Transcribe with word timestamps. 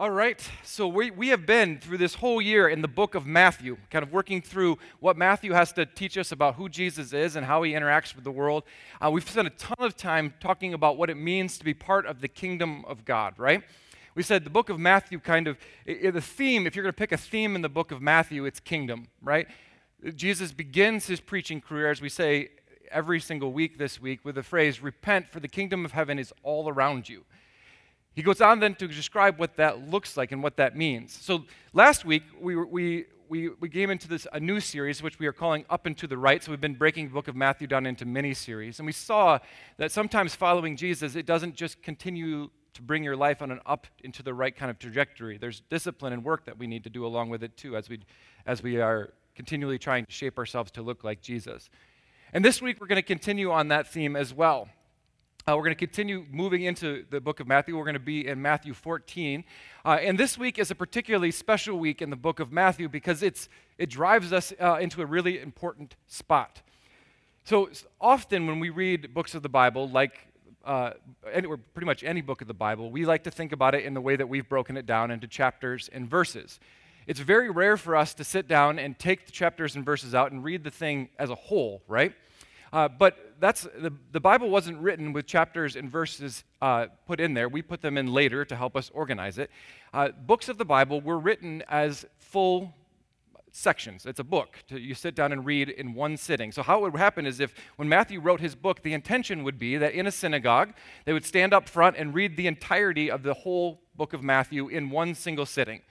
All 0.00 0.10
right, 0.10 0.40
so 0.64 0.88
we, 0.88 1.10
we 1.10 1.28
have 1.28 1.44
been 1.44 1.78
through 1.78 1.98
this 1.98 2.14
whole 2.14 2.40
year 2.40 2.70
in 2.70 2.80
the 2.80 2.88
book 2.88 3.14
of 3.14 3.26
Matthew, 3.26 3.76
kind 3.90 4.02
of 4.02 4.10
working 4.10 4.40
through 4.40 4.78
what 4.98 5.18
Matthew 5.18 5.52
has 5.52 5.74
to 5.74 5.84
teach 5.84 6.16
us 6.16 6.32
about 6.32 6.54
who 6.54 6.70
Jesus 6.70 7.12
is 7.12 7.36
and 7.36 7.44
how 7.44 7.62
he 7.64 7.72
interacts 7.72 8.14
with 8.14 8.24
the 8.24 8.30
world. 8.30 8.64
Uh, 8.98 9.10
we've 9.10 9.28
spent 9.28 9.46
a 9.46 9.50
ton 9.50 9.76
of 9.80 9.98
time 9.98 10.32
talking 10.40 10.72
about 10.72 10.96
what 10.96 11.10
it 11.10 11.16
means 11.16 11.58
to 11.58 11.66
be 11.66 11.74
part 11.74 12.06
of 12.06 12.22
the 12.22 12.28
kingdom 12.28 12.82
of 12.86 13.04
God, 13.04 13.34
right? 13.36 13.62
We 14.14 14.22
said 14.22 14.44
the 14.44 14.48
book 14.48 14.70
of 14.70 14.78
Matthew 14.78 15.18
kind 15.18 15.46
of, 15.46 15.58
the 15.84 16.22
theme, 16.22 16.66
if 16.66 16.74
you're 16.74 16.82
going 16.82 16.94
to 16.94 16.98
pick 16.98 17.12
a 17.12 17.18
theme 17.18 17.54
in 17.54 17.60
the 17.60 17.68
book 17.68 17.90
of 17.90 18.00
Matthew, 18.00 18.46
it's 18.46 18.58
kingdom, 18.58 19.08
right? 19.20 19.48
Jesus 20.16 20.50
begins 20.50 21.08
his 21.08 21.20
preaching 21.20 21.60
career, 21.60 21.90
as 21.90 22.00
we 22.00 22.08
say 22.08 22.48
every 22.90 23.20
single 23.20 23.52
week 23.52 23.76
this 23.76 24.00
week, 24.00 24.24
with 24.24 24.36
the 24.36 24.42
phrase, 24.42 24.80
Repent, 24.80 25.28
for 25.28 25.40
the 25.40 25.48
kingdom 25.48 25.84
of 25.84 25.92
heaven 25.92 26.18
is 26.18 26.32
all 26.42 26.70
around 26.70 27.06
you. 27.10 27.26
He 28.14 28.22
goes 28.22 28.40
on 28.40 28.60
then 28.60 28.74
to 28.76 28.88
describe 28.88 29.38
what 29.38 29.56
that 29.56 29.88
looks 29.88 30.16
like 30.16 30.32
and 30.32 30.42
what 30.42 30.56
that 30.56 30.76
means. 30.76 31.16
So 31.20 31.44
last 31.72 32.04
week, 32.04 32.24
we, 32.40 32.56
we, 32.56 33.04
we, 33.28 33.50
we 33.60 33.68
came 33.68 33.90
into 33.90 34.08
this 34.08 34.26
a 34.32 34.40
new 34.40 34.58
series, 34.58 35.02
which 35.02 35.18
we 35.18 35.26
are 35.26 35.32
calling 35.32 35.64
Up 35.70 35.86
and 35.86 35.96
to 35.98 36.08
the 36.08 36.18
Right. 36.18 36.42
So 36.42 36.50
we've 36.50 36.60
been 36.60 36.74
breaking 36.74 37.08
the 37.08 37.14
book 37.14 37.28
of 37.28 37.36
Matthew 37.36 37.68
down 37.68 37.86
into 37.86 38.04
mini 38.04 38.34
series. 38.34 38.80
And 38.80 38.86
we 38.86 38.92
saw 38.92 39.38
that 39.76 39.92
sometimes 39.92 40.34
following 40.34 40.76
Jesus, 40.76 41.14
it 41.14 41.26
doesn't 41.26 41.54
just 41.54 41.82
continue 41.82 42.50
to 42.74 42.82
bring 42.82 43.04
your 43.04 43.16
life 43.16 43.42
on 43.42 43.50
an 43.50 43.60
up 43.66 43.86
into 44.02 44.22
the 44.22 44.34
right 44.34 44.54
kind 44.54 44.70
of 44.70 44.78
trajectory. 44.78 45.38
There's 45.38 45.60
discipline 45.70 46.12
and 46.12 46.24
work 46.24 46.44
that 46.46 46.58
we 46.58 46.66
need 46.66 46.84
to 46.84 46.90
do 46.90 47.06
along 47.06 47.30
with 47.30 47.42
it 47.44 47.56
too, 47.56 47.76
as 47.76 47.88
we, 47.88 48.00
as 48.46 48.62
we 48.62 48.80
are 48.80 49.12
continually 49.36 49.78
trying 49.78 50.06
to 50.06 50.12
shape 50.12 50.36
ourselves 50.38 50.70
to 50.72 50.82
look 50.82 51.04
like 51.04 51.20
Jesus. 51.22 51.70
And 52.32 52.44
this 52.44 52.60
week, 52.60 52.80
we're 52.80 52.86
going 52.86 52.96
to 52.96 53.02
continue 53.02 53.50
on 53.50 53.68
that 53.68 53.88
theme 53.88 54.16
as 54.16 54.34
well. 54.34 54.68
Uh, 55.50 55.56
we're 55.56 55.64
going 55.64 55.74
to 55.74 55.86
continue 55.86 56.24
moving 56.30 56.62
into 56.62 57.04
the 57.10 57.20
book 57.20 57.40
of 57.40 57.48
Matthew. 57.48 57.76
We're 57.76 57.82
going 57.82 57.94
to 57.94 57.98
be 57.98 58.28
in 58.28 58.40
Matthew 58.40 58.72
14. 58.72 59.42
Uh, 59.84 59.98
and 60.00 60.16
this 60.16 60.38
week 60.38 60.60
is 60.60 60.70
a 60.70 60.76
particularly 60.76 61.32
special 61.32 61.76
week 61.76 62.00
in 62.00 62.08
the 62.08 62.14
book 62.14 62.38
of 62.38 62.52
Matthew 62.52 62.88
because 62.88 63.20
it's, 63.20 63.48
it 63.76 63.90
drives 63.90 64.32
us 64.32 64.52
uh, 64.60 64.76
into 64.80 65.02
a 65.02 65.06
really 65.06 65.40
important 65.40 65.96
spot. 66.06 66.62
So 67.42 67.68
often 68.00 68.46
when 68.46 68.60
we 68.60 68.70
read 68.70 69.12
books 69.12 69.34
of 69.34 69.42
the 69.42 69.48
Bible, 69.48 69.88
like 69.88 70.28
uh, 70.64 70.92
any, 71.32 71.48
or 71.48 71.56
pretty 71.56 71.86
much 71.86 72.04
any 72.04 72.20
book 72.20 72.42
of 72.42 72.46
the 72.46 72.54
Bible, 72.54 72.92
we 72.92 73.04
like 73.04 73.24
to 73.24 73.30
think 73.32 73.50
about 73.50 73.74
it 73.74 73.84
in 73.84 73.92
the 73.92 74.00
way 74.00 74.14
that 74.14 74.28
we've 74.28 74.48
broken 74.48 74.76
it 74.76 74.86
down 74.86 75.10
into 75.10 75.26
chapters 75.26 75.90
and 75.92 76.08
verses. 76.08 76.60
It's 77.08 77.18
very 77.18 77.50
rare 77.50 77.76
for 77.76 77.96
us 77.96 78.14
to 78.14 78.22
sit 78.22 78.46
down 78.46 78.78
and 78.78 78.96
take 78.96 79.26
the 79.26 79.32
chapters 79.32 79.74
and 79.74 79.84
verses 79.84 80.14
out 80.14 80.30
and 80.30 80.44
read 80.44 80.62
the 80.62 80.70
thing 80.70 81.08
as 81.18 81.28
a 81.28 81.34
whole, 81.34 81.82
right? 81.88 82.14
Uh, 82.72 82.86
but 82.86 83.29
that's 83.40 83.62
the, 83.62 83.92
the 84.12 84.20
Bible 84.20 84.50
wasn't 84.50 84.78
written 84.78 85.12
with 85.12 85.26
chapters 85.26 85.74
and 85.74 85.90
verses 85.90 86.44
uh, 86.60 86.86
put 87.06 87.20
in 87.20 87.34
there. 87.34 87.48
We 87.48 87.62
put 87.62 87.80
them 87.80 87.96
in 87.98 88.12
later 88.12 88.44
to 88.44 88.54
help 88.54 88.76
us 88.76 88.90
organize 88.94 89.38
it. 89.38 89.50
Uh, 89.92 90.10
books 90.10 90.48
of 90.48 90.58
the 90.58 90.64
Bible 90.64 91.00
were 91.00 91.18
written 91.18 91.62
as 91.68 92.04
full 92.18 92.74
sections. 93.52 94.06
It's 94.06 94.20
a 94.20 94.24
book 94.24 94.56
you 94.68 94.94
sit 94.94 95.14
down 95.14 95.32
and 95.32 95.44
read 95.44 95.70
in 95.70 95.94
one 95.94 96.16
sitting. 96.16 96.52
So 96.52 96.62
how 96.62 96.84
it 96.84 96.92
would 96.92 97.00
happen 97.00 97.26
is 97.26 97.40
if 97.40 97.54
when 97.76 97.88
Matthew 97.88 98.20
wrote 98.20 98.40
his 98.40 98.54
book, 98.54 98.82
the 98.82 98.92
intention 98.92 99.42
would 99.44 99.58
be 99.58 99.76
that 99.76 99.92
in 99.92 100.06
a 100.06 100.12
synagogue 100.12 100.74
they 101.04 101.12
would 101.12 101.24
stand 101.24 101.52
up 101.52 101.68
front 101.68 101.96
and 101.96 102.14
read 102.14 102.36
the 102.36 102.46
entirety 102.46 103.10
of 103.10 103.22
the 103.22 103.34
whole 103.34 103.80
book 103.96 104.12
of 104.12 104.22
Matthew 104.22 104.68
in 104.68 104.90
one 104.90 105.14
single 105.14 105.46
sitting. 105.46 105.82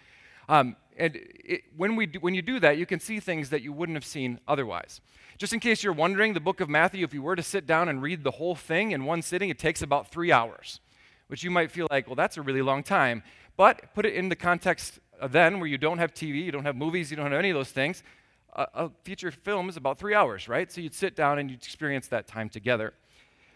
Um, 0.50 0.76
and 0.98 1.16
it, 1.16 1.62
when, 1.78 1.96
we 1.96 2.08
do, 2.08 2.20
when 2.20 2.34
you 2.34 2.42
do 2.42 2.60
that, 2.60 2.78
you 2.78 2.86
can 2.86 3.00
see 3.00 3.22
things 3.22 3.52
that 3.52 3.62
you 3.62 3.72
wouldn't 3.72 3.96
have 3.96 4.04
seen 4.04 4.40
otherwise. 4.48 5.00
Just 5.38 5.54
in 5.54 5.62
case 5.62 5.84
you're 5.84 5.94
wondering, 5.94 6.34
the 6.34 6.42
book 6.42 6.60
of 6.60 6.68
Matthew, 6.68 7.06
if 7.06 7.14
you 7.14 7.22
were 7.22 7.36
to 7.36 7.44
sit 7.44 7.66
down 7.66 7.88
and 7.88 8.02
read 8.02 8.24
the 8.24 8.32
whole 8.32 8.56
thing 8.56 8.92
in 8.92 9.06
one 9.06 9.22
sitting, 9.22 9.50
it 9.50 9.60
takes 9.60 9.82
about 9.82 10.12
three 10.12 10.32
hours, 10.32 10.82
which 11.28 11.44
you 11.44 11.52
might 11.52 11.72
feel 11.72 11.88
like, 11.90 12.08
well, 12.08 12.16
that's 12.16 12.36
a 12.36 12.42
really 12.42 12.64
long 12.64 12.84
time. 12.84 13.24
But 13.56 13.94
put 13.94 14.06
it 14.06 14.16
in 14.16 14.28
the 14.28 14.36
context 14.36 15.00
then 15.30 15.60
where 15.60 15.68
you 15.68 15.78
don't 15.78 16.00
have 16.00 16.14
TV, 16.14 16.44
you 16.44 16.52
don't 16.52 16.66
have 16.66 16.76
movies, 16.76 17.12
you 17.12 17.18
don't 17.18 17.32
have 17.32 17.40
any 17.40 17.52
of 17.52 17.56
those 17.56 17.72
things. 17.72 18.04
A, 18.54 18.68
a 18.74 18.92
feature 19.04 19.32
film 19.32 19.70
is 19.70 19.78
about 19.78 20.00
three 20.00 20.16
hours, 20.16 20.50
right? 20.50 20.72
So 20.72 20.82
you'd 20.82 20.96
sit 20.96 21.16
down 21.16 21.40
and 21.40 21.50
you'd 21.52 21.64
experience 21.64 22.08
that 22.08 22.28
time 22.28 22.50
together. 22.50 22.94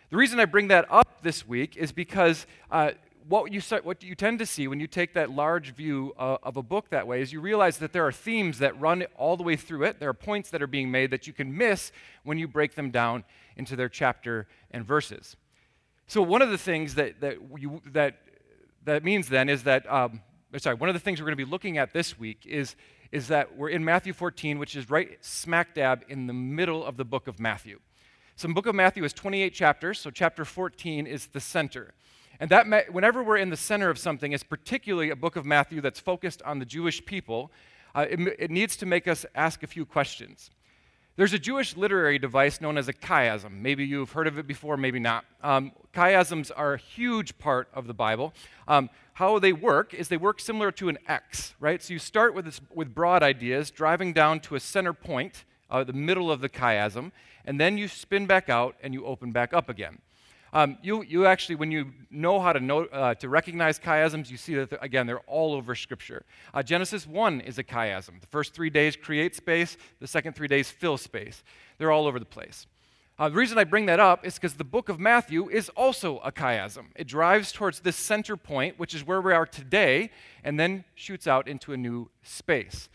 The 0.09 0.17
reason 0.17 0.39
I 0.39 0.45
bring 0.45 0.67
that 0.67 0.85
up 0.91 1.23
this 1.23 1.47
week 1.47 1.75
is 1.75 1.91
because 1.91 2.45
uh, 2.69 2.91
what 3.27 3.51
you, 3.51 3.61
what 3.83 4.03
you 4.03 4.15
tend 4.15 4.39
to 4.39 4.45
see 4.45 4.67
when 4.67 4.79
you 4.79 4.87
take 4.87 5.13
that 5.13 5.31
large 5.31 5.73
view 5.73 6.13
uh, 6.17 6.37
of 6.43 6.57
a 6.57 6.63
book 6.63 6.89
that 6.89 7.07
way 7.07 7.21
is 7.21 7.31
you 7.31 7.41
realize 7.41 7.77
that 7.77 7.93
there 7.93 8.05
are 8.05 8.11
themes 8.11 8.59
that 8.59 8.79
run 8.79 9.05
all 9.15 9.37
the 9.37 9.43
way 9.43 9.55
through 9.55 9.83
it. 9.83 9.99
There 9.99 10.09
are 10.09 10.13
points 10.13 10.49
that 10.49 10.61
are 10.61 10.67
being 10.67 10.91
made 10.91 11.11
that 11.11 11.27
you 11.27 11.33
can 11.33 11.55
miss 11.55 11.91
when 12.23 12.37
you 12.37 12.47
break 12.47 12.75
them 12.75 12.91
down 12.91 13.23
into 13.55 13.75
their 13.75 13.89
chapter 13.89 14.47
and 14.71 14.85
verses. 14.85 15.35
So, 16.07 16.21
one 16.21 16.41
of 16.41 16.49
the 16.49 16.57
things 16.57 16.95
that, 16.95 17.21
that, 17.21 17.37
you, 17.57 17.81
that, 17.91 18.19
that 18.83 19.03
means 19.03 19.29
then 19.29 19.47
is 19.47 19.63
that, 19.63 19.89
um, 19.91 20.21
sorry, 20.57 20.75
one 20.75 20.89
of 20.89 20.93
the 20.93 20.99
things 20.99 21.21
we're 21.21 21.25
going 21.25 21.37
to 21.37 21.45
be 21.45 21.49
looking 21.49 21.77
at 21.77 21.93
this 21.93 22.19
week 22.19 22.45
is, 22.45 22.75
is 23.11 23.29
that 23.29 23.55
we're 23.55 23.69
in 23.69 23.85
Matthew 23.85 24.11
14, 24.11 24.59
which 24.59 24.75
is 24.75 24.89
right 24.89 25.17
smack 25.21 25.75
dab 25.75 26.03
in 26.09 26.27
the 26.27 26.33
middle 26.33 26.85
of 26.85 26.97
the 26.97 27.05
book 27.05 27.27
of 27.27 27.39
Matthew. 27.39 27.79
So, 28.35 28.47
the 28.47 28.53
book 28.53 28.65
of 28.65 28.75
Matthew 28.75 29.03
is 29.05 29.13
28 29.13 29.53
chapters, 29.53 29.99
so 29.99 30.09
chapter 30.09 30.43
14 30.43 31.07
is 31.07 31.27
the 31.27 31.39
center. 31.39 31.93
And 32.43 32.49
that, 32.49 32.91
whenever 32.91 33.23
we're 33.23 33.37
in 33.37 33.51
the 33.51 33.55
center 33.55 33.89
of 33.89 33.97
something, 33.97 34.33
it's 34.33 34.43
particularly 34.43 35.11
a 35.11 35.15
book 35.15 35.37
of 35.37 35.45
Matthew 35.45 35.79
that's 35.79 36.01
focused 36.01 36.41
on 36.41 36.59
the 36.59 36.65
Jewish 36.65 37.05
people, 37.05 37.53
uh, 37.95 38.05
it, 38.09 38.19
it, 38.37 38.51
needs 38.51 38.75
to 38.75 38.85
make 38.85 39.07
us 39.07 39.25
ask 39.33 39.63
a 39.63 39.67
few 39.67 39.85
questions. 39.85 40.51
There's 41.15 41.31
a 41.31 41.39
Jewish 41.39 41.77
literary 41.77 42.19
device 42.19 42.59
known 42.59 42.77
as 42.77 42.89
a 42.89 42.93
chiasm. 42.93 43.61
Maybe 43.61 43.85
you've 43.85 44.11
heard 44.11 44.27
of 44.27 44.37
it 44.37 44.45
before, 44.45 44.75
maybe 44.75 44.99
not. 44.99 45.23
Um, 45.41 45.71
chiasms 45.95 46.51
are 46.53 46.73
a 46.73 46.77
huge 46.77 47.37
part 47.37 47.69
of 47.73 47.87
the 47.87 47.93
Bible. 47.93 48.33
Um, 48.67 48.89
how 49.13 49.39
they 49.39 49.53
work 49.53 49.93
is 49.93 50.09
they 50.09 50.17
work 50.17 50.41
similar 50.41 50.69
to 50.73 50.89
an 50.89 50.97
X, 51.07 51.55
right? 51.61 51.81
So 51.81 51.93
you 51.93 51.99
start 51.99 52.35
with, 52.35 52.43
this, 52.43 52.59
with 52.75 52.93
broad 52.93 53.23
ideas, 53.23 53.71
driving 53.71 54.11
down 54.11 54.41
to 54.41 54.55
a 54.55 54.59
center 54.59 54.91
point, 54.91 55.45
uh, 55.71 55.85
the 55.85 55.93
middle 55.93 56.29
of 56.29 56.41
the 56.41 56.49
chiasm, 56.49 57.13
and 57.45 57.57
then 57.57 57.77
you 57.77 57.87
spin 57.87 58.25
back 58.25 58.49
out 58.49 58.75
and 58.83 58.93
you 58.93 59.05
open 59.05 59.31
back 59.31 59.53
up 59.53 59.69
again. 59.69 59.99
Um, 60.53 60.77
you, 60.83 61.01
you 61.01 61.25
actually, 61.25 61.55
when 61.55 61.71
you 61.71 61.91
know 62.11 62.39
how 62.39 62.53
to, 62.53 62.59
know, 62.59 62.85
uh, 62.85 63.15
to 63.15 63.27
recognize 63.27 63.79
chiasms, 63.79 64.29
you 64.29 64.37
see 64.37 64.53
that, 64.53 64.69
they're, 64.69 64.79
again, 64.83 65.07
they're 65.07 65.19
all 65.21 65.55
over 65.55 65.73
Scripture. 65.73 66.23
Uh, 66.53 66.61
Genesis 66.61 67.07
1 67.07 67.41
is 67.41 67.57
a 67.57 67.63
chiasm. 67.63 68.21
The 68.21 68.27
first 68.27 68.53
three 68.53 68.69
days 68.69 68.95
create 68.95 69.35
space, 69.35 69.77
the 69.99 70.05
second 70.05 70.35
three 70.35 70.47
days 70.47 70.69
fill 70.69 70.97
space. 70.97 71.43
They're 71.79 71.91
all 71.91 72.05
over 72.05 72.19
the 72.19 72.25
place. 72.25 72.67
Uh, 73.17 73.29
the 73.29 73.35
reason 73.35 73.57
I 73.57 73.63
bring 73.63 73.87
that 73.87 73.99
up 73.99 74.25
is 74.25 74.35
because 74.35 74.53
the 74.53 74.63
book 74.63 74.89
of 74.89 74.99
Matthew 74.99 75.49
is 75.49 75.69
also 75.69 76.19
a 76.19 76.31
chiasm. 76.31 76.85
It 76.95 77.07
drives 77.07 77.51
towards 77.51 77.79
this 77.79 77.95
center 77.95 78.37
point, 78.37 78.77
which 78.77 78.93
is 78.93 79.05
where 79.05 79.21
we 79.21 79.33
are 79.33 79.47
today, 79.47 80.11
and 80.43 80.59
then 80.59 80.83
shoots 80.93 81.25
out 81.25 81.47
into 81.47 81.73
a 81.73 81.77
new 81.77 82.09
space. 82.21 82.89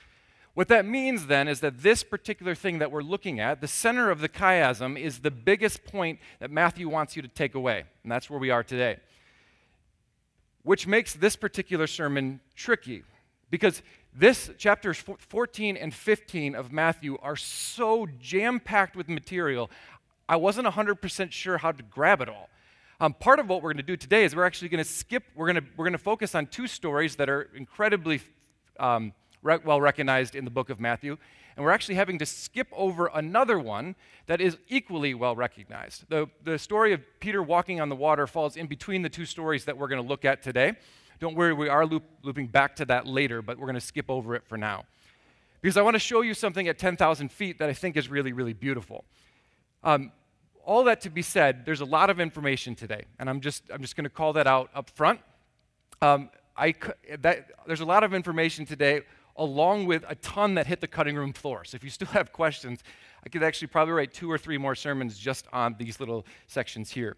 What 0.59 0.67
that 0.67 0.85
means 0.85 1.29
then 1.29 1.47
is 1.47 1.61
that 1.61 1.83
this 1.85 2.03
particular 2.03 2.53
thing 2.53 2.81
that 2.81 2.91
we're 2.91 3.01
looking 3.01 3.39
at, 3.39 3.61
the 3.61 3.69
center 3.69 4.11
of 4.11 4.19
the 4.19 4.29
chiasm, 4.29 5.01
is 5.01 5.21
the 5.21 5.31
biggest 5.31 5.85
point 5.85 6.19
that 6.41 6.51
Matthew 6.51 6.89
wants 6.89 7.15
you 7.15 7.23
to 7.23 7.29
take 7.29 7.55
away. 7.55 7.85
And 8.03 8.11
that's 8.11 8.29
where 8.29 8.41
we 8.41 8.51
are 8.51 8.65
today. 8.65 8.97
Which 10.65 10.85
makes 10.85 11.15
this 11.15 11.37
particular 11.37 11.87
sermon 11.87 12.41
tricky 12.57 13.05
because 13.51 13.83
this 14.13 14.51
chapters 14.59 14.99
14 14.99 15.77
and 15.77 15.95
15 15.95 16.57
of 16.57 16.73
Matthew 16.73 17.17
are 17.23 17.37
so 17.37 18.09
jam 18.19 18.59
packed 18.59 18.97
with 18.97 19.09
material, 19.09 19.71
I 20.29 20.35
wasn't 20.35 20.67
100% 20.67 21.31
sure 21.31 21.59
how 21.59 21.71
to 21.71 21.85
grab 21.85 22.21
it 22.21 22.29
all. 22.29 22.51
Um, 23.01 23.15
part 23.15 23.39
of 23.39 23.49
what 23.49 23.63
we're 23.63 23.75
going 23.75 23.77
to 23.77 23.85
do 23.85 23.97
today 23.97 24.25
is 24.25 24.35
we're 24.35 24.45
actually 24.45 24.71
going 24.71 24.83
to 24.83 24.91
skip, 24.91 25.23
we're 25.37 25.53
going 25.53 25.65
to, 25.65 25.71
we're 25.77 25.85
going 25.85 25.93
to 25.93 25.99
focus 25.99 26.35
on 26.35 26.49
two 26.49 26.67
stories 26.67 27.15
that 27.15 27.29
are 27.29 27.43
incredibly 27.55 28.21
um, 28.81 29.13
re- 29.49 29.59
well 29.65 29.81
recognized 29.81 30.35
in 30.35 30.45
the 30.45 30.51
book 30.51 30.71
of 30.71 30.79
Matthew. 30.79 31.17
And 31.57 31.65
we're 31.65 31.73
actually 31.73 31.97
having 31.97 32.19
to 32.19 32.27
skip 32.27 32.69
over 32.73 33.11
another 33.13 33.59
one 33.59 33.97
that 34.27 34.41
is 34.41 34.59
equally 34.69 35.15
well 35.15 35.35
recognized. 35.35 36.05
The, 36.09 36.29
the 36.45 36.59
story 36.59 36.93
of 36.93 37.01
Peter 37.19 37.43
walking 37.43 37.81
on 37.81 37.89
the 37.89 37.97
water 37.97 38.29
falls 38.29 38.57
in 38.57 38.67
between 38.67 39.03
the 39.03 39.09
two 39.09 39.25
stories 39.25 39.65
that 39.65 39.77
we're 39.77 39.89
going 39.89 40.01
to 40.01 40.07
look 40.07 40.25
at 40.25 40.43
today. 40.43 40.75
Don't 41.19 41.35
worry, 41.35 41.53
we 41.53 41.69
are 41.69 41.85
loop, 41.85 42.05
looping 42.23 42.47
back 42.47 42.77
to 42.77 42.85
that 42.85 43.09
later, 43.09 43.43
but 43.43 43.59
we're 43.59 43.67
going 43.67 43.75
to 43.75 43.81
skip 43.81 44.09
over 44.09 44.37
it 44.37 44.45
for 44.47 44.57
now. 44.57 44.85
Because 45.61 45.77
I 45.77 45.83
want 45.83 45.95
to 45.95 46.01
show 46.01 46.21
you 46.21 46.33
something 46.33 46.69
at 46.69 46.79
10,000 46.79 47.33
feet 47.33 47.59
that 47.59 47.69
I 47.69 47.73
think 47.73 47.97
is 47.97 48.09
really, 48.09 48.33
really 48.33 48.53
beautiful. 48.53 49.05
Um, 49.83 50.13
all 50.65 50.85
that 50.85 51.01
to 51.01 51.11
be 51.11 51.23
said, 51.23 51.65
there's 51.65 51.81
a 51.81 51.85
lot 51.85 52.09
of 52.09 52.21
information 52.21 52.77
today, 52.77 53.05
and 53.19 53.29
I'm 53.29 53.41
just, 53.41 53.65
I'm 53.73 53.81
just 53.81 53.97
going 53.97 54.05
to 54.05 54.11
call 54.11 54.35
that 54.35 54.47
out 54.47 54.71
up 54.75 54.91
front. 54.91 55.19
Um, 56.01 56.31
I, 56.57 56.75
that, 57.21 57.51
there's 57.67 57.81
a 57.81 57.85
lot 57.85 58.05
of 58.05 58.15
information 58.15 58.65
today 58.65 59.03
along 59.39 59.87
with 59.87 60.05
a 60.09 60.15
ton 60.17 60.55
that 60.55 60.67
hit 60.67 60.81
the 60.81 60.87
cutting 60.87 61.17
room 61.17 61.33
floor. 61.33 61.65
So 61.65 61.77
if 61.77 61.85
you 61.85 61.91
still 61.91 62.09
have 62.13 62.33
questions, 62.33 62.83
I 63.25 63.29
could 63.29 63.43
actually 63.43 63.69
probably 63.69 63.95
write 63.95 64.13
two 64.13 64.31
or 64.31 64.39
three 64.39 64.59
more 64.59 64.75
sermons 64.75 65.19
just 65.19 65.47
on 65.53 65.77
these 65.79 66.01
little 66.01 66.27
sections 66.47 66.91
here. 66.91 67.17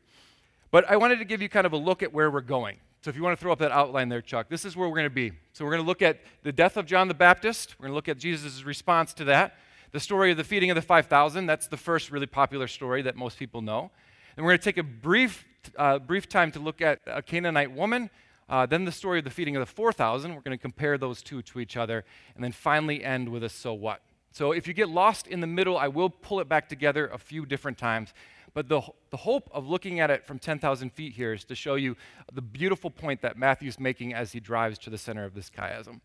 But 0.71 0.89
I 0.89 0.97
wanted 0.97 1.19
to 1.19 1.25
give 1.25 1.43
you 1.43 1.49
kind 1.49 1.67
of 1.67 1.73
a 1.73 1.77
look 1.77 2.03
at 2.03 2.13
where 2.13 2.31
we're 2.31 2.41
going. 2.41 2.77
So 3.03 3.09
if 3.09 3.17
you 3.17 3.23
want 3.23 3.37
to 3.37 3.43
throw 3.43 3.51
up 3.51 3.59
that 3.61 3.73
outline 3.73 4.09
there, 4.11 4.21
Chuck, 4.21 4.49
this 4.49 4.65
is 4.65 4.77
where 4.77 4.89
we're 4.89 4.97
going 4.97 5.09
to 5.09 5.11
be. 5.11 5.33
So 5.53 5.65
we're 5.65 5.73
going 5.73 5.83
to 5.83 5.87
look 5.87 6.03
at 6.03 6.21
the 6.43 6.53
death 6.53 6.77
of 6.77 6.85
John 6.87 7.09
the 7.09 7.15
Baptist. 7.15 7.77
We're 7.79 7.85
going 7.85 7.93
to 7.93 7.97
look 7.97 8.09
at 8.09 8.19
Jesus' 8.19 8.63
response 8.63 9.15
to 9.15 9.25
that. 9.25 9.57
The 9.93 10.01
story 10.01 10.31
of 10.31 10.37
the 10.37 10.45
feeding 10.45 10.71
of 10.71 10.75
the 10.75 10.83
5,000. 10.83 11.47
That's 11.47 11.67
the 11.67 11.79
first 11.79 12.11
really 12.11 12.27
popular 12.27 12.69
story 12.69 13.03
that 13.03 13.17
most 13.17 13.39
people 13.39 13.63
know. 13.63 13.91
And 14.37 14.45
we're 14.45 14.53
going 14.53 14.59
to 14.59 14.65
take 14.65 14.79
a 14.79 14.83
brief, 14.83 15.47
uh, 15.77 15.99
brief 15.99 16.29
time 16.29 16.53
to 16.53 16.61
look 16.61 16.83
at 16.83 17.01
a 17.07 17.23
Canaanite 17.23 17.73
woman 17.73 18.11
Uh, 18.51 18.67
then 18.67 18.85
the 18.85 18.93
story 18.93 19.21
of 19.21 19.25
the 19.25 19.31
feeding 19.31 19.55
of 19.55 19.61
the 19.61 19.73
4,000. 19.73 20.35
We're 20.35 20.41
going 20.41 20.59
to 20.59 20.61
compare 20.61 20.99
those 20.99 21.23
two 21.23 21.41
to 21.43 21.61
each 21.61 21.77
other. 21.77 22.05
And 22.35 22.43
then 22.43 22.51
finally 22.51 23.05
end 23.05 23.29
with 23.29 23.45
a 23.45 23.49
so 23.49 23.73
what. 23.73 24.03
So 24.33 24.51
if 24.51 24.67
you 24.67 24.75
get 24.75 24.89
lost 24.89 25.29
in 25.29 25.41
the 25.41 25.47
middle, 25.47 25.79
I 25.79 25.87
will 25.87 26.11
pull 26.11 26.41
it 26.41 26.49
back 26.49 26.69
together 26.69 27.07
a 27.07 27.19
few 27.19 27.47
different 27.47 27.79
times. 27.79 28.13
But 28.53 28.69
the, 28.69 28.83
the 29.11 29.17
hope 29.17 29.49
of 29.53 29.69
looking 29.69 30.01
at 30.01 30.11
it 30.11 30.27
from 30.27 30.41
10,000 30.41 30.93
feet 30.93 31.13
here 31.13 31.33
is 31.33 31.45
to 31.45 31.55
show 31.55 31.77
you 31.77 31.97
the 32.33 32.43
beautiful 32.43 32.91
point 32.91 33.23
that 33.23 33.39
Matthew's 33.39 33.79
making 33.79 34.15
as 34.15 34.33
he 34.33 34.41
drives 34.41 34.79
to 34.81 34.91
the 34.91 34.99
center 34.99 35.25
of 35.25 35.35
this 35.35 35.49
chiasm. 35.49 36.01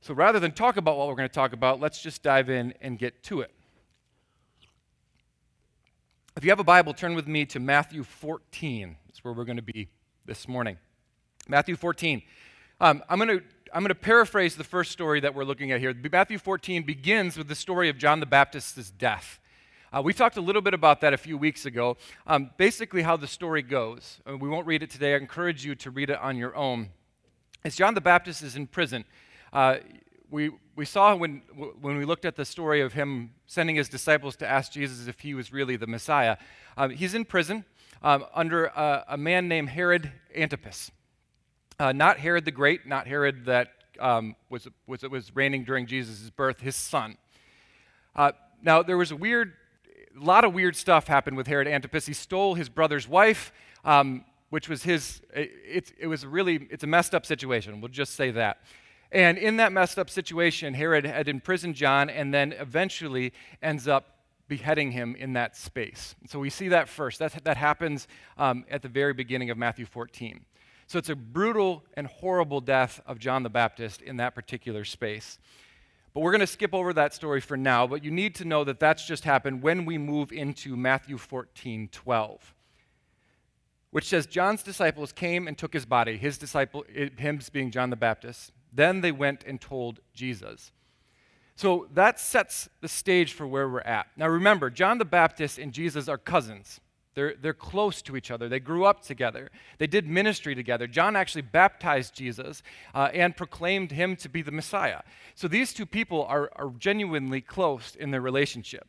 So 0.00 0.14
rather 0.14 0.38
than 0.38 0.52
talk 0.52 0.76
about 0.76 0.96
what 0.96 1.08
we're 1.08 1.16
going 1.16 1.28
to 1.28 1.34
talk 1.34 1.52
about, 1.52 1.80
let's 1.80 2.00
just 2.00 2.22
dive 2.22 2.48
in 2.48 2.72
and 2.80 2.98
get 2.98 3.22
to 3.24 3.40
it. 3.40 3.50
If 6.36 6.44
you 6.44 6.50
have 6.50 6.60
a 6.60 6.64
Bible, 6.64 6.94
turn 6.94 7.14
with 7.14 7.26
me 7.26 7.44
to 7.46 7.58
Matthew 7.58 8.04
14. 8.04 8.96
That's 9.06 9.24
where 9.24 9.34
we're 9.34 9.44
going 9.44 9.56
to 9.56 9.62
be 9.62 9.88
this 10.30 10.46
morning. 10.46 10.78
Matthew 11.48 11.74
14. 11.74 12.22
Um, 12.80 13.02
I'm 13.08 13.18
going 13.18 13.40
to 13.40 13.44
I'm 13.74 13.82
going 13.82 13.88
to 13.88 13.96
paraphrase 13.96 14.54
the 14.54 14.62
first 14.62 14.92
story 14.92 15.18
that 15.18 15.34
we're 15.34 15.42
looking 15.42 15.72
at 15.72 15.80
here. 15.80 15.92
Matthew 15.92 16.38
14 16.38 16.84
begins 16.84 17.36
with 17.36 17.48
the 17.48 17.56
story 17.56 17.88
of 17.88 17.98
John 17.98 18.20
the 18.20 18.26
Baptist's 18.26 18.92
death. 18.92 19.40
Uh, 19.92 20.02
we 20.04 20.12
talked 20.12 20.36
a 20.36 20.40
little 20.40 20.62
bit 20.62 20.72
about 20.72 21.00
that 21.00 21.12
a 21.12 21.16
few 21.16 21.36
weeks 21.36 21.66
ago. 21.66 21.96
Um, 22.28 22.50
basically, 22.58 23.02
how 23.02 23.16
the 23.16 23.26
story 23.26 23.60
goes. 23.60 24.20
Uh, 24.24 24.36
we 24.36 24.48
won't 24.48 24.68
read 24.68 24.84
it 24.84 24.90
today. 24.90 25.14
I 25.14 25.16
encourage 25.16 25.64
you 25.64 25.74
to 25.74 25.90
read 25.90 26.10
it 26.10 26.18
on 26.20 26.36
your 26.36 26.54
own. 26.54 26.90
As 27.64 27.74
John 27.74 27.94
the 27.94 28.00
Baptist 28.00 28.40
is 28.44 28.54
in 28.54 28.68
prison, 28.68 29.04
uh, 29.52 29.78
we, 30.30 30.52
we 30.76 30.84
saw 30.84 31.16
when, 31.16 31.42
when 31.80 31.96
we 31.96 32.04
looked 32.04 32.24
at 32.24 32.36
the 32.36 32.44
story 32.44 32.82
of 32.82 32.92
him 32.92 33.32
sending 33.48 33.74
his 33.74 33.88
disciples 33.88 34.36
to 34.36 34.46
ask 34.46 34.70
Jesus 34.70 35.08
if 35.08 35.18
he 35.18 35.34
was 35.34 35.52
really 35.52 35.74
the 35.74 35.88
Messiah. 35.88 36.36
Um, 36.76 36.90
he's 36.90 37.14
in 37.14 37.24
prison 37.24 37.64
um, 38.02 38.24
under 38.34 38.66
a, 38.66 39.04
a, 39.08 39.16
man 39.16 39.48
named 39.48 39.68
Herod 39.68 40.10
Antipas. 40.34 40.90
Uh, 41.78 41.92
not 41.92 42.18
Herod 42.18 42.44
the 42.44 42.50
Great, 42.50 42.86
not 42.86 43.06
Herod 43.06 43.44
that 43.46 43.68
um, 43.98 44.36
was, 44.48 44.68
was, 44.86 45.02
was 45.02 45.34
reigning 45.34 45.64
during 45.64 45.86
Jesus' 45.86 46.30
birth, 46.30 46.60
his 46.60 46.76
son. 46.76 47.16
Uh, 48.16 48.32
now, 48.62 48.82
there 48.82 48.96
was 48.96 49.10
a 49.10 49.16
weird 49.16 49.52
a 50.18 50.24
lot 50.24 50.44
of 50.44 50.52
weird 50.52 50.76
stuff 50.76 51.06
happened 51.06 51.36
with 51.36 51.46
Herod 51.46 51.68
Antipas. 51.68 52.06
He 52.06 52.12
stole 52.12 52.54
his 52.54 52.68
brother's 52.68 53.08
wife, 53.08 53.52
um, 53.84 54.24
which 54.50 54.68
was 54.68 54.82
his. 54.82 55.22
It, 55.32 55.92
it 55.98 56.06
was 56.06 56.26
really 56.26 56.68
it's 56.70 56.84
a 56.84 56.86
messed 56.86 57.14
up 57.14 57.24
situation. 57.24 57.80
We'll 57.80 57.88
just 57.88 58.14
say 58.14 58.30
that. 58.32 58.58
And 59.12 59.38
in 59.38 59.56
that 59.56 59.72
messed 59.72 59.98
up 59.98 60.08
situation, 60.08 60.74
Herod 60.74 61.04
had 61.04 61.28
imprisoned 61.28 61.74
John, 61.74 62.10
and 62.10 62.32
then 62.32 62.52
eventually 62.52 63.32
ends 63.62 63.88
up 63.88 64.19
beheading 64.50 64.90
him 64.90 65.14
in 65.14 65.32
that 65.34 65.56
space. 65.56 66.16
So 66.28 66.40
we 66.40 66.50
see 66.50 66.68
that 66.68 66.88
first. 66.88 67.20
That, 67.20 67.44
that 67.44 67.56
happens 67.56 68.08
um, 68.36 68.64
at 68.68 68.82
the 68.82 68.88
very 68.88 69.14
beginning 69.14 69.48
of 69.48 69.56
Matthew 69.56 69.86
14. 69.86 70.44
So 70.88 70.98
it's 70.98 71.08
a 71.08 71.14
brutal 71.14 71.84
and 71.94 72.08
horrible 72.08 72.60
death 72.60 73.00
of 73.06 73.20
John 73.20 73.44
the 73.44 73.48
Baptist 73.48 74.02
in 74.02 74.16
that 74.16 74.34
particular 74.34 74.84
space. 74.84 75.38
But 76.12 76.22
we're 76.22 76.32
going 76.32 76.40
to 76.40 76.48
skip 76.48 76.74
over 76.74 76.92
that 76.92 77.14
story 77.14 77.40
for 77.40 77.56
now, 77.56 77.86
but 77.86 78.02
you 78.02 78.10
need 78.10 78.34
to 78.34 78.44
know 78.44 78.64
that 78.64 78.80
that's 78.80 79.06
just 79.06 79.22
happened 79.22 79.62
when 79.62 79.86
we 79.86 79.98
move 79.98 80.32
into 80.32 80.76
Matthew 80.76 81.16
14 81.16 81.88
12, 81.92 82.54
which 83.92 84.08
says, 84.08 84.26
John's 84.26 84.64
disciples 84.64 85.12
came 85.12 85.46
and 85.46 85.56
took 85.56 85.72
his 85.72 85.86
body, 85.86 86.16
his 86.16 86.38
disciple, 86.38 86.84
him 86.92 87.38
being 87.52 87.70
John 87.70 87.90
the 87.90 87.96
Baptist. 87.96 88.50
Then 88.72 89.00
they 89.00 89.12
went 89.12 89.44
and 89.44 89.60
told 89.60 90.00
Jesus. 90.12 90.72
So 91.60 91.88
that 91.92 92.18
sets 92.18 92.70
the 92.80 92.88
stage 92.88 93.34
for 93.34 93.46
where 93.46 93.68
we're 93.68 93.82
at. 93.82 94.06
Now 94.16 94.28
remember, 94.28 94.70
John 94.70 94.96
the 94.96 95.04
Baptist 95.04 95.58
and 95.58 95.74
Jesus 95.74 96.08
are 96.08 96.16
cousins. 96.16 96.80
They're, 97.14 97.34
they're 97.38 97.52
close 97.52 98.00
to 98.00 98.16
each 98.16 98.30
other. 98.30 98.48
They 98.48 98.60
grew 98.60 98.86
up 98.86 99.02
together. 99.02 99.50
They 99.76 99.86
did 99.86 100.06
ministry 100.06 100.54
together. 100.54 100.86
John 100.86 101.16
actually 101.16 101.42
baptized 101.42 102.14
Jesus 102.14 102.62
uh, 102.94 103.10
and 103.12 103.36
proclaimed 103.36 103.92
him 103.92 104.16
to 104.16 104.28
be 104.30 104.40
the 104.40 104.50
Messiah. 104.50 105.02
So 105.34 105.48
these 105.48 105.74
two 105.74 105.84
people 105.84 106.24
are, 106.24 106.50
are 106.56 106.72
genuinely 106.78 107.42
close 107.42 107.94
in 107.94 108.10
their 108.10 108.22
relationship. 108.22 108.88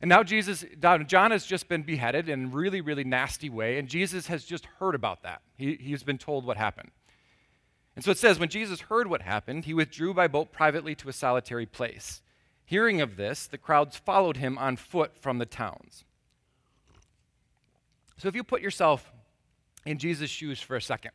And 0.00 0.08
now 0.08 0.22
Jesus, 0.22 0.64
John 1.06 1.32
has 1.32 1.44
just 1.44 1.68
been 1.68 1.82
beheaded 1.82 2.30
in 2.30 2.46
a 2.46 2.48
really, 2.48 2.80
really 2.80 3.04
nasty 3.04 3.50
way, 3.50 3.78
and 3.78 3.88
Jesus 3.88 4.26
has 4.28 4.42
just 4.42 4.64
heard 4.78 4.94
about 4.94 5.22
that. 5.24 5.42
He, 5.58 5.76
he's 5.78 6.02
been 6.02 6.18
told 6.18 6.46
what 6.46 6.56
happened. 6.56 6.92
And 7.96 8.04
so 8.04 8.10
it 8.10 8.18
says, 8.18 8.38
when 8.38 8.50
Jesus 8.50 8.82
heard 8.82 9.08
what 9.08 9.22
happened, 9.22 9.64
he 9.64 9.74
withdrew 9.74 10.12
by 10.12 10.28
boat 10.28 10.52
privately 10.52 10.94
to 10.96 11.08
a 11.08 11.14
solitary 11.14 11.64
place. 11.66 12.20
Hearing 12.66 13.00
of 13.00 13.16
this, 13.16 13.46
the 13.46 13.58
crowds 13.58 13.96
followed 13.96 14.36
him 14.36 14.58
on 14.58 14.76
foot 14.76 15.16
from 15.16 15.38
the 15.38 15.46
towns. 15.46 16.04
So 18.18 18.28
if 18.28 18.34
you 18.34 18.44
put 18.44 18.60
yourself 18.60 19.12
in 19.86 19.98
Jesus' 19.98 20.30
shoes 20.30 20.60
for 20.60 20.76
a 20.76 20.82
second, 20.82 21.12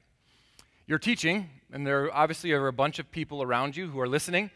you're 0.87 0.97
teaching, 0.97 1.49
and 1.71 1.85
there 1.85 2.13
obviously 2.13 2.51
are 2.51 2.67
a 2.67 2.73
bunch 2.73 2.99
of 2.99 3.11
people 3.11 3.43
around 3.43 3.77
you 3.77 3.89
who 3.89 3.99
are 3.99 4.07
listening, 4.07 4.49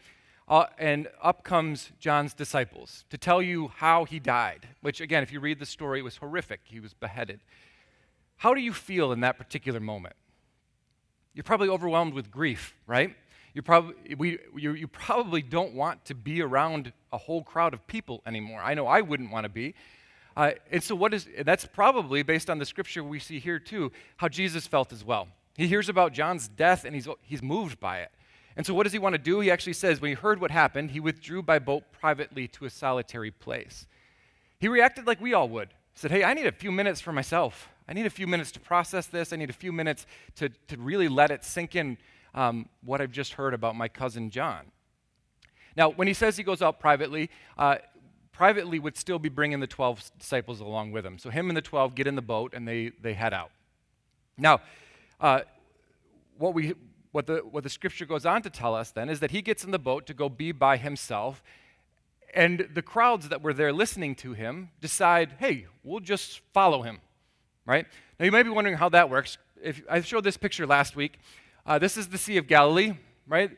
uh, 0.48 0.66
and 0.78 1.08
up 1.22 1.44
comes 1.44 1.92
John's 1.98 2.34
disciples 2.34 3.04
to 3.10 3.18
tell 3.18 3.40
you 3.40 3.68
how 3.76 4.04
he 4.04 4.18
died, 4.18 4.68
which, 4.80 5.00
again, 5.00 5.22
if 5.22 5.32
you 5.32 5.40
read 5.40 5.58
the 5.58 5.66
story, 5.66 6.00
it 6.00 6.02
was 6.02 6.16
horrific. 6.16 6.60
He 6.64 6.80
was 6.80 6.92
beheaded. 6.92 7.40
How 8.38 8.52
do 8.52 8.60
you 8.60 8.72
feel 8.72 9.12
in 9.12 9.20
that 9.20 9.38
particular 9.38 9.80
moment? 9.80 10.14
You're 11.36 11.44
probably 11.44 11.68
overwhelmed 11.68 12.14
with 12.14 12.30
grief, 12.30 12.74
right? 12.86 13.14
You 13.52 13.60
probably, 13.60 14.14
we, 14.14 14.38
you, 14.56 14.72
you 14.72 14.88
probably 14.88 15.42
don't 15.42 15.74
want 15.74 16.02
to 16.06 16.14
be 16.14 16.40
around 16.40 16.94
a 17.12 17.18
whole 17.18 17.42
crowd 17.42 17.74
of 17.74 17.86
people 17.86 18.22
anymore. 18.26 18.62
I 18.62 18.72
know 18.72 18.86
I 18.86 19.02
wouldn't 19.02 19.30
want 19.30 19.44
to 19.44 19.50
be. 19.50 19.74
Uh, 20.34 20.52
and 20.72 20.82
so, 20.82 20.94
what 20.94 21.12
is 21.12 21.28
that's 21.44 21.66
probably 21.66 22.22
based 22.22 22.48
on 22.48 22.58
the 22.58 22.64
scripture 22.64 23.04
we 23.04 23.18
see 23.18 23.38
here 23.38 23.58
too, 23.58 23.92
how 24.16 24.28
Jesus 24.28 24.66
felt 24.66 24.94
as 24.94 25.04
well. 25.04 25.28
He 25.58 25.66
hears 25.66 25.90
about 25.90 26.14
John's 26.14 26.48
death 26.48 26.86
and 26.86 26.94
he's, 26.94 27.06
he's 27.20 27.42
moved 27.42 27.80
by 27.80 28.00
it. 28.00 28.10
And 28.56 28.64
so, 28.64 28.72
what 28.72 28.84
does 28.84 28.94
he 28.94 28.98
want 28.98 29.12
to 29.14 29.18
do? 29.18 29.40
He 29.40 29.50
actually 29.50 29.74
says, 29.74 30.00
when 30.00 30.10
he 30.10 30.14
heard 30.14 30.40
what 30.40 30.50
happened, 30.50 30.90
he 30.90 31.00
withdrew 31.00 31.42
by 31.42 31.58
boat 31.58 31.84
privately 31.92 32.48
to 32.48 32.64
a 32.64 32.70
solitary 32.70 33.30
place. 33.30 33.86
He 34.58 34.68
reacted 34.68 35.06
like 35.06 35.20
we 35.20 35.34
all 35.34 35.50
would. 35.50 35.68
Said, 35.94 36.10
Hey, 36.10 36.24
I 36.24 36.32
need 36.32 36.46
a 36.46 36.52
few 36.52 36.72
minutes 36.72 37.02
for 37.02 37.12
myself. 37.12 37.68
I 37.88 37.92
need 37.92 38.06
a 38.06 38.10
few 38.10 38.26
minutes 38.26 38.50
to 38.52 38.60
process 38.60 39.06
this. 39.06 39.32
I 39.32 39.36
need 39.36 39.50
a 39.50 39.54
few 39.54 39.72
minutes 39.72 40.06
to, 40.36 40.48
to 40.48 40.76
really 40.76 41.08
let 41.08 41.30
it 41.30 41.44
sink 41.44 41.76
in 41.76 41.98
um, 42.34 42.68
what 42.84 43.00
I've 43.00 43.12
just 43.12 43.34
heard 43.34 43.54
about 43.54 43.76
my 43.76 43.88
cousin 43.88 44.30
John. 44.30 44.66
Now, 45.76 45.90
when 45.90 46.08
he 46.08 46.14
says 46.14 46.36
he 46.36 46.42
goes 46.42 46.62
out 46.62 46.80
privately, 46.80 47.30
uh, 47.58 47.76
privately 48.32 48.78
would 48.78 48.96
still 48.96 49.18
be 49.18 49.28
bringing 49.28 49.60
the 49.60 49.66
12 49.66 50.10
disciples 50.18 50.60
along 50.60 50.92
with 50.92 51.04
him. 51.04 51.18
So 51.18 51.30
him 51.30 51.48
and 51.48 51.56
the 51.56 51.62
12 51.62 51.94
get 51.94 52.06
in 52.06 52.16
the 52.16 52.22
boat 52.22 52.52
and 52.54 52.66
they, 52.66 52.92
they 53.00 53.14
head 53.14 53.32
out. 53.32 53.50
Now, 54.36 54.60
uh, 55.20 55.40
what, 56.38 56.54
we, 56.54 56.74
what, 57.12 57.26
the, 57.26 57.36
what 57.38 57.62
the 57.62 57.70
scripture 57.70 58.04
goes 58.04 58.26
on 58.26 58.42
to 58.42 58.50
tell 58.50 58.74
us 58.74 58.90
then 58.90 59.08
is 59.08 59.20
that 59.20 59.30
he 59.30 59.40
gets 59.40 59.64
in 59.64 59.70
the 59.70 59.78
boat 59.78 60.06
to 60.06 60.14
go 60.14 60.28
be 60.28 60.52
by 60.52 60.76
himself. 60.76 61.42
And 62.34 62.68
the 62.74 62.82
crowds 62.82 63.30
that 63.30 63.42
were 63.42 63.54
there 63.54 63.72
listening 63.72 64.14
to 64.16 64.34
him 64.34 64.70
decide, 64.80 65.36
hey, 65.38 65.66
we'll 65.82 66.00
just 66.00 66.40
follow 66.52 66.82
him, 66.82 67.00
right? 67.66 67.86
Now, 68.18 68.24
you 68.24 68.32
may 68.32 68.42
be 68.42 68.50
wondering 68.50 68.76
how 68.76 68.88
that 68.90 69.10
works. 69.10 69.38
If 69.62 69.82
I 69.90 70.00
showed 70.00 70.24
this 70.24 70.36
picture 70.36 70.66
last 70.66 70.96
week, 70.96 71.18
uh, 71.66 71.78
this 71.78 71.96
is 71.96 72.08
the 72.08 72.18
Sea 72.18 72.36
of 72.36 72.46
Galilee, 72.46 72.94
right? 73.26 73.50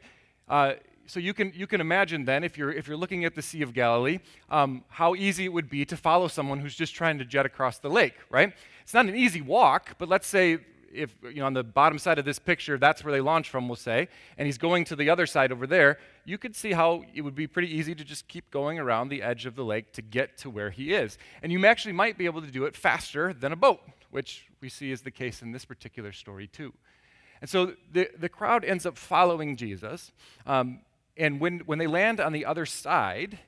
Uh, 0.49 0.75
so 1.07 1.21
you 1.21 1.33
can, 1.33 1.53
you 1.55 1.67
can 1.67 1.81
imagine 1.81 2.25
then, 2.25 2.45
if 2.45 2.59
you're, 2.59 2.71
if 2.71 2.87
you're 2.87 2.97
looking 2.97 3.25
at 3.25 3.35
the 3.35 3.43
Sea 3.43 3.62
of 3.62 3.73
Galilee, 3.73 4.19
um, 4.50 4.85
how 4.88 5.15
easy 5.15 5.45
it 5.45 5.53
would 5.53 5.71
be 5.71 5.85
to 5.87 5.97
follow 5.97 6.29
someone 6.29 6.59
who's 6.59 6.75
just 6.75 6.95
trying 6.95 7.19
to 7.19 7.25
jet 7.25 7.47
across 7.47 7.79
the 7.79 7.88
lake, 7.88 8.15
right? 8.31 8.53
It's 8.83 8.95
not 8.95 9.07
an 9.07 9.17
easy 9.17 9.41
walk, 9.41 9.97
but 9.99 10.09
let's 10.09 10.27
say 10.27 10.59
if, 10.93 11.15
you 11.23 11.37
know, 11.37 11.47
on 11.47 11.55
the 11.55 11.65
bottom 11.65 11.99
side 11.99 12.19
of 12.19 12.25
this 12.25 12.38
picture, 12.38 12.79
that's 12.79 13.05
where 13.05 13.12
they 13.12 13.21
launch 13.21 13.50
from, 13.50 13.69
we'll 13.69 13.77
say, 13.77 14.09
and 14.37 14.47
he's 14.47 14.59
going 14.59 14.85
to 14.87 14.97
the 14.97 15.11
other 15.11 15.27
side 15.27 15.53
over 15.53 15.67
there, 15.67 15.99
you 16.25 16.38
could 16.38 16.57
see 16.57 16.73
how 16.73 17.05
it 17.15 17.23
would 17.23 17.35
be 17.35 17.47
pretty 17.47 17.75
easy 17.75 17.95
to 17.95 18.05
just 18.05 18.29
keep 18.29 18.50
going 18.50 18.79
around 18.79 19.09
the 19.09 19.23
edge 19.23 19.47
of 19.47 19.55
the 19.55 19.65
lake 19.65 19.93
to 19.93 20.03
get 20.03 20.37
to 20.38 20.50
where 20.50 20.71
he 20.71 20.93
is. 20.95 21.19
And 21.43 21.53
you 21.53 21.65
actually 21.67 21.93
might 21.93 22.19
be 22.19 22.27
able 22.27 22.43
to 22.43 22.50
do 22.50 22.65
it 22.65 22.77
faster 22.77 23.33
than 23.33 23.53
a 23.53 23.57
boat, 23.57 23.81
which 24.11 24.47
we 24.61 24.69
see 24.69 24.91
is 24.91 25.03
the 25.03 25.11
case 25.11 25.43
in 25.43 25.53
this 25.53 25.65
particular 25.65 26.12
story, 26.12 26.47
too. 26.47 26.73
And 27.41 27.49
so 27.49 27.75
the, 27.93 28.09
the 28.19 28.29
crowd 28.29 28.65
ends 28.65 28.87
up 28.87 28.97
following 28.97 29.57
Jesus. 29.57 30.12
Um, 30.47 30.81
and 31.17 31.41
when, 31.41 31.61
when 31.61 31.79
they 31.79 31.87
land 31.87 32.21
on 32.21 32.33
the 32.33 32.45
other 32.45 32.67
side, 32.67 33.38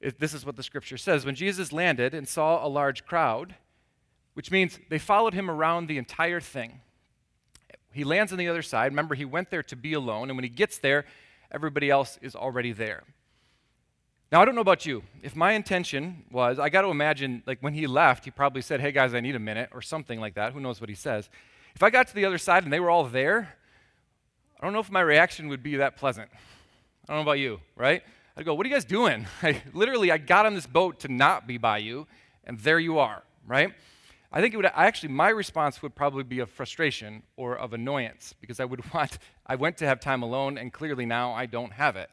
it, 0.00 0.18
this 0.18 0.34
is 0.34 0.46
what 0.46 0.56
the 0.56 0.62
scripture 0.62 0.96
says. 0.96 1.24
When 1.24 1.34
Jesus 1.34 1.72
landed 1.72 2.14
and 2.14 2.26
saw 2.26 2.64
a 2.64 2.68
large 2.68 3.04
crowd, 3.04 3.54
which 4.34 4.50
means 4.50 4.78
they 4.88 4.98
followed 4.98 5.34
him 5.34 5.50
around 5.50 5.86
the 5.86 5.98
entire 5.98 6.40
thing, 6.40 6.80
he 7.92 8.04
lands 8.04 8.32
on 8.32 8.38
the 8.38 8.48
other 8.48 8.62
side. 8.62 8.92
Remember, 8.92 9.14
he 9.14 9.24
went 9.24 9.50
there 9.50 9.62
to 9.64 9.76
be 9.76 9.92
alone, 9.92 10.30
and 10.30 10.36
when 10.36 10.44
he 10.44 10.50
gets 10.50 10.78
there, 10.78 11.04
everybody 11.50 11.90
else 11.90 12.18
is 12.22 12.36
already 12.36 12.72
there. 12.72 13.02
Now, 14.32 14.40
I 14.40 14.44
don't 14.44 14.54
know 14.54 14.60
about 14.60 14.86
you. 14.86 15.02
If 15.22 15.34
my 15.34 15.52
intention 15.52 16.22
was, 16.30 16.60
I 16.60 16.68
got 16.68 16.82
to 16.82 16.88
imagine, 16.88 17.42
like 17.46 17.58
when 17.60 17.74
he 17.74 17.88
left, 17.88 18.24
he 18.24 18.30
probably 18.30 18.62
said, 18.62 18.80
Hey 18.80 18.92
guys, 18.92 19.12
I 19.12 19.20
need 19.20 19.34
a 19.34 19.40
minute, 19.40 19.70
or 19.72 19.82
something 19.82 20.20
like 20.20 20.34
that. 20.34 20.52
Who 20.52 20.60
knows 20.60 20.80
what 20.80 20.88
he 20.88 20.94
says. 20.94 21.28
If 21.74 21.82
I 21.82 21.90
got 21.90 22.06
to 22.08 22.14
the 22.14 22.24
other 22.24 22.38
side 22.38 22.62
and 22.62 22.72
they 22.72 22.78
were 22.78 22.90
all 22.90 23.04
there, 23.04 23.54
I 24.58 24.64
don't 24.64 24.72
know 24.72 24.78
if 24.78 24.90
my 24.90 25.00
reaction 25.00 25.48
would 25.48 25.64
be 25.64 25.76
that 25.76 25.96
pleasant. 25.96 26.30
I 26.32 27.12
don't 27.12 27.16
know 27.16 27.28
about 27.28 27.40
you, 27.40 27.60
right? 27.74 28.04
I'd 28.36 28.44
go, 28.44 28.54
What 28.54 28.64
are 28.66 28.68
you 28.68 28.74
guys 28.74 28.84
doing? 28.84 29.26
I, 29.42 29.60
literally, 29.72 30.12
I 30.12 30.18
got 30.18 30.46
on 30.46 30.54
this 30.54 30.66
boat 30.66 31.00
to 31.00 31.08
not 31.08 31.48
be 31.48 31.58
by 31.58 31.78
you, 31.78 32.06
and 32.44 32.56
there 32.60 32.78
you 32.78 33.00
are, 33.00 33.24
right? 33.48 33.74
I 34.32 34.40
think 34.40 34.54
it 34.54 34.58
would 34.58 34.66
actually 34.66 35.08
my 35.08 35.30
response 35.30 35.82
would 35.82 35.96
probably 35.96 36.22
be 36.22 36.38
of 36.38 36.50
frustration 36.50 37.24
or 37.36 37.58
of 37.58 37.72
annoyance 37.72 38.32
because 38.40 38.60
I 38.60 38.64
would 38.64 38.92
want 38.94 39.18
I 39.44 39.56
went 39.56 39.76
to 39.78 39.86
have 39.86 39.98
time 39.98 40.22
alone 40.22 40.56
and 40.56 40.72
clearly 40.72 41.04
now 41.04 41.32
I 41.32 41.46
don't 41.46 41.72
have 41.72 41.96
it. 41.96 42.10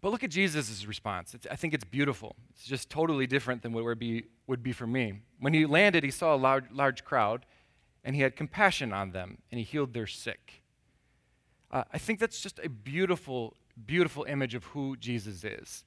But 0.00 0.12
look 0.12 0.22
at 0.22 0.30
Jesus' 0.30 0.86
response. 0.86 1.34
It's, 1.34 1.46
I 1.50 1.56
think 1.56 1.74
it's 1.74 1.84
beautiful. 1.84 2.36
It's 2.50 2.64
just 2.64 2.88
totally 2.88 3.26
different 3.26 3.62
than 3.62 3.72
what 3.72 3.84
would 3.84 3.98
be, 3.98 4.24
would 4.46 4.62
be 4.62 4.72
for 4.72 4.86
me. 4.86 5.20
When 5.40 5.54
he 5.54 5.66
landed, 5.66 6.04
he 6.04 6.10
saw 6.10 6.34
a 6.34 6.36
large, 6.36 6.70
large 6.70 7.04
crowd, 7.04 7.44
and 8.04 8.14
he 8.14 8.22
had 8.22 8.36
compassion 8.36 8.92
on 8.92 9.10
them, 9.10 9.38
and 9.50 9.58
he 9.58 9.64
healed 9.64 9.92
their 9.92 10.06
sick. 10.06 10.62
Uh, 11.70 11.84
I 11.92 11.98
think 11.98 12.20
that's 12.20 12.40
just 12.40 12.60
a 12.62 12.68
beautiful, 12.68 13.54
beautiful 13.86 14.24
image 14.24 14.54
of 14.54 14.64
who 14.66 14.96
Jesus 14.96 15.42
is. 15.44 15.84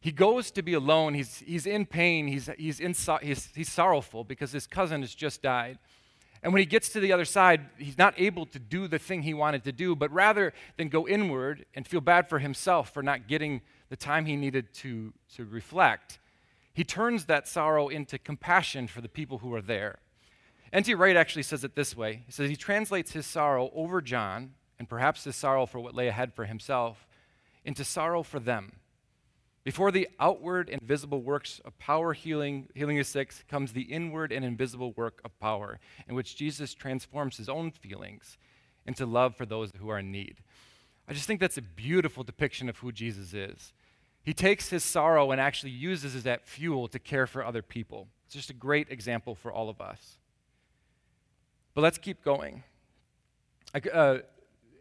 He 0.00 0.12
goes 0.12 0.50
to 0.52 0.62
be 0.62 0.74
alone. 0.74 1.14
He's, 1.14 1.38
he's 1.38 1.66
in 1.66 1.84
pain. 1.84 2.28
He's, 2.28 2.48
he's, 2.58 2.80
in, 2.80 2.94
he's, 3.22 3.48
he's 3.54 3.72
sorrowful 3.72 4.24
because 4.24 4.52
his 4.52 4.66
cousin 4.66 5.02
has 5.02 5.14
just 5.14 5.42
died. 5.42 5.78
And 6.46 6.52
when 6.52 6.60
he 6.60 6.66
gets 6.66 6.90
to 6.90 7.00
the 7.00 7.12
other 7.12 7.24
side, 7.24 7.66
he's 7.76 7.98
not 7.98 8.14
able 8.16 8.46
to 8.46 8.60
do 8.60 8.86
the 8.86 9.00
thing 9.00 9.22
he 9.22 9.34
wanted 9.34 9.64
to 9.64 9.72
do, 9.72 9.96
but 9.96 10.12
rather 10.12 10.52
than 10.76 10.88
go 10.88 11.08
inward 11.08 11.66
and 11.74 11.84
feel 11.84 12.00
bad 12.00 12.28
for 12.28 12.38
himself 12.38 12.94
for 12.94 13.02
not 13.02 13.26
getting 13.26 13.62
the 13.88 13.96
time 13.96 14.26
he 14.26 14.36
needed 14.36 14.72
to, 14.74 15.12
to 15.34 15.44
reflect, 15.44 16.20
he 16.72 16.84
turns 16.84 17.24
that 17.24 17.48
sorrow 17.48 17.88
into 17.88 18.16
compassion 18.16 18.86
for 18.86 19.00
the 19.00 19.08
people 19.08 19.38
who 19.38 19.52
are 19.54 19.60
there. 19.60 19.98
N.T. 20.72 20.94
Wright 20.94 21.16
actually 21.16 21.42
says 21.42 21.64
it 21.64 21.74
this 21.74 21.96
way 21.96 22.22
He 22.26 22.30
says 22.30 22.48
he 22.48 22.54
translates 22.54 23.10
his 23.10 23.26
sorrow 23.26 23.72
over 23.74 24.00
John, 24.00 24.52
and 24.78 24.88
perhaps 24.88 25.24
his 25.24 25.34
sorrow 25.34 25.66
for 25.66 25.80
what 25.80 25.96
lay 25.96 26.06
ahead 26.06 26.32
for 26.32 26.44
himself, 26.44 27.08
into 27.64 27.82
sorrow 27.82 28.22
for 28.22 28.38
them. 28.38 28.74
Before 29.66 29.90
the 29.90 30.08
outward 30.20 30.70
and 30.70 30.80
visible 30.80 31.22
works 31.22 31.60
of 31.64 31.76
power 31.80 32.12
healing, 32.12 32.68
healing 32.76 32.98
the 32.98 33.02
sick, 33.02 33.34
comes 33.48 33.72
the 33.72 33.82
inward 33.82 34.30
and 34.30 34.44
invisible 34.44 34.92
work 34.92 35.20
of 35.24 35.36
power, 35.40 35.80
in 36.08 36.14
which 36.14 36.36
Jesus 36.36 36.72
transforms 36.72 37.36
his 37.36 37.48
own 37.48 37.72
feelings 37.72 38.38
into 38.86 39.04
love 39.04 39.34
for 39.34 39.44
those 39.44 39.72
who 39.80 39.88
are 39.88 39.98
in 39.98 40.12
need. 40.12 40.36
I 41.08 41.14
just 41.14 41.26
think 41.26 41.40
that's 41.40 41.58
a 41.58 41.62
beautiful 41.62 42.22
depiction 42.22 42.68
of 42.68 42.78
who 42.78 42.92
Jesus 42.92 43.34
is. 43.34 43.72
He 44.22 44.32
takes 44.32 44.68
his 44.68 44.84
sorrow 44.84 45.32
and 45.32 45.40
actually 45.40 45.72
uses 45.72 46.14
it 46.14 46.28
as 46.28 46.38
fuel 46.44 46.86
to 46.86 47.00
care 47.00 47.26
for 47.26 47.44
other 47.44 47.62
people. 47.62 48.06
It's 48.26 48.36
just 48.36 48.50
a 48.50 48.54
great 48.54 48.92
example 48.92 49.34
for 49.34 49.50
all 49.50 49.68
of 49.68 49.80
us. 49.80 50.18
But 51.74 51.80
let's 51.80 51.98
keep 51.98 52.22
going. 52.22 52.62
I, 53.74 53.80
uh, 53.88 54.18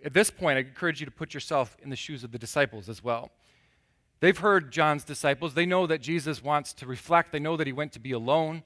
at 0.04 0.14
this 0.14 0.30
point, 0.30 0.58
I 0.58 0.62
encourage 0.62 1.00
you 1.00 1.08
to 1.08 1.12
put 1.12 1.34
yourself 1.34 1.76
in 1.82 1.90
the 1.90 1.96
shoes 1.96 2.24
of 2.24 2.32
the 2.32 2.38
disciples 2.38 2.88
as 2.88 3.04
well. 3.04 3.32
They've 4.20 4.38
heard 4.38 4.72
John's 4.72 5.04
disciples. 5.04 5.54
They 5.54 5.66
know 5.66 5.88
that 5.88 6.02
Jesus 6.02 6.44
wants 6.44 6.74
to 6.74 6.86
reflect. 6.86 7.32
They 7.32 7.40
know 7.40 7.58
that 7.58 7.68
he 7.68 7.74
went 7.74 7.92
to 7.94 8.00
be 8.00 8.12
alone. 8.12 8.64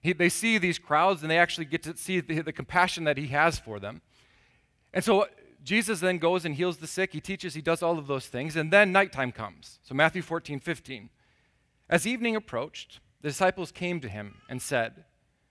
He, 0.00 0.12
they 0.12 0.28
see 0.28 0.58
these 0.58 0.78
crowds 0.78 1.22
and 1.22 1.30
they 1.30 1.38
actually 1.38 1.66
get 1.66 1.82
to 1.84 1.96
see 1.96 2.20
the, 2.20 2.40
the 2.40 2.52
compassion 2.52 3.04
that 3.04 3.18
he 3.18 3.28
has 3.28 3.58
for 3.58 3.78
them. 3.78 4.02
And 4.92 5.04
so 5.04 5.26
Jesus 5.62 6.00
then 6.00 6.18
goes 6.18 6.44
and 6.44 6.54
heals 6.54 6.78
the 6.78 6.86
sick. 6.86 7.12
He 7.12 7.20
teaches, 7.20 7.54
he 7.54 7.60
does 7.60 7.82
all 7.82 7.98
of 7.98 8.06
those 8.06 8.26
things. 8.26 8.56
And 8.56 8.72
then 8.72 8.92
nighttime 8.92 9.32
comes. 9.32 9.78
So 9.82 9.94
Matthew 9.94 10.22
14, 10.22 10.60
15. 10.60 11.10
As 11.88 12.06
evening 12.06 12.36
approached, 12.36 13.00
the 13.20 13.28
disciples 13.28 13.72
came 13.72 14.00
to 14.00 14.08
him 14.08 14.36
and 14.48 14.62
said, 14.62 15.04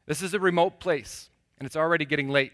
This 0.06 0.22
is 0.22 0.34
a 0.34 0.40
remote 0.40 0.80
place, 0.80 1.30
and 1.58 1.66
it's 1.66 1.76
already 1.76 2.06
getting 2.06 2.30
late. 2.30 2.54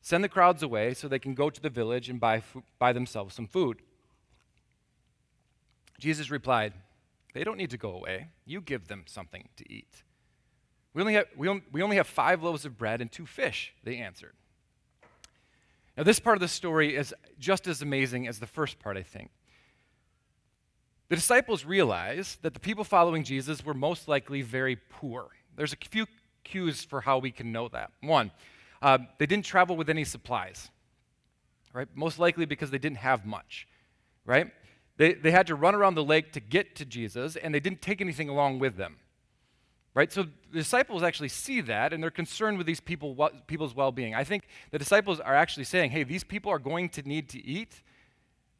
Send 0.00 0.22
the 0.22 0.28
crowds 0.28 0.62
away 0.62 0.94
so 0.94 1.08
they 1.08 1.18
can 1.18 1.34
go 1.34 1.50
to 1.50 1.60
the 1.60 1.70
village 1.70 2.08
and 2.08 2.20
buy, 2.20 2.42
buy 2.78 2.92
themselves 2.92 3.34
some 3.34 3.46
food. 3.46 3.82
Jesus 5.98 6.30
replied, 6.30 6.72
They 7.34 7.44
don't 7.44 7.56
need 7.56 7.70
to 7.70 7.78
go 7.78 7.92
away. 7.92 8.28
You 8.44 8.60
give 8.60 8.88
them 8.88 9.04
something 9.06 9.48
to 9.56 9.72
eat. 9.72 10.02
We 10.94 11.02
only 11.02 11.14
have, 11.14 11.26
we 11.36 11.62
we 11.72 11.82
only 11.82 11.96
have 11.96 12.06
five 12.06 12.42
loaves 12.42 12.64
of 12.64 12.78
bread 12.78 13.00
and 13.00 13.12
two 13.12 13.26
fish, 13.26 13.74
they 13.84 13.98
answered. 13.98 14.32
Now, 15.96 16.02
this 16.02 16.20
part 16.20 16.36
of 16.36 16.40
the 16.40 16.48
story 16.48 16.94
is 16.94 17.14
just 17.38 17.66
as 17.66 17.80
amazing 17.80 18.26
as 18.26 18.38
the 18.38 18.46
first 18.46 18.78
part, 18.78 18.96
I 18.96 19.02
think. 19.02 19.30
The 21.08 21.16
disciples 21.16 21.64
realized 21.64 22.42
that 22.42 22.52
the 22.52 22.60
people 22.60 22.84
following 22.84 23.24
Jesus 23.24 23.64
were 23.64 23.74
most 23.74 24.08
likely 24.08 24.42
very 24.42 24.76
poor. 24.76 25.28
There's 25.54 25.72
a 25.72 25.76
few 25.76 26.06
cues 26.44 26.84
for 26.84 27.00
how 27.00 27.18
we 27.18 27.30
can 27.30 27.52
know 27.52 27.68
that. 27.68 27.92
One, 28.02 28.30
uh, 28.82 28.98
they 29.18 29.26
didn't 29.26 29.44
travel 29.44 29.76
with 29.76 29.88
any 29.88 30.04
supplies, 30.04 30.70
right? 31.72 31.88
Most 31.94 32.18
likely 32.18 32.44
because 32.44 32.70
they 32.70 32.78
didn't 32.78 32.98
have 32.98 33.24
much, 33.24 33.66
right? 34.24 34.50
They, 34.96 35.14
they 35.14 35.30
had 35.30 35.46
to 35.48 35.54
run 35.54 35.74
around 35.74 35.94
the 35.94 36.04
lake 36.04 36.32
to 36.32 36.40
get 36.40 36.74
to 36.76 36.84
Jesus, 36.84 37.36
and 37.36 37.54
they 37.54 37.60
didn't 37.60 37.82
take 37.82 38.00
anything 38.00 38.28
along 38.28 38.58
with 38.58 38.76
them. 38.76 38.96
Right? 39.94 40.12
So 40.12 40.24
the 40.24 40.58
disciples 40.58 41.02
actually 41.02 41.28
see 41.28 41.60
that, 41.62 41.92
and 41.92 42.02
they're 42.02 42.10
concerned 42.10 42.58
with 42.58 42.66
these 42.66 42.80
people, 42.80 43.30
people's 43.46 43.74
well 43.74 43.92
being. 43.92 44.14
I 44.14 44.24
think 44.24 44.44
the 44.70 44.78
disciples 44.78 45.20
are 45.20 45.34
actually 45.34 45.64
saying, 45.64 45.90
hey, 45.90 46.02
these 46.02 46.24
people 46.24 46.52
are 46.52 46.58
going 46.58 46.90
to 46.90 47.02
need 47.02 47.28
to 47.30 47.44
eat. 47.44 47.82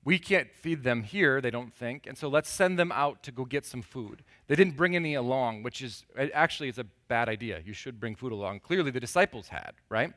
We 0.02 0.18
can't 0.18 0.54
feed 0.54 0.84
them 0.84 1.02
here, 1.02 1.40
they 1.40 1.50
don't 1.50 1.74
think, 1.74 2.06
and 2.06 2.16
so 2.16 2.28
let's 2.28 2.48
send 2.48 2.78
them 2.78 2.92
out 2.92 3.24
to 3.24 3.32
go 3.32 3.44
get 3.44 3.66
some 3.66 3.82
food. 3.82 4.22
They 4.46 4.54
didn't 4.54 4.76
bring 4.76 4.94
any 4.94 5.14
along, 5.14 5.64
which 5.64 5.82
is 5.82 6.04
actually 6.32 6.68
is 6.68 6.78
a 6.78 6.86
bad 7.08 7.28
idea. 7.28 7.60
You 7.66 7.72
should 7.72 7.98
bring 7.98 8.14
food 8.14 8.30
along. 8.30 8.60
Clearly, 8.60 8.92
the 8.92 9.00
disciples 9.00 9.48
had, 9.48 9.72
right? 9.88 10.12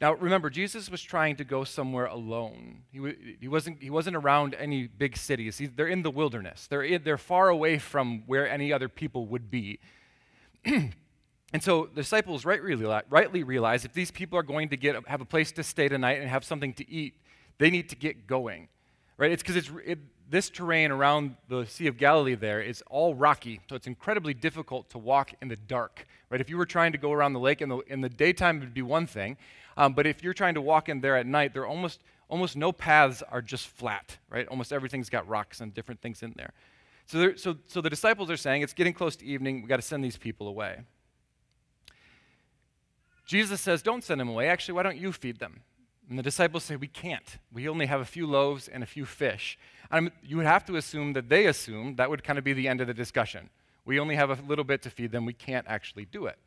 Now, 0.00 0.14
remember, 0.14 0.48
Jesus 0.48 0.90
was 0.90 1.02
trying 1.02 1.36
to 1.36 1.44
go 1.44 1.62
somewhere 1.62 2.06
alone. 2.06 2.84
He, 2.90 3.36
he, 3.38 3.48
wasn't, 3.48 3.82
he 3.82 3.90
wasn't 3.90 4.16
around 4.16 4.54
any 4.54 4.86
big 4.86 5.14
cities. 5.16 5.58
He, 5.58 5.66
they're 5.66 5.88
in 5.88 6.02
the 6.02 6.10
wilderness, 6.10 6.66
they're, 6.68 6.82
in, 6.82 7.02
they're 7.04 7.18
far 7.18 7.50
away 7.50 7.78
from 7.78 8.22
where 8.26 8.48
any 8.48 8.72
other 8.72 8.88
people 8.88 9.26
would 9.26 9.50
be. 9.50 9.78
and 10.64 10.92
so 11.60 11.90
the 11.94 12.00
disciples 12.00 12.46
right, 12.46 12.60
rightly 13.10 13.42
realize 13.42 13.84
if 13.84 13.92
these 13.92 14.10
people 14.10 14.38
are 14.38 14.42
going 14.42 14.70
to 14.70 14.76
get, 14.76 14.96
have 15.06 15.20
a 15.20 15.26
place 15.26 15.52
to 15.52 15.62
stay 15.62 15.88
tonight 15.88 16.20
and 16.20 16.30
have 16.30 16.44
something 16.44 16.72
to 16.74 16.90
eat, 16.90 17.14
they 17.58 17.70
need 17.70 17.90
to 17.90 17.96
get 17.96 18.26
going. 18.26 18.68
Right? 19.18 19.32
It's 19.32 19.42
because 19.42 19.56
it's, 19.56 19.70
it, 19.84 19.98
this 20.30 20.48
terrain 20.48 20.90
around 20.90 21.36
the 21.48 21.66
Sea 21.66 21.88
of 21.88 21.98
Galilee 21.98 22.36
there 22.36 22.62
is 22.62 22.82
all 22.88 23.14
rocky, 23.14 23.60
so 23.68 23.76
it's 23.76 23.86
incredibly 23.86 24.32
difficult 24.32 24.88
to 24.90 24.98
walk 24.98 25.32
in 25.42 25.48
the 25.48 25.56
dark. 25.56 26.06
Right? 26.30 26.40
If 26.40 26.48
you 26.48 26.56
were 26.56 26.64
trying 26.64 26.92
to 26.92 26.98
go 26.98 27.12
around 27.12 27.34
the 27.34 27.40
lake 27.40 27.60
in 27.60 27.68
the, 27.68 27.78
in 27.80 28.00
the 28.00 28.08
daytime, 28.08 28.58
it 28.58 28.60
would 28.60 28.72
be 28.72 28.80
one 28.80 29.06
thing. 29.06 29.36
Um, 29.80 29.94
but 29.94 30.06
if 30.06 30.22
you're 30.22 30.34
trying 30.34 30.54
to 30.54 30.60
walk 30.60 30.90
in 30.90 31.00
there 31.00 31.16
at 31.16 31.26
night, 31.26 31.54
there 31.54 31.66
almost 31.66 32.00
almost 32.28 32.54
no 32.54 32.70
paths 32.70 33.22
are 33.30 33.42
just 33.42 33.66
flat, 33.66 34.18
right? 34.28 34.46
Almost 34.48 34.72
everything's 34.72 35.08
got 35.08 35.26
rocks 35.26 35.60
and 35.60 35.74
different 35.74 36.00
things 36.02 36.22
in 36.22 36.34
there. 36.36 36.52
So, 37.06 37.34
so, 37.34 37.56
so 37.66 37.80
the 37.80 37.90
disciples 37.90 38.30
are 38.30 38.36
saying, 38.36 38.62
it's 38.62 38.74
getting 38.74 38.92
close 38.92 39.16
to 39.16 39.24
evening, 39.24 39.56
we've 39.56 39.68
got 39.68 39.76
to 39.76 39.82
send 39.82 40.04
these 40.04 40.16
people 40.16 40.46
away. 40.46 40.82
Jesus 43.26 43.60
says, 43.60 43.82
don't 43.82 44.04
send 44.04 44.20
them 44.20 44.28
away. 44.28 44.48
Actually, 44.48 44.74
why 44.74 44.82
don't 44.84 44.96
you 44.96 45.12
feed 45.12 45.38
them? 45.38 45.62
And 46.08 46.18
the 46.18 46.22
disciples 46.22 46.62
say, 46.62 46.76
we 46.76 46.86
can't. 46.86 47.38
We 47.52 47.68
only 47.68 47.86
have 47.86 48.00
a 48.00 48.04
few 48.04 48.26
loaves 48.26 48.68
and 48.68 48.82
a 48.82 48.86
few 48.86 49.04
fish. 49.04 49.58
And 49.90 50.12
you 50.22 50.36
would 50.36 50.46
have 50.46 50.64
to 50.66 50.76
assume 50.76 51.14
that 51.14 51.28
they 51.28 51.46
assume 51.46 51.96
that 51.96 52.10
would 52.10 52.22
kind 52.22 52.38
of 52.38 52.44
be 52.44 52.52
the 52.52 52.68
end 52.68 52.80
of 52.80 52.86
the 52.86 52.94
discussion. 52.94 53.50
We 53.84 53.98
only 53.98 54.14
have 54.14 54.30
a 54.30 54.38
little 54.46 54.64
bit 54.64 54.82
to 54.82 54.90
feed 54.90 55.10
them. 55.10 55.26
We 55.26 55.32
can't 55.32 55.66
actually 55.68 56.04
do 56.04 56.26
it. 56.26 56.38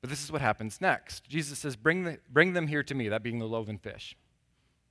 But 0.00 0.10
this 0.10 0.24
is 0.24 0.32
what 0.32 0.40
happens 0.40 0.80
next. 0.80 1.28
Jesus 1.28 1.58
says, 1.58 1.76
bring, 1.76 2.04
the, 2.04 2.18
bring 2.28 2.54
them 2.54 2.68
here 2.68 2.82
to 2.82 2.94
me, 2.94 3.08
that 3.08 3.22
being 3.22 3.38
the 3.38 3.46
loaves 3.46 3.68
and 3.68 3.80
fish. 3.80 4.16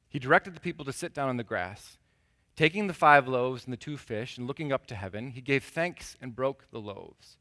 He 0.07 0.19
directed 0.19 0.55
the 0.55 0.59
people 0.59 0.85
to 0.85 0.93
sit 0.93 1.13
down 1.13 1.29
on 1.29 1.37
the 1.37 1.43
grass. 1.43 1.97
Taking 2.55 2.87
the 2.87 2.93
five 2.93 3.27
loaves 3.27 3.63
and 3.63 3.73
the 3.73 3.77
two 3.77 3.97
fish 3.97 4.37
and 4.37 4.45
looking 4.45 4.71
up 4.71 4.85
to 4.87 4.95
heaven, 4.95 5.31
he 5.31 5.41
gave 5.41 5.63
thanks 5.63 6.17
and 6.21 6.35
broke 6.35 6.65
the 6.71 6.79
loaves. 6.79 7.37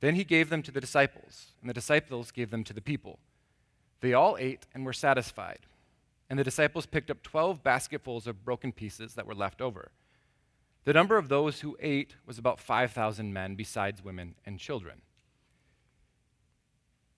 Then 0.00 0.14
he 0.14 0.24
gave 0.24 0.50
them 0.50 0.62
to 0.62 0.72
the 0.72 0.80
disciples, 0.80 1.52
and 1.60 1.68
the 1.68 1.74
disciples 1.74 2.30
gave 2.30 2.50
them 2.50 2.64
to 2.64 2.72
the 2.72 2.80
people. 2.80 3.18
They 4.00 4.14
all 4.14 4.36
ate 4.38 4.66
and 4.74 4.84
were 4.84 4.94
satisfied. 4.94 5.60
And 6.28 6.38
the 6.38 6.44
disciples 6.44 6.86
picked 6.86 7.10
up 7.10 7.22
12 7.22 7.62
basketfuls 7.62 8.26
of 8.26 8.44
broken 8.44 8.72
pieces 8.72 9.14
that 9.14 9.26
were 9.26 9.34
left 9.34 9.60
over. 9.60 9.90
The 10.84 10.94
number 10.94 11.18
of 11.18 11.28
those 11.28 11.60
who 11.60 11.76
ate 11.80 12.16
was 12.24 12.38
about 12.38 12.60
5,000 12.60 13.32
men, 13.32 13.54
besides 13.54 14.02
women 14.02 14.36
and 14.46 14.58
children. 14.58 15.02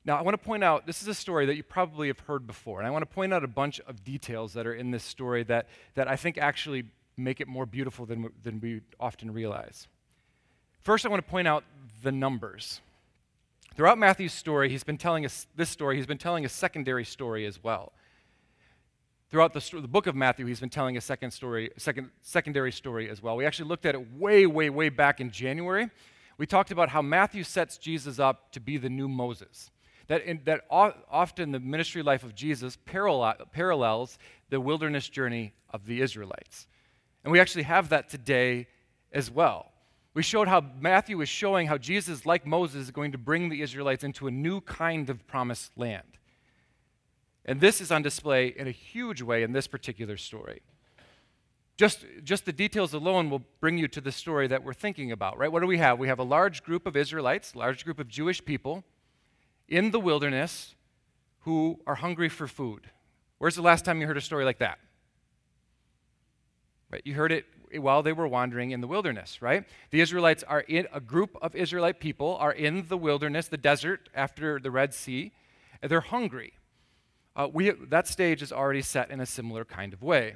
Now, 0.05 0.19
I 0.19 0.23
want 0.23 0.35
to 0.35 0.45
point 0.45 0.65
out 0.65 0.87
this 0.87 1.01
is 1.01 1.09
a 1.09 1.15
story 1.15 1.47
that 1.47 1.55
you 1.55 1.63
probably 1.63 2.09
have 2.09 2.19
heard 2.21 2.47
before, 2.47 2.81
and 2.81 2.87
I 2.87 2.91
want 2.91 3.03
to 3.03 3.15
point 3.15 3.33
out 3.33 3.45
a 3.45 3.49
bunch 3.49 3.81
of 3.81 4.03
details 4.03 4.53
that 4.55 4.67
are 4.67 4.75
in 4.75 4.91
this 4.91 5.05
story 5.05 5.45
that, 5.45 5.69
that 5.95 6.09
I 6.09 6.17
think 6.17 6.39
actually 6.39 6.85
make 7.17 7.41
it 7.41 7.47
more 7.47 7.67
beautiful 7.67 8.05
than, 8.05 8.31
than 8.43 8.61
we 8.61 8.81
often 8.99 9.33
realize. 9.33 9.87
First, 10.83 11.07
I 11.07 11.09
want 11.09 11.25
to 11.25 11.31
point 11.31 11.47
out 11.47 11.63
the 12.03 12.11
numbers. 12.11 12.81
Throughout 13.77 13.97
Matthew's 13.97 14.33
story, 14.33 14.69
he's 14.69 14.83
been 14.83 14.99
telling 14.99 15.25
us 15.25 15.47
this 15.55 15.71
story, 15.71 15.97
he's 15.97 16.07
been 16.07 16.19
telling 16.19 16.45
a 16.45 16.49
secondary 16.49 17.05
story 17.05 17.47
as 17.47 17.63
well. 17.63 17.93
Throughout 19.31 19.55
the, 19.55 19.81
the 19.81 19.89
book 19.89 20.09
of 20.09 20.17
Matthew, 20.17 20.47
he's 20.47 20.61
been 20.61 20.69
telling 20.69 20.97
a 20.97 21.01
second 21.01 21.31
story, 21.31 21.71
second, 21.79 22.11
secondary 22.21 22.73
story 22.73 23.09
as 23.09 23.23
well. 23.23 23.37
We 23.37 23.47
actually 23.47 23.69
looked 23.69 23.87
at 23.87 23.95
it 23.95 24.13
way, 24.15 24.47
way, 24.47 24.69
way 24.69 24.89
back 24.89 25.21
in 25.21 25.31
January. 25.31 25.89
We 26.37 26.47
talked 26.47 26.71
about 26.71 26.89
how 26.89 27.01
Matthew 27.03 27.45
sets 27.45 27.79
Jesus 27.79 28.19
up 28.19 28.51
to 28.53 28.61
be 28.61 28.77
the 28.77 28.91
new 28.91 29.09
Moses 29.09 29.71
that, 30.09 30.23
in, 30.23 30.41
that 30.45 30.65
often 30.71 31.53
the 31.53 31.61
ministry 31.61 32.03
life 32.03 32.25
of 32.25 32.35
Jesus 32.35 32.77
parallel, 32.85 33.35
parallels 33.53 34.19
the 34.51 34.61
wilderness 34.61 35.09
journey 35.09 35.55
of 35.71 35.87
the 35.87 36.01
Israelites. 36.01 36.67
And 37.25 37.33
we 37.33 37.41
actually 37.41 37.65
have 37.65 37.89
that 37.91 38.09
today 38.09 38.67
as 39.13 39.31
well. 39.31 39.73
We 40.15 40.23
showed 40.23 40.49
how 40.49 40.63
Matthew 40.79 41.21
is 41.23 41.29
showing 41.29 41.67
how 41.67 41.79
Jesus, 41.79 42.27
like 42.27 42.47
Moses, 42.47 42.83
is 42.83 42.91
going 42.91 43.13
to 43.13 43.19
bring 43.19 43.49
the 43.49 43.63
Israelites 43.63 44.05
into 44.05 44.27
a 44.27 44.31
new 44.31 44.61
kind 44.61 45.09
of 45.09 45.27
promised 45.27 45.73
land. 45.79 46.19
And 47.45 47.61
this 47.61 47.81
is 47.81 47.91
on 47.91 48.03
display 48.03 48.49
in 48.49 48.69
a 48.69 48.73
huge 48.73 49.23
way 49.23 49.43
in 49.43 49.53
this 49.53 49.67
particular 49.67 50.17
story. 50.17 50.61
Just, 51.79 52.05
just 52.23 52.45
the 52.45 52.53
details 52.53 52.93
alone 52.93 53.31
will 53.31 53.43
bring 53.61 53.79
you 53.79 53.89
to 53.89 54.01
the 54.01 54.13
story 54.13 54.47
that 54.49 54.63
we're 54.63 54.75
thinking 54.75 55.11
about, 55.11 55.39
right? 55.39 55.51
What 55.51 55.61
do 55.61 55.67
we 55.67 55.79
have? 55.79 55.99
We 55.99 56.09
have 56.09 56.19
a 56.19 56.25
large 56.25 56.63
group 56.63 56.87
of 56.87 56.97
Israelites, 56.97 57.57
large 57.57 57.85
group 57.85 57.99
of 57.99 58.09
Jewish 58.09 58.45
people 58.45 58.85
in 59.73 59.91
the 59.91 59.99
wilderness 59.99 60.75
who 61.41 61.81
are 61.87 61.97
hungry 61.97 62.29
for 62.29 62.47
food. 62.47 62.91
Where's 63.39 63.57
the 63.57 63.63
last 63.63 63.85
time 63.85 64.01
you 64.01 64.07
heard 64.07 64.19
a 64.19 64.21
story 64.21 64.45
like 64.45 64.59
that? 64.59 64.79
Right? 66.91 67.03
You 67.05 67.15
heard 67.15 67.33
it 67.33 67.47
while 67.75 68.03
they 68.03 68.13
were 68.13 68.29
wandering 68.29 68.71
in 68.71 68.83
the 68.83 68.87
wilderness, 68.87 69.41
right? 69.41 69.65
The 69.91 70.03
Israelites 70.03 70.45
are 70.45 70.61
in 70.61 70.87
a 70.93 71.01
group 71.01 71.39
of 71.41 71.57
Israelite 71.57 72.01
people 72.01 72.37
are 72.37 72.53
in 72.53 72.87
the 72.89 72.99
wilderness, 72.99 73.49
the 73.49 73.57
desert 73.57 74.11
after 74.15 74.61
the 74.61 74.71
Red 74.71 74.93
Sea. 74.93 75.33
And 75.81 75.91
they're 75.91 76.03
hungry. 76.03 76.53
Uh, 77.35 77.49
we, 77.51 77.71
that 77.71 78.07
stage 78.07 78.43
is 78.43 78.53
already 78.53 78.83
set 78.83 79.11
in 79.11 79.21
a 79.21 79.27
similar 79.27 79.65
kind 79.65 79.95
of 79.95 80.03
way. 80.03 80.35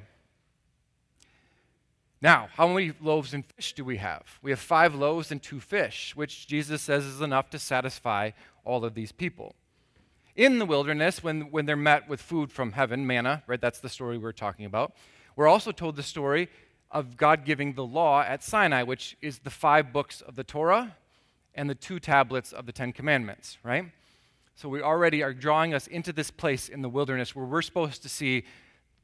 Now, 2.21 2.49
how 2.53 2.67
many 2.67 2.93
loaves 2.99 3.33
and 3.33 3.45
fish 3.45 3.73
do 3.73 3.85
we 3.85 3.97
have? 3.97 4.39
We 4.41 4.51
have 4.51 4.59
five 4.59 4.95
loaves 4.95 5.31
and 5.31 5.41
two 5.41 5.59
fish, 5.59 6.15
which 6.15 6.47
Jesus 6.47 6.81
says 6.81 7.05
is 7.05 7.21
enough 7.21 7.49
to 7.51 7.59
satisfy 7.59 8.31
all 8.65 8.83
of 8.83 8.95
these 8.95 9.11
people. 9.11 9.55
In 10.35 10.59
the 10.59 10.65
wilderness, 10.65 11.23
when, 11.23 11.51
when 11.51 11.65
they're 11.65 11.75
met 11.75 12.09
with 12.09 12.21
food 12.21 12.51
from 12.51 12.71
heaven, 12.71 13.05
manna, 13.05 13.43
right? 13.47 13.61
That's 13.61 13.79
the 13.79 13.89
story 13.89 14.17
we're 14.17 14.31
talking 14.31 14.65
about. 14.65 14.93
We're 15.35 15.47
also 15.47 15.71
told 15.71 15.95
the 15.95 16.03
story 16.03 16.49
of 16.89 17.17
God 17.17 17.45
giving 17.45 17.73
the 17.73 17.85
law 17.85 18.21
at 18.21 18.43
Sinai, 18.43 18.83
which 18.83 19.15
is 19.21 19.39
the 19.39 19.49
five 19.49 19.93
books 19.93 20.21
of 20.21 20.35
the 20.35 20.43
Torah 20.43 20.95
and 21.53 21.69
the 21.69 21.75
two 21.75 21.99
tablets 21.99 22.51
of 22.53 22.65
the 22.65 22.71
Ten 22.71 22.93
Commandments, 22.93 23.57
right? 23.63 23.85
So 24.55 24.69
we 24.69 24.81
already 24.81 25.21
are 25.21 25.33
drawing 25.33 25.73
us 25.73 25.85
into 25.85 26.11
this 26.11 26.31
place 26.31 26.69
in 26.69 26.81
the 26.81 26.89
wilderness 26.89 27.35
where 27.35 27.45
we're 27.45 27.61
supposed 27.61 28.01
to 28.03 28.09
see 28.09 28.43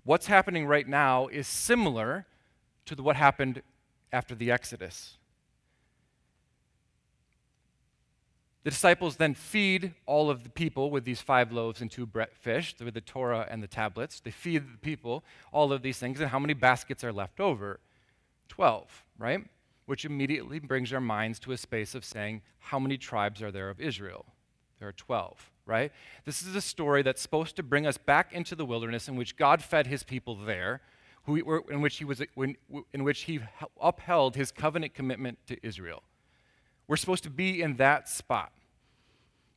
what's 0.03 0.25
happening 0.25 0.65
right 0.65 0.87
now 0.87 1.27
is 1.27 1.47
similar 1.47 2.25
to 2.85 2.95
the, 2.95 3.03
what 3.03 3.15
happened 3.15 3.61
after 4.11 4.35
the 4.35 4.51
Exodus. 4.51 5.17
The 8.63 8.69
disciples 8.69 9.17
then 9.17 9.33
feed 9.33 9.93
all 10.05 10.29
of 10.29 10.43
the 10.43 10.49
people 10.49 10.89
with 10.89 11.03
these 11.03 11.19
five 11.19 11.51
loaves 11.51 11.81
and 11.81 11.91
two 11.91 12.07
fish, 12.31 12.75
with 12.79 12.93
the 12.93 13.01
Torah 13.01 13.45
and 13.49 13.61
the 13.61 13.67
tablets. 13.67 14.21
They 14.21 14.31
feed 14.31 14.73
the 14.73 14.77
people 14.77 15.23
all 15.51 15.73
of 15.73 15.81
these 15.81 15.97
things, 15.97 16.21
and 16.21 16.29
how 16.29 16.39
many 16.39 16.53
baskets 16.53 17.03
are 17.03 17.11
left 17.11 17.41
over? 17.41 17.81
Twelve, 18.47 19.03
right? 19.17 19.45
Which 19.85 20.05
immediately 20.05 20.59
brings 20.59 20.93
our 20.93 21.01
minds 21.01 21.39
to 21.39 21.51
a 21.51 21.57
space 21.57 21.93
of 21.93 22.05
saying, 22.05 22.41
how 22.59 22.79
many 22.79 22.97
tribes 22.97 23.41
are 23.41 23.51
there 23.51 23.69
of 23.69 23.81
Israel? 23.81 24.25
There 24.79 24.87
are 24.87 24.93
12, 24.93 25.51
right? 25.65 25.91
This 26.25 26.41
is 26.41 26.55
a 26.55 26.61
story 26.61 27.03
that's 27.03 27.21
supposed 27.21 27.57
to 27.57 27.63
bring 27.63 27.85
us 27.85 27.97
back 27.97 28.31
into 28.31 28.55
the 28.55 28.65
wilderness 28.65 29.09
in 29.09 29.15
which 29.17 29.35
God 29.35 29.61
fed 29.61 29.87
his 29.87 30.03
people 30.03 30.35
there, 30.35 30.81
who, 31.25 31.63
in, 31.69 31.81
which 31.81 31.97
he 31.97 32.05
was, 32.05 32.21
in 32.21 33.03
which 33.03 33.21
he 33.21 33.39
upheld 33.81 34.35
his 34.35 34.51
covenant 34.51 34.93
commitment 34.93 35.37
to 35.47 35.57
Israel. 35.65 36.03
We're 36.87 36.97
supposed 36.97 37.23
to 37.23 37.29
be 37.29 37.61
in 37.61 37.77
that 37.77 38.09
spot. 38.09 38.51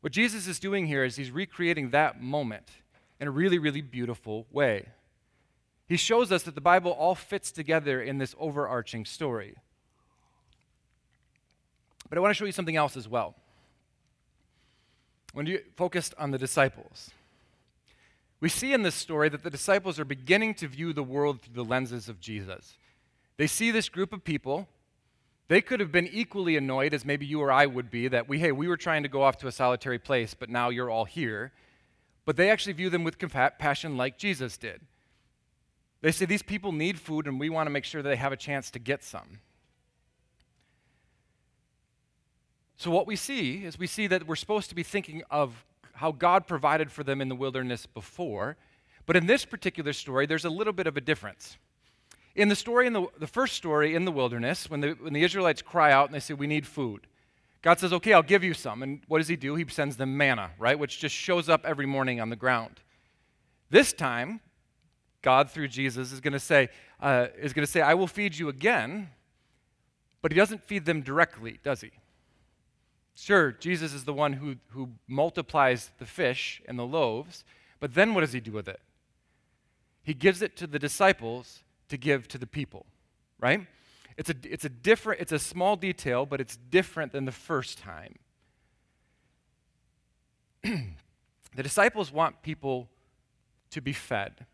What 0.00 0.12
Jesus 0.12 0.46
is 0.46 0.60
doing 0.60 0.86
here 0.86 1.04
is 1.04 1.16
he's 1.16 1.32
recreating 1.32 1.90
that 1.90 2.22
moment 2.22 2.68
in 3.18 3.26
a 3.26 3.30
really, 3.30 3.58
really 3.58 3.80
beautiful 3.80 4.46
way. 4.52 4.88
He 5.88 5.96
shows 5.96 6.30
us 6.30 6.42
that 6.44 6.54
the 6.54 6.60
Bible 6.60 6.92
all 6.92 7.14
fits 7.14 7.50
together 7.50 8.00
in 8.00 8.18
this 8.18 8.34
overarching 8.38 9.04
story. 9.04 9.56
But 12.08 12.18
I 12.18 12.20
want 12.20 12.30
to 12.30 12.34
show 12.34 12.44
you 12.44 12.52
something 12.52 12.76
else 12.76 12.96
as 12.96 13.08
well. 13.08 13.34
When 15.32 15.46
you 15.46 15.60
focused 15.76 16.14
on 16.18 16.30
the 16.30 16.38
disciples, 16.38 17.10
we 18.40 18.48
see 18.48 18.72
in 18.72 18.82
this 18.82 18.94
story 18.94 19.28
that 19.28 19.42
the 19.42 19.50
disciples 19.50 19.98
are 19.98 20.04
beginning 20.04 20.54
to 20.54 20.68
view 20.68 20.92
the 20.92 21.02
world 21.02 21.40
through 21.40 21.54
the 21.54 21.68
lenses 21.68 22.08
of 22.08 22.20
Jesus. 22.20 22.74
They 23.36 23.46
see 23.46 23.70
this 23.70 23.88
group 23.88 24.12
of 24.12 24.24
people 24.24 24.68
they 25.48 25.60
could 25.60 25.78
have 25.78 25.92
been 25.92 26.08
equally 26.08 26.56
annoyed 26.56 26.92
as 26.92 27.04
maybe 27.04 27.24
you 27.24 27.40
or 27.40 27.52
I 27.52 27.66
would 27.66 27.90
be 27.90 28.08
that 28.08 28.28
we, 28.28 28.40
hey, 28.40 28.50
we 28.50 28.66
were 28.66 28.76
trying 28.76 29.04
to 29.04 29.08
go 29.08 29.22
off 29.22 29.38
to 29.38 29.46
a 29.46 29.52
solitary 29.52 29.98
place, 29.98 30.34
but 30.34 30.50
now 30.50 30.70
you're 30.70 30.90
all 30.90 31.04
here. 31.04 31.52
But 32.24 32.36
they 32.36 32.50
actually 32.50 32.72
view 32.72 32.90
them 32.90 33.04
with 33.04 33.18
compassion 33.18 33.96
like 33.96 34.18
Jesus 34.18 34.56
did. 34.56 34.80
They 36.00 36.10
say 36.10 36.24
these 36.24 36.42
people 36.42 36.72
need 36.72 36.98
food 36.98 37.28
and 37.28 37.38
we 37.38 37.48
want 37.48 37.68
to 37.68 37.70
make 37.70 37.84
sure 37.84 38.02
that 38.02 38.08
they 38.08 38.16
have 38.16 38.32
a 38.32 38.36
chance 38.36 38.70
to 38.72 38.80
get 38.80 39.04
some. 39.04 39.40
So, 42.76 42.90
what 42.90 43.06
we 43.06 43.16
see 43.16 43.64
is 43.64 43.78
we 43.78 43.86
see 43.86 44.06
that 44.08 44.26
we're 44.26 44.36
supposed 44.36 44.68
to 44.68 44.74
be 44.74 44.82
thinking 44.82 45.22
of 45.30 45.64
how 45.96 46.12
God 46.12 46.46
provided 46.46 46.90
for 46.90 47.02
them 47.02 47.20
in 47.20 47.28
the 47.28 47.34
wilderness 47.34 47.86
before. 47.86 48.56
But 49.06 49.16
in 49.16 49.26
this 49.26 49.44
particular 49.44 49.92
story, 49.92 50.26
there's 50.26 50.44
a 50.44 50.50
little 50.50 50.72
bit 50.72 50.86
of 50.86 50.96
a 50.96 51.00
difference. 51.00 51.56
In 52.34 52.48
the 52.48 52.56
story, 52.56 52.86
in 52.86 52.92
the, 52.92 53.06
the 53.18 53.26
first 53.26 53.54
story 53.54 53.94
in 53.94 54.04
the 54.04 54.12
wilderness, 54.12 54.68
when 54.68 54.80
the, 54.80 54.90
when 55.00 55.14
the 55.14 55.22
Israelites 55.22 55.62
cry 55.62 55.90
out 55.92 56.06
and 56.06 56.14
they 56.14 56.20
say, 56.20 56.34
We 56.34 56.46
need 56.46 56.66
food, 56.66 57.06
God 57.62 57.80
says, 57.80 57.92
Okay, 57.92 58.12
I'll 58.12 58.22
give 58.22 58.44
you 58.44 58.52
some. 58.52 58.82
And 58.82 59.00
what 59.08 59.18
does 59.18 59.28
He 59.28 59.36
do? 59.36 59.54
He 59.54 59.66
sends 59.68 59.96
them 59.96 60.16
manna, 60.16 60.50
right? 60.58 60.78
Which 60.78 60.98
just 60.98 61.14
shows 61.14 61.48
up 61.48 61.64
every 61.64 61.86
morning 61.86 62.20
on 62.20 62.28
the 62.28 62.36
ground. 62.36 62.80
This 63.70 63.92
time, 63.92 64.40
God, 65.22 65.50
through 65.50 65.68
Jesus, 65.68 66.12
is 66.12 66.20
going 66.20 66.34
to 66.34 66.40
say, 66.40 66.68
uh, 67.00 67.28
is 67.38 67.52
going 67.52 67.64
to 67.66 67.70
say, 67.70 67.80
I 67.80 67.94
will 67.94 68.06
feed 68.06 68.36
you 68.36 68.48
again, 68.48 69.08
but 70.20 70.30
He 70.30 70.36
doesn't 70.36 70.62
feed 70.62 70.84
them 70.84 71.00
directly, 71.00 71.58
does 71.62 71.80
He? 71.80 71.90
Sure, 73.16 73.50
Jesus 73.50 73.94
is 73.94 74.04
the 74.04 74.12
one 74.12 74.34
who, 74.34 74.56
who 74.68 74.90
multiplies 75.08 75.90
the 75.98 76.04
fish 76.04 76.60
and 76.68 76.78
the 76.78 76.86
loaves, 76.86 77.44
but 77.80 77.94
then 77.94 78.12
what 78.12 78.20
does 78.20 78.34
He 78.34 78.40
do 78.40 78.52
with 78.52 78.68
it? 78.68 78.80
He 80.02 80.12
gives 80.12 80.42
it 80.42 80.54
to 80.58 80.66
the 80.66 80.78
disciples 80.78 81.64
to 81.88 81.96
give 81.96 82.28
to 82.28 82.38
the 82.38 82.46
people, 82.46 82.84
right? 83.40 83.66
It's 84.18 84.28
a, 84.28 84.34
it's 84.44 84.66
a 84.66 84.68
different, 84.68 85.22
it's 85.22 85.32
a 85.32 85.38
small 85.38 85.76
detail, 85.76 86.26
but 86.26 86.40
it's 86.40 86.56
different 86.56 87.12
than 87.12 87.24
the 87.24 87.32
first 87.32 87.78
time. 87.78 88.16
the 90.62 91.62
disciples 91.62 92.12
want 92.12 92.42
people 92.42 92.88
to 93.70 93.80
be 93.80 93.94
fed, 93.94 94.44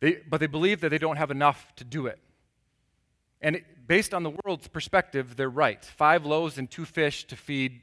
they, 0.00 0.20
but 0.28 0.40
they 0.40 0.46
believe 0.46 0.80
that 0.80 0.88
they 0.88 0.98
don't 0.98 1.16
have 1.16 1.30
enough 1.30 1.74
to 1.76 1.84
do 1.84 2.06
it. 2.06 2.18
And 3.42 3.56
it, 3.56 3.64
based 3.88 4.14
on 4.14 4.22
the 4.22 4.32
world's 4.44 4.68
perspective, 4.68 5.34
they're 5.34 5.50
right. 5.50 5.84
Five 5.84 6.24
loaves 6.24 6.58
and 6.58 6.70
two 6.70 6.84
fish 6.84 7.26
to 7.26 7.36
feed 7.36 7.80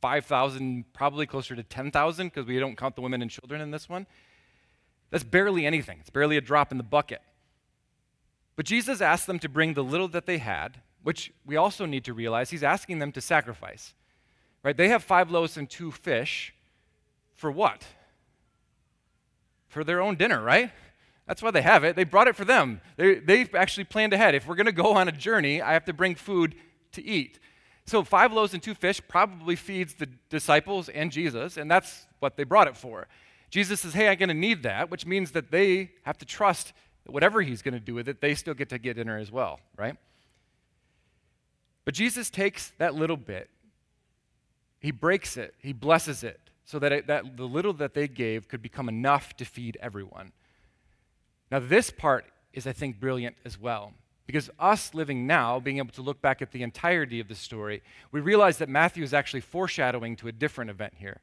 5,000, 0.00 0.84
probably 0.92 1.26
closer 1.26 1.56
to 1.56 1.62
10,000, 1.62 2.28
because 2.28 2.46
we 2.46 2.58
don't 2.58 2.76
count 2.76 2.94
the 2.94 3.00
women 3.00 3.22
and 3.22 3.30
children 3.30 3.60
in 3.60 3.70
this 3.70 3.88
one. 3.88 4.06
That's 5.10 5.24
barely 5.24 5.66
anything. 5.66 5.98
It's 6.00 6.10
barely 6.10 6.36
a 6.36 6.40
drop 6.40 6.70
in 6.70 6.78
the 6.78 6.84
bucket. 6.84 7.20
But 8.54 8.66
Jesus 8.66 9.00
asked 9.00 9.26
them 9.26 9.38
to 9.40 9.48
bring 9.48 9.74
the 9.74 9.82
little 9.82 10.08
that 10.08 10.26
they 10.26 10.38
had, 10.38 10.80
which 11.02 11.32
we 11.44 11.56
also 11.56 11.86
need 11.86 12.04
to 12.04 12.14
realize 12.14 12.50
he's 12.50 12.62
asking 12.62 12.98
them 12.98 13.10
to 13.12 13.20
sacrifice. 13.20 13.94
Right? 14.62 14.76
They 14.76 14.88
have 14.88 15.02
five 15.02 15.30
loaves 15.30 15.56
and 15.56 15.68
two 15.68 15.90
fish. 15.90 16.54
For 17.34 17.50
what? 17.50 17.86
For 19.68 19.82
their 19.82 20.02
own 20.02 20.16
dinner, 20.16 20.42
right? 20.42 20.70
That's 21.30 21.42
why 21.42 21.52
they 21.52 21.62
have 21.62 21.84
it. 21.84 21.94
They 21.94 22.02
brought 22.02 22.26
it 22.26 22.34
for 22.34 22.44
them. 22.44 22.80
They, 22.96 23.20
they've 23.20 23.54
actually 23.54 23.84
planned 23.84 24.12
ahead. 24.12 24.34
If 24.34 24.48
we're 24.48 24.56
going 24.56 24.66
to 24.66 24.72
go 24.72 24.94
on 24.94 25.06
a 25.06 25.12
journey, 25.12 25.62
I 25.62 25.74
have 25.74 25.84
to 25.84 25.92
bring 25.92 26.16
food 26.16 26.56
to 26.90 27.04
eat. 27.04 27.38
So, 27.86 28.02
five 28.02 28.32
loaves 28.32 28.52
and 28.52 28.60
two 28.60 28.74
fish 28.74 29.00
probably 29.06 29.54
feeds 29.54 29.94
the 29.94 30.06
disciples 30.28 30.88
and 30.88 31.12
Jesus, 31.12 31.56
and 31.56 31.70
that's 31.70 32.08
what 32.18 32.36
they 32.36 32.42
brought 32.42 32.66
it 32.66 32.76
for. 32.76 33.06
Jesus 33.48 33.82
says, 33.82 33.94
Hey, 33.94 34.08
I'm 34.08 34.18
going 34.18 34.28
to 34.28 34.34
need 34.34 34.64
that, 34.64 34.90
which 34.90 35.06
means 35.06 35.30
that 35.30 35.52
they 35.52 35.92
have 36.02 36.18
to 36.18 36.24
trust 36.24 36.72
that 37.04 37.12
whatever 37.12 37.42
he's 37.42 37.62
going 37.62 37.74
to 37.74 37.80
do 37.80 37.94
with 37.94 38.08
it, 38.08 38.20
they 38.20 38.34
still 38.34 38.54
get 38.54 38.68
to 38.70 38.78
get 38.80 38.96
dinner 38.96 39.16
as 39.16 39.30
well, 39.30 39.60
right? 39.78 39.94
But 41.84 41.94
Jesus 41.94 42.28
takes 42.28 42.72
that 42.78 42.96
little 42.96 43.16
bit, 43.16 43.50
he 44.80 44.90
breaks 44.90 45.36
it, 45.36 45.54
he 45.60 45.72
blesses 45.72 46.24
it, 46.24 46.40
so 46.64 46.80
that, 46.80 46.90
it, 46.90 47.06
that 47.06 47.36
the 47.36 47.46
little 47.46 47.74
that 47.74 47.94
they 47.94 48.08
gave 48.08 48.48
could 48.48 48.62
become 48.62 48.88
enough 48.88 49.36
to 49.36 49.44
feed 49.44 49.78
everyone. 49.80 50.32
Now, 51.50 51.58
this 51.58 51.90
part 51.90 52.26
is, 52.52 52.66
I 52.66 52.72
think, 52.72 53.00
brilliant 53.00 53.36
as 53.44 53.58
well. 53.58 53.92
Because 54.26 54.48
us 54.60 54.94
living 54.94 55.26
now, 55.26 55.58
being 55.58 55.78
able 55.78 55.92
to 55.92 56.02
look 56.02 56.22
back 56.22 56.40
at 56.40 56.52
the 56.52 56.62
entirety 56.62 57.18
of 57.18 57.26
the 57.26 57.34
story, 57.34 57.82
we 58.12 58.20
realize 58.20 58.58
that 58.58 58.68
Matthew 58.68 59.02
is 59.02 59.12
actually 59.12 59.40
foreshadowing 59.40 60.14
to 60.16 60.28
a 60.28 60.32
different 60.32 60.70
event 60.70 60.94
here. 60.96 61.20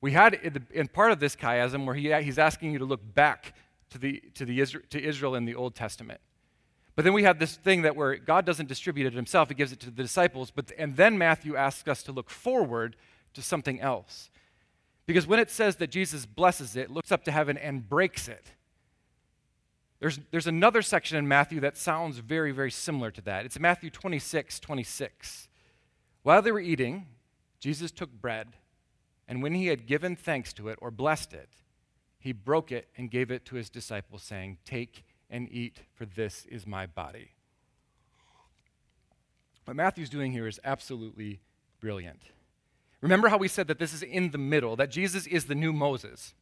We 0.00 0.12
had 0.12 0.34
in, 0.72 0.88
part 0.88 1.12
of 1.12 1.20
this 1.20 1.36
chiasm 1.36 1.84
where 1.84 1.94
he, 1.94 2.12
he's 2.22 2.38
asking 2.38 2.72
you 2.72 2.78
to 2.78 2.84
look 2.84 3.14
back 3.14 3.54
to, 3.90 3.98
the, 3.98 4.22
to, 4.34 4.44
the 4.44 4.60
Israel, 4.60 4.82
to 4.90 5.02
Israel 5.02 5.34
in 5.34 5.44
the 5.44 5.54
Old 5.54 5.74
Testament. 5.74 6.20
But 6.96 7.04
then 7.04 7.12
we 7.12 7.22
have 7.22 7.38
this 7.38 7.56
thing 7.56 7.82
that 7.82 7.96
where 7.96 8.16
God 8.16 8.44
doesn't 8.44 8.68
distribute 8.68 9.06
it 9.06 9.14
himself, 9.14 9.48
he 9.48 9.54
gives 9.54 9.72
it 9.72 9.80
to 9.80 9.90
the 9.90 10.02
disciples. 10.02 10.50
But, 10.50 10.72
and 10.76 10.96
then 10.96 11.16
Matthew 11.18 11.56
asks 11.56 11.88
us 11.88 12.02
to 12.04 12.12
look 12.12 12.30
forward 12.30 12.96
to 13.34 13.42
something 13.42 13.80
else. 13.80 14.30
Because 15.06 15.26
when 15.26 15.38
it 15.38 15.50
says 15.50 15.76
that 15.76 15.90
Jesus 15.90 16.26
blesses 16.26 16.76
it, 16.76 16.90
looks 16.90 17.12
up 17.12 17.24
to 17.24 17.32
heaven 17.32 17.56
and 17.56 17.88
breaks 17.88 18.28
it, 18.28 18.52
There's, 20.02 20.18
there's 20.32 20.48
another 20.48 20.82
section 20.82 21.16
in 21.16 21.28
Matthew 21.28 21.60
that 21.60 21.76
sounds 21.76 22.18
very, 22.18 22.50
very 22.50 22.72
similar 22.72 23.12
to 23.12 23.20
that. 23.20 23.44
It's 23.44 23.60
Matthew 23.60 23.88
26, 23.88 24.58
26. 24.58 25.46
While 26.24 26.42
they 26.42 26.50
were 26.50 26.58
eating, 26.58 27.06
Jesus 27.60 27.92
took 27.92 28.10
bread, 28.10 28.48
and 29.28 29.44
when 29.44 29.54
he 29.54 29.68
had 29.68 29.86
given 29.86 30.16
thanks 30.16 30.52
to 30.54 30.66
it 30.66 30.78
or 30.82 30.90
blessed 30.90 31.32
it, 31.32 31.50
he 32.18 32.32
broke 32.32 32.72
it 32.72 32.88
and 32.96 33.12
gave 33.12 33.30
it 33.30 33.44
to 33.44 33.54
his 33.54 33.70
disciples, 33.70 34.24
saying, 34.24 34.58
Take 34.64 35.04
and 35.30 35.48
eat, 35.52 35.82
for 35.94 36.04
this 36.04 36.46
is 36.46 36.66
my 36.66 36.84
body. 36.84 37.30
What 39.66 39.76
Matthew's 39.76 40.10
doing 40.10 40.32
here 40.32 40.48
is 40.48 40.58
absolutely 40.64 41.38
brilliant. 41.78 42.22
Remember 43.02 43.28
how 43.28 43.38
we 43.38 43.46
said 43.46 43.68
that 43.68 43.78
this 43.78 43.94
is 43.94 44.02
in 44.02 44.32
the 44.32 44.38
middle, 44.38 44.74
that 44.74 44.90
Jesus 44.90 45.28
is 45.28 45.44
the 45.44 45.54
new 45.54 45.72
Moses. 45.72 46.34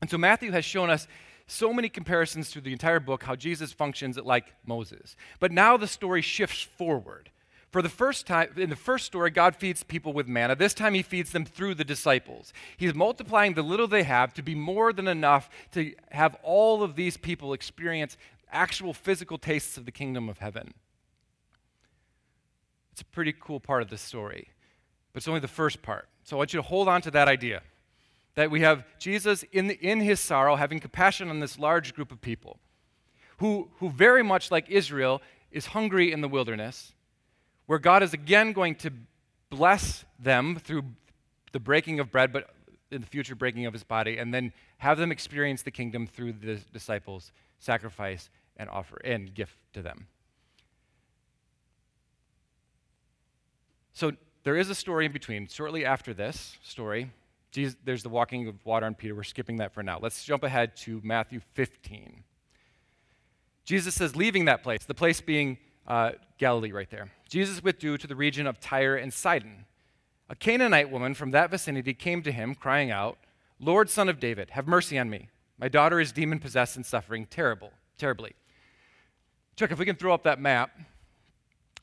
And 0.00 0.10
so 0.10 0.16
Matthew 0.16 0.50
has 0.52 0.64
shown 0.64 0.88
us 0.88 1.06
so 1.46 1.72
many 1.72 1.88
comparisons 1.88 2.50
through 2.50 2.62
the 2.62 2.72
entire 2.72 3.00
book 3.00 3.22
how 3.24 3.36
Jesus 3.36 3.72
functions 3.72 4.18
like 4.18 4.52
Moses. 4.64 5.16
But 5.38 5.52
now 5.52 5.76
the 5.76 5.86
story 5.86 6.22
shifts 6.22 6.62
forward. 6.62 7.30
For 7.70 7.82
the 7.82 7.88
first 7.88 8.26
time, 8.26 8.50
in 8.56 8.70
the 8.70 8.76
first 8.76 9.04
story, 9.06 9.30
God 9.30 9.54
feeds 9.54 9.82
people 9.82 10.12
with 10.12 10.26
manna. 10.26 10.56
This 10.56 10.72
time, 10.72 10.94
He 10.94 11.02
feeds 11.02 11.32
them 11.32 11.44
through 11.44 11.74
the 11.74 11.84
disciples. 11.84 12.52
He's 12.76 12.94
multiplying 12.94 13.54
the 13.54 13.62
little 13.62 13.86
they 13.86 14.04
have 14.04 14.32
to 14.34 14.42
be 14.42 14.54
more 14.54 14.92
than 14.92 15.08
enough 15.08 15.50
to 15.72 15.94
have 16.10 16.36
all 16.42 16.82
of 16.82 16.96
these 16.96 17.16
people 17.16 17.52
experience 17.52 18.16
actual 18.50 18.94
physical 18.94 19.36
tastes 19.36 19.76
of 19.76 19.84
the 19.84 19.92
kingdom 19.92 20.28
of 20.28 20.38
heaven. 20.38 20.74
It's 22.92 23.02
a 23.02 23.04
pretty 23.04 23.34
cool 23.38 23.60
part 23.60 23.82
of 23.82 23.90
the 23.90 23.98
story, 23.98 24.48
but 25.12 25.18
it's 25.18 25.28
only 25.28 25.40
the 25.40 25.48
first 25.48 25.82
part. 25.82 26.08
So 26.24 26.36
I 26.36 26.38
want 26.38 26.54
you 26.54 26.58
to 26.58 26.66
hold 26.66 26.88
on 26.88 27.02
to 27.02 27.10
that 27.10 27.28
idea 27.28 27.62
that 28.36 28.50
we 28.50 28.60
have 28.60 28.84
Jesus 28.98 29.44
in, 29.50 29.70
in 29.70 30.00
his 30.00 30.20
sorrow 30.20 30.56
having 30.56 30.78
compassion 30.78 31.28
on 31.28 31.40
this 31.40 31.58
large 31.58 31.94
group 31.94 32.12
of 32.12 32.20
people 32.20 32.58
who, 33.38 33.68
who, 33.78 33.90
very 33.90 34.22
much 34.22 34.50
like 34.50 34.70
Israel, 34.70 35.20
is 35.50 35.66
hungry 35.66 36.12
in 36.12 36.20
the 36.20 36.28
wilderness, 36.28 36.92
where 37.66 37.78
God 37.78 38.02
is 38.02 38.12
again 38.14 38.52
going 38.52 38.74
to 38.76 38.92
bless 39.50 40.04
them 40.18 40.56
through 40.56 40.84
the 41.52 41.60
breaking 41.60 41.98
of 41.98 42.10
bread, 42.10 42.32
but 42.32 42.50
in 42.90 43.00
the 43.00 43.06
future 43.06 43.34
breaking 43.34 43.66
of 43.66 43.72
his 43.72 43.82
body, 43.84 44.18
and 44.18 44.32
then 44.32 44.52
have 44.78 44.98
them 44.98 45.10
experience 45.10 45.62
the 45.62 45.70
kingdom 45.70 46.06
through 46.06 46.32
the 46.32 46.56
disciples' 46.72 47.32
sacrifice 47.58 48.30
and 48.56 48.68
offer 48.68 48.98
and 49.04 49.34
gift 49.34 49.56
to 49.72 49.82
them. 49.82 50.06
So 53.92 54.12
there 54.44 54.56
is 54.56 54.68
a 54.68 54.74
story 54.74 55.06
in 55.06 55.12
between. 55.12 55.46
Shortly 55.48 55.84
after 55.84 56.12
this 56.12 56.58
story, 56.62 57.10
Jesus, 57.56 57.74
there's 57.86 58.02
the 58.02 58.10
walking 58.10 58.48
of 58.48 58.66
water 58.66 58.84
on 58.84 58.94
Peter. 58.94 59.14
We're 59.14 59.22
skipping 59.22 59.56
that 59.56 59.72
for 59.72 59.82
now. 59.82 59.98
Let's 59.98 60.22
jump 60.22 60.44
ahead 60.44 60.76
to 60.82 61.00
Matthew 61.02 61.40
15. 61.54 62.22
Jesus 63.64 63.94
says, 63.94 64.14
leaving 64.14 64.44
that 64.44 64.62
place, 64.62 64.84
the 64.84 64.92
place 64.92 65.22
being 65.22 65.56
uh, 65.86 66.10
Galilee 66.36 66.72
right 66.72 66.90
there. 66.90 67.10
Jesus 67.30 67.62
withdrew 67.62 67.96
to 67.96 68.06
the 68.06 68.14
region 68.14 68.46
of 68.46 68.60
Tyre 68.60 68.96
and 68.96 69.10
Sidon. 69.10 69.64
A 70.28 70.34
Canaanite 70.34 70.90
woman 70.90 71.14
from 71.14 71.30
that 71.30 71.50
vicinity 71.50 71.94
came 71.94 72.22
to 72.24 72.30
him, 72.30 72.54
crying 72.54 72.90
out, 72.90 73.16
Lord, 73.58 73.88
son 73.88 74.10
of 74.10 74.20
David, 74.20 74.50
have 74.50 74.68
mercy 74.68 74.98
on 74.98 75.08
me. 75.08 75.30
My 75.58 75.68
daughter 75.68 75.98
is 75.98 76.12
demon 76.12 76.40
possessed 76.40 76.76
and 76.76 76.84
suffering 76.84 77.24
terrible, 77.24 77.72
terribly. 77.96 78.34
Chuck, 79.56 79.70
if 79.70 79.78
we 79.78 79.86
can 79.86 79.96
throw 79.96 80.12
up 80.12 80.24
that 80.24 80.38
map. 80.38 80.78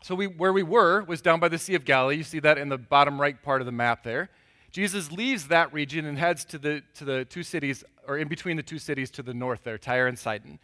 So 0.04 0.14
we, 0.14 0.28
where 0.28 0.54
we 0.54 0.62
were 0.62 1.02
was 1.02 1.20
down 1.20 1.40
by 1.40 1.48
the 1.48 1.58
Sea 1.58 1.74
of 1.74 1.84
Galilee. 1.84 2.18
You 2.18 2.24
see 2.24 2.42
that 2.42 2.60
in 2.60 2.70
the 2.70 2.78
bottom 2.78 3.20
right 3.20 3.42
part 3.42 3.60
of 3.60 3.66
the 3.66 3.72
map 3.72 4.04
there. 4.04 4.30
Jesus 4.74 5.12
leaves 5.12 5.50
that 5.50 5.72
region 5.72 6.06
and 6.06 6.18
heads 6.18 6.44
to 6.46 6.58
the, 6.58 6.82
to 6.96 7.06
the 7.06 7.26
two 7.26 7.44
cities, 7.44 7.84
or 8.08 8.18
in 8.18 8.28
between 8.28 8.58
the 8.58 8.64
two 8.64 8.80
cities 8.80 9.12
to 9.12 9.22
the 9.22 9.34
north 9.34 9.64
there, 9.64 9.78
Tyre 9.78 10.08
and 10.08 10.18
Sidon. 10.18 10.58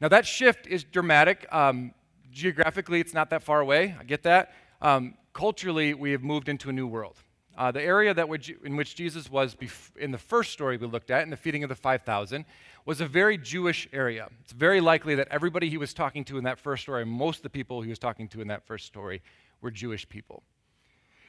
Now, 0.00 0.08
that 0.08 0.26
shift 0.26 0.66
is 0.66 0.82
dramatic. 0.82 1.46
Um, 1.52 1.94
geographically, 2.32 2.98
it's 2.98 3.14
not 3.14 3.30
that 3.30 3.44
far 3.44 3.60
away. 3.60 3.94
I 3.98 4.02
get 4.02 4.24
that. 4.24 4.52
Um, 4.82 5.14
culturally, 5.34 5.94
we 5.94 6.10
have 6.10 6.22
moved 6.24 6.48
into 6.48 6.68
a 6.68 6.72
new 6.72 6.88
world. 6.88 7.14
Uh, 7.56 7.70
the 7.70 7.80
area 7.80 8.12
that 8.12 8.28
would, 8.28 8.48
in 8.64 8.74
which 8.74 8.96
Jesus 8.96 9.30
was 9.30 9.54
bef- 9.54 9.96
in 9.96 10.10
the 10.10 10.18
first 10.18 10.52
story 10.52 10.76
we 10.76 10.88
looked 10.88 11.12
at, 11.12 11.22
in 11.22 11.30
the 11.30 11.36
feeding 11.36 11.62
of 11.62 11.68
the 11.68 11.76
5,000, 11.76 12.44
was 12.86 13.00
a 13.00 13.06
very 13.06 13.38
Jewish 13.38 13.86
area. 13.92 14.28
It's 14.40 14.52
very 14.52 14.80
likely 14.80 15.14
that 15.14 15.28
everybody 15.30 15.70
he 15.70 15.76
was 15.76 15.94
talking 15.94 16.24
to 16.24 16.38
in 16.38 16.44
that 16.44 16.58
first 16.58 16.82
story, 16.82 17.06
most 17.06 17.36
of 17.38 17.42
the 17.44 17.50
people 17.50 17.82
he 17.82 17.90
was 17.90 18.00
talking 18.00 18.26
to 18.30 18.40
in 18.40 18.48
that 18.48 18.66
first 18.66 18.86
story, 18.86 19.22
were 19.60 19.70
Jewish 19.70 20.08
people. 20.08 20.42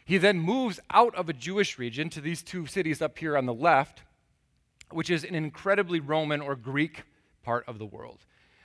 He 0.10 0.18
then 0.18 0.40
moves 0.40 0.80
out 0.90 1.14
of 1.14 1.30
a 1.30 1.34
Jewish 1.34 1.78
region 1.78 2.10
to 2.10 2.20
these 2.20 2.42
two 2.42 2.66
cities 2.66 3.00
up 3.00 3.20
here 3.20 3.38
on 3.38 3.46
the 3.46 3.54
left, 3.54 4.02
which 4.90 5.12
is 5.12 5.24
an 5.24 5.36
incredibly 5.36 6.00
Roman 6.00 6.42
or 6.42 6.56
Greek 6.56 7.04
part 7.44 7.64
of 7.68 7.78
the 7.78 7.86
world. 7.86 8.18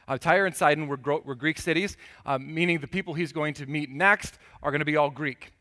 Uh, 0.09 0.17
Tyre 0.17 0.47
and 0.47 0.57
Sidon 0.57 0.89
were, 0.89 0.97
gro- 0.97 1.21
were 1.23 1.35
Greek 1.35 1.59
cities, 1.59 1.99
uh, 2.25 2.39
meaning 2.39 2.81
the 2.81 2.87
people 2.87 3.13
he's 3.13 3.31
going 3.31 3.53
to 3.53 3.67
meet 3.67 3.91
next 3.91 4.39
are 4.63 4.71
going 4.71 4.79
to 4.79 4.87
be 4.87 4.97
all 4.97 5.11
Greek. 5.11 5.53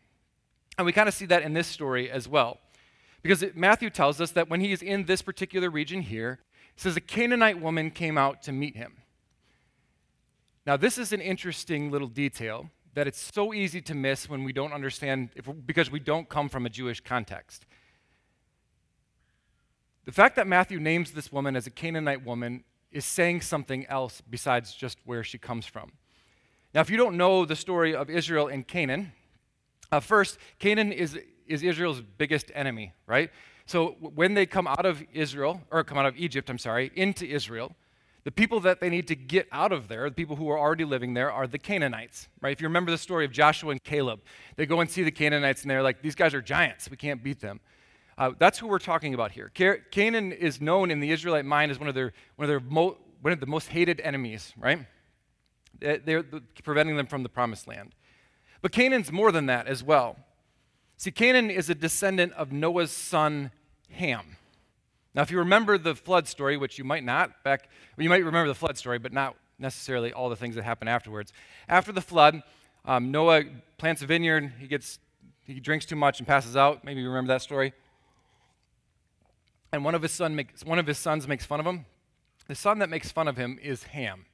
And 0.77 0.85
we 0.85 0.93
kind 0.93 1.09
of 1.09 1.13
see 1.13 1.25
that 1.25 1.43
in 1.43 1.51
this 1.51 1.67
story 1.67 2.09
as 2.09 2.29
well. 2.29 2.59
Because 3.21 3.43
it, 3.43 3.57
Matthew 3.57 3.89
tells 3.89 4.21
us 4.21 4.31
that 4.31 4.49
when 4.49 4.61
he 4.61 4.71
is 4.71 4.81
in 4.81 5.03
this 5.03 5.21
particular 5.21 5.69
region 5.69 5.99
here, 5.99 6.39
it 6.77 6.79
says 6.79 6.95
a 6.95 7.01
Canaanite 7.01 7.59
woman 7.59 7.91
came 7.91 8.17
out 8.17 8.41
to 8.43 8.53
meet 8.53 8.77
him. 8.77 8.99
Now, 10.65 10.77
this 10.77 10.97
is 10.97 11.11
an 11.11 11.19
interesting 11.19 11.91
little 11.91 12.07
detail 12.07 12.69
that 12.93 13.07
it's 13.07 13.31
so 13.33 13.53
easy 13.53 13.81
to 13.81 13.95
miss 13.95 14.29
when 14.29 14.43
we 14.43 14.53
don't 14.53 14.73
understand, 14.73 15.29
if, 15.35 15.47
because 15.65 15.89
we 15.89 15.99
don't 15.99 16.29
come 16.29 16.49
from 16.49 16.65
a 16.65 16.69
Jewish 16.69 17.01
context. 17.01 17.65
The 20.05 20.11
fact 20.11 20.35
that 20.35 20.47
Matthew 20.47 20.79
names 20.79 21.11
this 21.11 21.31
woman 21.31 21.55
as 21.55 21.65
a 21.65 21.71
Canaanite 21.71 22.25
woman 22.25 22.63
is 22.91 23.05
saying 23.05 23.41
something 23.41 23.85
else 23.87 24.21
besides 24.29 24.73
just 24.73 24.99
where 25.05 25.23
she 25.23 25.37
comes 25.37 25.65
from. 25.65 25.93
Now, 26.73 26.81
if 26.81 26.89
you 26.89 26.97
don't 26.97 27.17
know 27.17 27.45
the 27.45 27.55
story 27.55 27.95
of 27.95 28.09
Israel 28.09 28.47
and 28.47 28.67
Canaan, 28.67 29.13
uh, 29.91 29.99
first, 29.99 30.37
Canaan 30.59 30.91
is, 30.91 31.17
is 31.47 31.63
Israel's 31.63 32.01
biggest 32.01 32.51
enemy, 32.53 32.93
right? 33.07 33.31
So 33.65 33.95
when 33.99 34.33
they 34.33 34.45
come 34.45 34.67
out 34.67 34.85
of 34.85 35.03
Israel, 35.13 35.61
or 35.71 35.83
come 35.83 35.97
out 35.97 36.05
of 36.05 36.17
Egypt, 36.17 36.49
I'm 36.49 36.57
sorry, 36.57 36.91
into 36.95 37.25
Israel, 37.25 37.75
the 38.23 38.31
people 38.31 38.59
that 38.61 38.79
they 38.79 38.89
need 38.89 39.07
to 39.09 39.15
get 39.15 39.47
out 39.51 39.71
of 39.71 39.87
there, 39.87 40.09
the 40.09 40.15
people 40.15 40.35
who 40.35 40.49
are 40.49 40.57
already 40.57 40.85
living 40.85 41.13
there, 41.13 41.31
are 41.31 41.45
the 41.45 41.59
Canaanites, 41.59 42.29
right? 42.41 42.51
If 42.51 42.61
you 42.61 42.67
remember 42.67 42.91
the 42.91 42.97
story 42.97 43.25
of 43.25 43.31
Joshua 43.31 43.71
and 43.71 43.83
Caleb, 43.83 44.21
they 44.55 44.65
go 44.65 44.79
and 44.79 44.89
see 44.89 45.03
the 45.03 45.11
Canaanites 45.11 45.63
and 45.63 45.71
they're 45.71 45.83
like, 45.83 46.01
these 46.01 46.15
guys 46.15 46.33
are 46.33 46.41
giants. 46.41 46.89
We 46.89 46.97
can't 46.97 47.21
beat 47.23 47.41
them. 47.41 47.59
Uh, 48.17 48.31
that's 48.37 48.59
who 48.59 48.67
we're 48.67 48.79
talking 48.79 49.13
about 49.13 49.31
here. 49.31 49.49
Canaan 49.49 50.31
is 50.31 50.61
known 50.61 50.91
in 50.91 50.99
the 50.99 51.11
Israelite 51.11 51.45
mind 51.45 51.71
as 51.71 51.79
one 51.79 51.89
of 51.89 51.95
their, 51.95 52.13
one 52.35 52.45
of 52.45 52.49
their 52.49 52.59
mo- 52.59 52.97
one 53.21 53.31
of 53.31 53.39
the 53.39 53.45
most 53.45 53.69
hated 53.69 54.01
enemies, 54.01 54.53
right? 54.57 54.85
They're 55.79 56.23
preventing 56.63 56.97
them 56.97 57.07
from 57.07 57.23
the 57.23 57.29
promised 57.29 57.67
land. 57.67 57.95
But 58.61 58.73
Canaan's 58.73 59.11
more 59.11 59.31
than 59.31 59.45
that 59.45 59.65
as 59.65 59.81
well. 59.81 60.17
See, 60.97 61.09
Canaan 61.11 61.49
is 61.49 61.69
a 61.69 61.75
descendant 61.75 62.33
of 62.33 62.51
Noah's 62.51 62.91
son, 62.91 63.51
Ham. 63.91 64.37
Now, 65.15 65.21
if 65.21 65.29
you 65.29 65.37
remember 65.39 65.77
the 65.77 65.95
flood 65.95 66.27
story, 66.27 66.57
which 66.57 66.77
you 66.77 66.83
might 66.83 67.03
not, 67.03 67.43
back, 67.43 67.69
well, 67.95 68.03
you 68.03 68.09
might 68.09 68.25
remember 68.25 68.47
the 68.47 68.55
flood 68.55 68.77
story, 68.77 68.97
but 68.97 69.13
not 69.13 69.35
necessarily 69.59 70.11
all 70.11 70.29
the 70.29 70.35
things 70.35 70.55
that 70.55 70.63
happen 70.63 70.87
afterwards. 70.87 71.31
After 71.69 71.91
the 71.91 72.01
flood, 72.01 72.41
um, 72.85 73.11
Noah 73.11 73.43
plants 73.77 74.01
a 74.01 74.07
vineyard. 74.07 74.51
He 74.59 74.67
gets, 74.67 74.99
he 75.45 75.59
drinks 75.59 75.85
too 75.85 75.95
much 75.95 76.19
and 76.19 76.27
passes 76.27 76.57
out. 76.57 76.83
Maybe 76.83 77.01
you 77.01 77.07
remember 77.07 77.31
that 77.33 77.43
story. 77.43 77.73
And 79.71 79.85
one 79.85 79.95
of 79.95 80.01
his 80.01 80.11
son 80.11 80.35
makes, 80.35 80.63
one 80.63 80.79
of 80.79 80.87
his 80.87 80.97
sons 80.97 81.27
makes 81.27 81.45
fun 81.45 81.59
of 81.59 81.65
him. 81.65 81.85
The 82.47 82.55
son 82.55 82.79
that 82.79 82.89
makes 82.89 83.11
fun 83.11 83.27
of 83.27 83.37
him 83.37 83.59
is 83.61 83.83
Ham. 83.83 84.25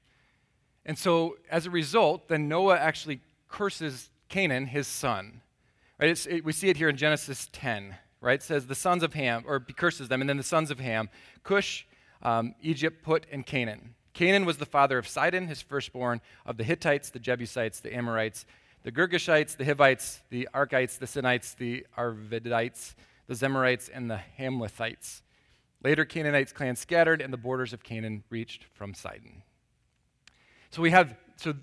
And 0.86 0.98
so, 0.98 1.38
as 1.52 1.66
a 1.66 1.70
result, 1.70 2.30
then 2.30 2.48
Noah 2.48 2.78
actually 2.78 3.20
curses 3.48 4.10
Canaan, 4.30 4.66
his 4.66 4.88
son. 4.88 5.42
Right? 6.00 6.26
It, 6.28 6.44
we 6.44 6.54
see 6.54 6.70
it 6.70 6.78
here 6.78 6.90
in 6.90 6.96
Genesis 6.96 7.50
10 7.52 7.96
right? 8.22 8.36
It 8.36 8.44
says 8.44 8.68
the 8.68 8.76
sons 8.76 9.04
of 9.04 9.14
Ham, 9.14 9.44
or 9.48 9.60
curses 9.60 10.08
them, 10.08 10.22
and 10.22 10.30
then 10.30 10.38
the 10.38 10.44
sons 10.44 10.72
of 10.72 10.80
Ham 10.80 11.10
Cush, 11.44 11.86
um, 12.22 12.56
Egypt, 12.62 13.04
Put, 13.04 13.26
and 13.32 13.46
Canaan. 13.46 13.96
Canaan 14.14 14.46
was 14.46 14.58
the 14.58 14.66
father 14.66 14.98
of 14.98 15.08
Sidon, 15.08 15.48
his 15.48 15.62
firstborn, 15.62 16.22
of 16.46 16.58
the 16.58 16.64
Hittites, 16.64 17.10
the 17.10 17.20
Jebusites, 17.20 17.80
the 17.80 17.96
Amorites, 17.96 18.46
the 18.84 18.92
Girgashites, 18.92 19.56
the 19.56 19.66
Hivites, 19.66 20.22
the 20.30 20.48
Arkites, 20.54 20.98
the 20.98 21.06
Sinites, 21.06 21.56
the 21.56 21.86
Arvadites, 21.98 22.96
the 23.28 23.34
Zemarites, 23.34 23.90
and 23.94 24.10
the 24.10 24.20
Hamathites. 24.38 25.22
Later, 25.84 26.04
Canaanites' 26.04 26.52
clans 26.52 26.80
scattered, 26.80 27.22
and 27.22 27.32
the 27.32 27.38
borders 27.38 27.72
of 27.72 27.84
Canaan 27.84 28.24
reached 28.30 28.66
from 28.74 28.94
Sidon. 28.94 29.44
So 30.72 30.82
we 30.82 30.92
have 30.92 31.16
so 31.38 31.54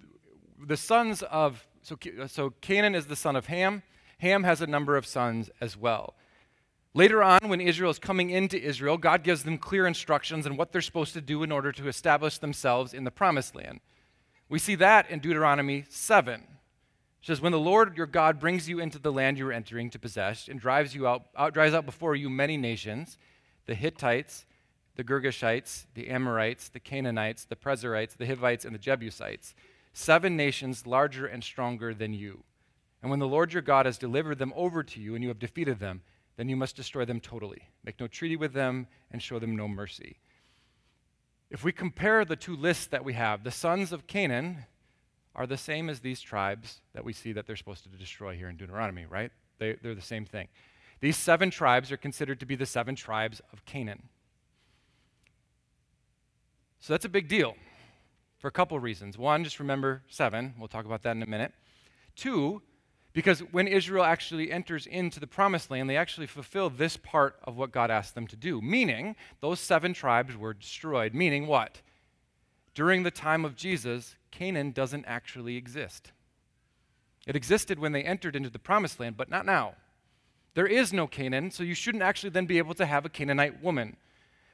the 0.66 0.76
sons 0.76 1.22
of 1.22 1.66
so, 1.82 1.96
so 2.26 2.50
Canaan 2.60 2.94
is 2.94 3.06
the 3.06 3.16
son 3.16 3.36
of 3.36 3.46
Ham. 3.46 3.82
Ham 4.18 4.44
has 4.44 4.60
a 4.60 4.66
number 4.66 4.96
of 4.96 5.06
sons 5.06 5.50
as 5.60 5.76
well. 5.76 6.14
Later 6.96 7.22
on, 7.22 7.40
when 7.48 7.60
Israel 7.60 7.90
is 7.90 7.98
coming 7.98 8.30
into 8.30 8.58
Israel, 8.58 8.96
God 8.96 9.22
gives 9.22 9.42
them 9.42 9.58
clear 9.58 9.86
instructions 9.86 10.46
on 10.46 10.56
what 10.56 10.72
they're 10.72 10.80
supposed 10.80 11.12
to 11.12 11.20
do 11.20 11.42
in 11.42 11.52
order 11.52 11.70
to 11.70 11.88
establish 11.88 12.38
themselves 12.38 12.94
in 12.94 13.04
the 13.04 13.10
promised 13.10 13.54
land. 13.54 13.80
We 14.48 14.58
see 14.58 14.76
that 14.76 15.10
in 15.10 15.18
Deuteronomy 15.18 15.84
7. 15.90 16.40
It 16.40 16.46
says, 17.20 17.42
When 17.42 17.52
the 17.52 17.58
Lord 17.58 17.98
your 17.98 18.06
God 18.06 18.40
brings 18.40 18.66
you 18.66 18.80
into 18.80 18.98
the 18.98 19.12
land 19.12 19.36
you're 19.36 19.52
entering 19.52 19.90
to 19.90 19.98
possess 19.98 20.48
and 20.48 20.58
drives 20.58 20.94
you 20.94 21.06
out, 21.06 21.26
out 21.36 21.52
drives 21.52 21.74
out 21.74 21.84
before 21.84 22.16
you 22.16 22.30
many 22.30 22.56
nations, 22.56 23.18
the 23.66 23.74
Hittites, 23.74 24.46
the 24.94 25.04
Girgashites, 25.04 25.84
the 25.92 26.08
Amorites, 26.08 26.70
the 26.70 26.80
Canaanites, 26.80 27.44
the 27.44 27.56
Perizzites, 27.56 28.14
the 28.14 28.24
Hivites, 28.24 28.64
and 28.64 28.74
the 28.74 28.78
Jebusites, 28.78 29.54
seven 29.92 30.34
nations 30.34 30.86
larger 30.86 31.26
and 31.26 31.44
stronger 31.44 31.92
than 31.92 32.14
you. 32.14 32.42
And 33.02 33.10
when 33.10 33.20
the 33.20 33.28
Lord 33.28 33.52
your 33.52 33.60
God 33.60 33.84
has 33.84 33.98
delivered 33.98 34.38
them 34.38 34.54
over 34.56 34.82
to 34.82 34.98
you 34.98 35.14
and 35.14 35.22
you 35.22 35.28
have 35.28 35.38
defeated 35.38 35.78
them, 35.78 36.00
then 36.36 36.48
you 36.48 36.56
must 36.56 36.76
destroy 36.76 37.04
them 37.04 37.20
totally. 37.20 37.68
Make 37.84 37.98
no 38.00 38.06
treaty 38.06 38.36
with 38.36 38.52
them 38.52 38.86
and 39.10 39.22
show 39.22 39.38
them 39.38 39.56
no 39.56 39.66
mercy. 39.68 40.18
If 41.50 41.64
we 41.64 41.72
compare 41.72 42.24
the 42.24 42.36
two 42.36 42.56
lists 42.56 42.86
that 42.86 43.04
we 43.04 43.14
have, 43.14 43.44
the 43.44 43.50
sons 43.50 43.92
of 43.92 44.06
Canaan 44.06 44.66
are 45.34 45.46
the 45.46 45.56
same 45.56 45.88
as 45.88 46.00
these 46.00 46.20
tribes 46.20 46.80
that 46.92 47.04
we 47.04 47.12
see 47.12 47.32
that 47.32 47.46
they're 47.46 47.56
supposed 47.56 47.84
to 47.84 47.88
destroy 47.90 48.36
here 48.36 48.48
in 48.48 48.56
Deuteronomy, 48.56 49.06
right? 49.06 49.30
They, 49.58 49.76
they're 49.82 49.94
the 49.94 50.02
same 50.02 50.24
thing. 50.24 50.48
These 51.00 51.16
seven 51.16 51.50
tribes 51.50 51.92
are 51.92 51.96
considered 51.96 52.40
to 52.40 52.46
be 52.46 52.56
the 52.56 52.66
seven 52.66 52.96
tribes 52.96 53.40
of 53.52 53.64
Canaan. 53.64 54.08
So 56.80 56.92
that's 56.92 57.04
a 57.04 57.10
big 57.10 57.28
deal 57.28 57.54
for 58.38 58.48
a 58.48 58.52
couple 58.52 58.78
reasons. 58.80 59.18
One, 59.18 59.44
just 59.44 59.60
remember 59.60 60.02
seven. 60.08 60.54
We'll 60.58 60.68
talk 60.68 60.84
about 60.84 61.02
that 61.02 61.16
in 61.16 61.22
a 61.22 61.26
minute. 61.26 61.52
Two, 62.14 62.62
because 63.16 63.40
when 63.40 63.66
Israel 63.66 64.04
actually 64.04 64.52
enters 64.52 64.86
into 64.86 65.18
the 65.18 65.26
promised 65.26 65.70
land, 65.70 65.88
they 65.88 65.96
actually 65.96 66.26
fulfill 66.26 66.68
this 66.68 66.98
part 66.98 67.36
of 67.44 67.56
what 67.56 67.72
God 67.72 67.90
asked 67.90 68.14
them 68.14 68.26
to 68.26 68.36
do. 68.36 68.60
Meaning, 68.60 69.16
those 69.40 69.58
seven 69.58 69.94
tribes 69.94 70.36
were 70.36 70.52
destroyed. 70.52 71.14
Meaning, 71.14 71.46
what? 71.46 71.80
During 72.74 73.04
the 73.04 73.10
time 73.10 73.46
of 73.46 73.56
Jesus, 73.56 74.16
Canaan 74.30 74.70
doesn't 74.70 75.06
actually 75.06 75.56
exist. 75.56 76.12
It 77.26 77.34
existed 77.34 77.78
when 77.78 77.92
they 77.92 78.02
entered 78.02 78.36
into 78.36 78.50
the 78.50 78.58
promised 78.58 79.00
land, 79.00 79.16
but 79.16 79.30
not 79.30 79.46
now. 79.46 79.76
There 80.52 80.66
is 80.66 80.92
no 80.92 81.06
Canaan, 81.06 81.50
so 81.50 81.62
you 81.62 81.74
shouldn't 81.74 82.04
actually 82.04 82.30
then 82.30 82.44
be 82.44 82.58
able 82.58 82.74
to 82.74 82.84
have 82.84 83.06
a 83.06 83.08
Canaanite 83.08 83.62
woman. 83.62 83.96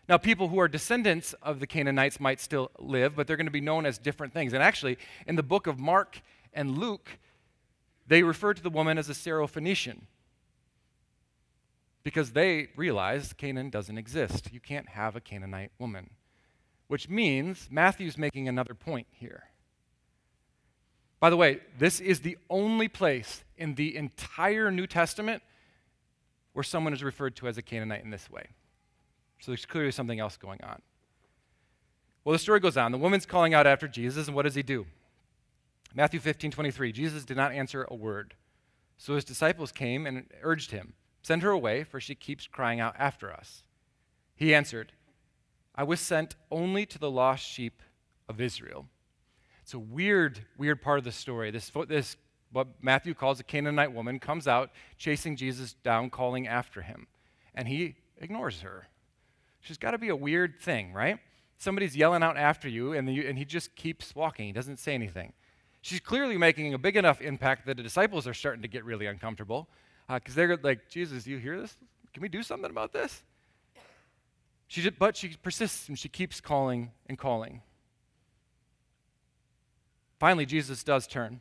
Now, 0.09 0.19
people 0.19 0.47
who 0.47 0.61
are 0.61 0.69
descendants 0.69 1.33
of 1.43 1.59
the 1.59 1.67
Canaanites 1.67 2.21
might 2.21 2.39
still 2.39 2.71
live, 2.79 3.17
but 3.17 3.27
they're 3.27 3.37
going 3.37 3.47
to 3.47 3.51
be 3.51 3.61
known 3.61 3.87
as 3.87 3.99
different 3.99 4.33
things. 4.33 4.53
And 4.53 4.63
actually, 4.63 4.99
in 5.27 5.35
the 5.35 5.43
book 5.43 5.67
of 5.67 5.81
Mark 5.81 6.21
and 6.55 6.79
Luke, 6.79 7.19
they 8.07 8.23
refer 8.23 8.55
to 8.55 8.63
the 8.63 8.71
woman 8.71 8.99
as 8.99 9.09
a 9.09 9.13
Syrophoenician 9.13 10.03
because 12.03 12.33
they 12.33 12.69
realize 12.77 13.33
Canaan 13.33 13.71
doesn't 13.71 13.99
exist. 13.99 14.53
You 14.53 14.61
can't 14.61 14.89
have 14.91 15.17
a 15.17 15.21
Canaanite 15.21 15.73
woman. 15.79 16.11
Which 16.89 17.09
means 17.09 17.69
Matthew's 17.71 18.19
making 18.19 18.49
another 18.49 18.75
point 18.75 19.07
here. 19.11 19.45
By 21.21 21.31
the 21.31 21.37
way, 21.37 21.61
this 21.79 22.01
is 22.01 22.21
the 22.21 22.37
only 22.51 22.89
place 22.89 23.45
in 23.57 23.77
the 23.77 23.97
entire 23.97 24.71
New 24.71 24.87
Testament 24.87 25.43
where 26.53 26.65
someone 26.65 26.93
is 26.93 27.03
referred 27.03 27.37
to 27.37 27.49
as 27.49 27.57
a 27.57 27.63
Canaanite 27.63 28.05
in 28.05 28.11
this 28.11 28.29
way. 28.29 28.47
So 29.39 29.53
there's 29.53 29.65
clearly 29.65 29.93
something 29.93 30.21
else 30.21 30.37
going 30.37 30.61
on. 30.63 30.83
Well, 32.25 32.33
the 32.33 32.39
story 32.39 32.61
goes 32.61 32.77
on. 32.77 32.93
The 32.93 32.99
woman's 32.99 33.27
calling 33.27 33.55
out 33.55 33.67
after 33.67 33.89
Jesus, 33.89 34.27
and 34.27 34.37
what 34.37 34.43
does 34.43 34.55
he 34.55 34.63
do? 34.63 34.87
Matthew 35.95 36.21
15, 36.21 36.51
23. 36.51 36.93
Jesus 36.93 37.25
did 37.25 37.37
not 37.37 37.53
answer 37.53 37.87
a 37.89 37.95
word. 37.95 38.35
So 38.97 39.15
his 39.15 39.25
disciples 39.25 39.73
came 39.73 40.07
and 40.07 40.27
urged 40.43 40.71
him, 40.71 40.95
Send 41.23 41.43
her 41.43 41.51
away, 41.51 41.85
for 41.85 42.01
she 42.01 42.15
keeps 42.15 42.47
crying 42.47 42.81
out 42.81 42.95
after 42.99 43.33
us. 43.33 43.63
He 44.35 44.55
answered, 44.55 44.93
I 45.75 45.85
was 45.85 46.01
sent 46.01 46.35
only 46.51 46.85
to 46.87 46.99
the 46.99 47.11
lost 47.11 47.45
sheep 47.45 47.83
of 48.29 48.41
Israel. 48.41 48.87
It's 49.63 49.75
a 49.75 49.79
weird, 49.79 50.41
weird 50.59 50.83
part 50.83 50.99
of 50.99 51.05
the 51.05 51.13
story. 51.13 51.51
This, 51.51 51.71
this 51.87 52.17
what 52.51 52.69
Matthew 52.81 53.15
calls 53.15 53.41
a 53.41 53.45
Canaanite 53.45 53.93
woman, 53.93 54.19
comes 54.19 54.49
out 54.49 54.71
chasing 54.99 55.37
Jesus 55.37 55.75
down, 55.75 56.11
calling 56.11 56.47
after 56.47 56.83
him. 56.83 57.07
And 57.55 57.69
he 57.69 57.97
ignores 58.19 58.61
her. 58.61 58.89
She's 59.61 59.79
got 59.79 59.93
to 59.93 59.99
be 59.99 60.09
a 60.09 60.17
weird 60.17 60.61
thing, 60.61 60.93
right? 60.93 61.19
Somebody's 61.59 61.97
yelling 61.97 62.23
out 62.23 62.37
after 62.37 62.69
you, 62.69 62.93
and, 62.93 63.07
the, 63.07 63.27
and 63.27 63.39
he 63.39 63.45
just 63.45 63.77
keeps 63.77 64.15
walking. 64.15 64.47
He 64.47 64.53
doesn't 64.53 64.79
say 64.79 64.95
anything 64.95 65.33
she's 65.83 66.01
clearly 66.01 66.39
making 66.39 66.73
a 66.73 66.79
big 66.79 66.97
enough 66.97 67.21
impact 67.21 67.67
that 67.67 67.77
the 67.77 67.83
disciples 67.83 68.27
are 68.27 68.33
starting 68.33 68.63
to 68.63 68.69
get 68.69 68.85
really 68.85 69.07
uncomfortable 69.07 69.69
because 70.09 70.35
uh, 70.35 70.37
they're 70.37 70.57
like, 70.57 70.89
Jesus, 70.89 71.27
you 71.27 71.39
hear 71.39 71.61
this? 71.61 71.77
Can 72.15 72.23
we 72.23 72.29
do 72.29 72.43
something 72.43 72.71
about 72.71 72.93
this? 72.93 73.23
She 74.69 74.89
but 74.89 75.17
she 75.17 75.37
persists 75.43 75.89
and 75.89 75.99
she 75.99 76.09
keeps 76.09 76.41
calling 76.41 76.93
and 77.07 77.19
calling. 77.19 77.61
Finally, 80.19 80.47
Jesus 80.47 80.83
does 80.83 81.07
turn. 81.07 81.41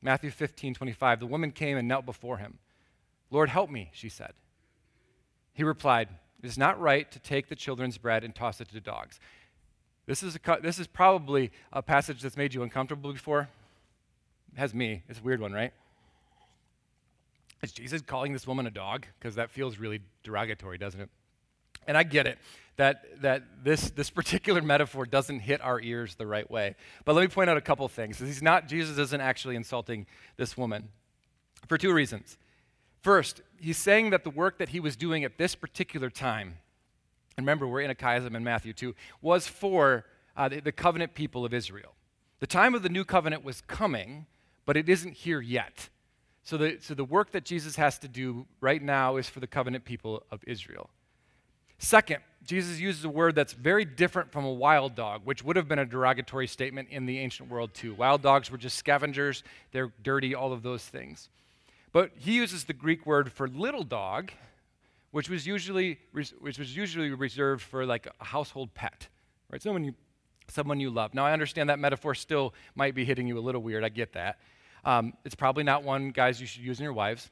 Matthew 0.00 0.30
15, 0.30 0.74
25. 0.74 1.20
The 1.20 1.26
woman 1.26 1.50
came 1.50 1.76
and 1.76 1.88
knelt 1.88 2.06
before 2.06 2.36
him. 2.36 2.58
Lord, 3.30 3.48
help 3.48 3.68
me, 3.68 3.90
she 3.92 4.08
said. 4.08 4.32
He 5.52 5.64
replied, 5.64 6.08
It 6.40 6.46
is 6.46 6.56
not 6.56 6.80
right 6.80 7.10
to 7.10 7.18
take 7.18 7.48
the 7.48 7.56
children's 7.56 7.98
bread 7.98 8.22
and 8.22 8.34
toss 8.34 8.60
it 8.60 8.68
to 8.68 8.74
the 8.74 8.80
dogs. 8.80 9.18
This 10.06 10.22
is, 10.22 10.36
a, 10.36 10.58
this 10.62 10.78
is 10.78 10.86
probably 10.86 11.50
a 11.72 11.82
passage 11.82 12.22
that's 12.22 12.36
made 12.36 12.54
you 12.54 12.62
uncomfortable 12.62 13.12
before 13.12 13.48
has 14.56 14.74
me. 14.74 15.02
It's 15.08 15.20
a 15.20 15.22
weird 15.22 15.40
one, 15.40 15.52
right? 15.52 15.72
Is 17.62 17.72
Jesus 17.72 18.02
calling 18.02 18.32
this 18.32 18.46
woman 18.46 18.66
a 18.66 18.70
dog? 18.70 19.06
Because 19.18 19.34
that 19.34 19.50
feels 19.50 19.78
really 19.78 20.00
derogatory, 20.22 20.78
doesn't 20.78 21.00
it? 21.00 21.10
And 21.86 21.96
I 21.96 22.02
get 22.02 22.26
it 22.26 22.38
that, 22.76 23.20
that 23.22 23.42
this, 23.62 23.90
this 23.90 24.08
particular 24.20 24.62
metaphor 24.62 25.04
doesn't 25.04 25.40
hit 25.40 25.60
our 25.60 25.80
ears 25.80 26.14
the 26.14 26.26
right 26.26 26.50
way. 26.50 26.76
But 27.04 27.14
let 27.14 27.22
me 27.22 27.28
point 27.28 27.50
out 27.50 27.56
a 27.56 27.60
couple 27.60 27.86
things. 27.88 28.18
He's 28.18 28.42
not, 28.42 28.68
Jesus 28.68 28.96
isn't 28.96 29.20
actually 29.20 29.56
insulting 29.56 30.06
this 30.36 30.56
woman 30.56 30.88
for 31.66 31.76
two 31.76 31.92
reasons. 31.92 32.38
First, 33.02 33.42
he's 33.60 33.76
saying 33.76 34.10
that 34.10 34.24
the 34.24 34.30
work 34.30 34.58
that 34.58 34.70
he 34.70 34.80
was 34.80 34.96
doing 34.96 35.24
at 35.24 35.38
this 35.38 35.54
particular 35.54 36.10
time, 36.10 36.58
and 37.36 37.44
remember, 37.44 37.66
we're 37.66 37.80
in 37.80 37.90
a 37.90 37.94
chiasm 37.94 38.34
in 38.34 38.42
Matthew 38.42 38.72
2, 38.72 38.94
was 39.20 39.46
for 39.46 40.04
uh, 40.36 40.48
the, 40.48 40.60
the 40.60 40.72
covenant 40.72 41.14
people 41.14 41.44
of 41.44 41.54
Israel. 41.54 41.94
The 42.40 42.46
time 42.46 42.74
of 42.74 42.82
the 42.82 42.88
new 42.88 43.04
covenant 43.04 43.44
was 43.44 43.60
coming, 43.60 44.26
but 44.68 44.76
it 44.76 44.86
isn't 44.90 45.14
here 45.14 45.40
yet. 45.40 45.88
So 46.42 46.58
the, 46.58 46.76
so 46.82 46.92
the 46.92 47.02
work 47.02 47.30
that 47.30 47.46
Jesus 47.46 47.76
has 47.76 47.98
to 48.00 48.06
do 48.06 48.44
right 48.60 48.82
now 48.82 49.16
is 49.16 49.26
for 49.26 49.40
the 49.40 49.46
covenant 49.46 49.86
people 49.86 50.24
of 50.30 50.44
Israel. 50.46 50.90
Second, 51.78 52.18
Jesus 52.44 52.78
uses 52.78 53.02
a 53.02 53.08
word 53.08 53.34
that's 53.34 53.54
very 53.54 53.86
different 53.86 54.30
from 54.30 54.44
a 54.44 54.52
wild 54.52 54.94
dog, 54.94 55.22
which 55.24 55.42
would 55.42 55.56
have 55.56 55.68
been 55.68 55.78
a 55.78 55.86
derogatory 55.86 56.46
statement 56.46 56.88
in 56.90 57.06
the 57.06 57.18
ancient 57.18 57.48
world 57.50 57.72
too. 57.72 57.94
Wild 57.94 58.20
dogs 58.20 58.50
were 58.50 58.58
just 58.58 58.76
scavengers, 58.76 59.42
they're 59.72 59.90
dirty, 60.02 60.34
all 60.34 60.52
of 60.52 60.62
those 60.62 60.84
things. 60.84 61.30
But 61.90 62.10
he 62.16 62.34
uses 62.34 62.64
the 62.64 62.74
Greek 62.74 63.06
word 63.06 63.32
for 63.32 63.48
little 63.48 63.84
dog, 63.84 64.32
which 65.12 65.30
was 65.30 65.46
usually, 65.46 65.98
which 66.12 66.58
was 66.58 66.76
usually 66.76 67.08
reserved 67.08 67.62
for 67.62 67.86
like 67.86 68.06
a 68.20 68.24
household 68.24 68.74
pet, 68.74 69.08
right? 69.50 69.62
Someone 69.62 69.84
you, 69.84 69.94
someone 70.46 70.78
you 70.78 70.90
love. 70.90 71.14
Now, 71.14 71.24
I 71.24 71.32
understand 71.32 71.70
that 71.70 71.78
metaphor 71.78 72.14
still 72.14 72.52
might 72.74 72.94
be 72.94 73.06
hitting 73.06 73.26
you 73.26 73.38
a 73.38 73.40
little 73.40 73.62
weird. 73.62 73.82
I 73.82 73.88
get 73.88 74.12
that. 74.12 74.38
Um, 74.88 75.12
it's 75.22 75.34
probably 75.34 75.64
not 75.64 75.84
one, 75.84 76.12
guys, 76.12 76.40
you 76.40 76.46
should 76.46 76.62
use 76.62 76.78
in 76.78 76.84
your 76.84 76.94
wives. 76.94 77.28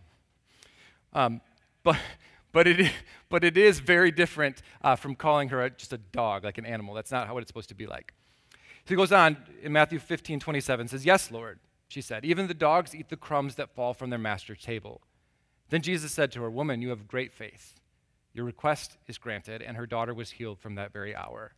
Um, 1.15 1.41
but, 1.83 1.97
but, 2.53 2.67
it, 2.67 2.93
but 3.31 3.45
it 3.45 3.57
is 3.57 3.81
very 3.81 4.11
different 4.11 4.61
uh, 4.83 4.95
from 4.95 5.15
calling 5.15 5.49
her 5.49 5.63
a, 5.63 5.71
just 5.71 5.95
a 5.95 5.99
dog, 5.99 6.45
like 6.45 6.59
an 6.59 6.67
animal. 6.67 6.95
That's 6.95 7.11
not 7.11 7.33
what 7.33 7.41
it's 7.41 7.49
supposed 7.49 7.71
to 7.71 7.75
be 7.75 7.87
like. 7.87 8.13
So 8.53 8.91
he 8.91 8.95
goes 8.95 9.11
on 9.11 9.39
in 9.63 9.73
Matthew 9.73 9.99
15, 9.99 10.39
27, 10.39 10.89
says, 10.89 11.07
Yes, 11.07 11.31
Lord, 11.31 11.59
she 11.89 12.03
said, 12.03 12.27
even 12.27 12.47
the 12.47 12.53
dogs 12.53 12.95
eat 12.95 13.09
the 13.09 13.17
crumbs 13.17 13.55
that 13.55 13.75
fall 13.75 13.95
from 13.95 14.11
their 14.11 14.19
master's 14.19 14.61
table. 14.61 15.01
Then 15.71 15.81
Jesus 15.81 16.13
said 16.13 16.31
to 16.33 16.43
her, 16.43 16.51
Woman, 16.51 16.83
you 16.83 16.91
have 16.91 17.09
great 17.09 17.33
faith. 17.33 17.81
Your 18.35 18.45
request 18.45 18.99
is 19.09 19.17
granted, 19.17 19.63
and 19.63 19.79
her 19.79 19.87
daughter 19.87 20.13
was 20.13 20.33
healed 20.33 20.59
from 20.59 20.75
that 20.75 20.93
very 20.93 21.17
hour. 21.17 21.55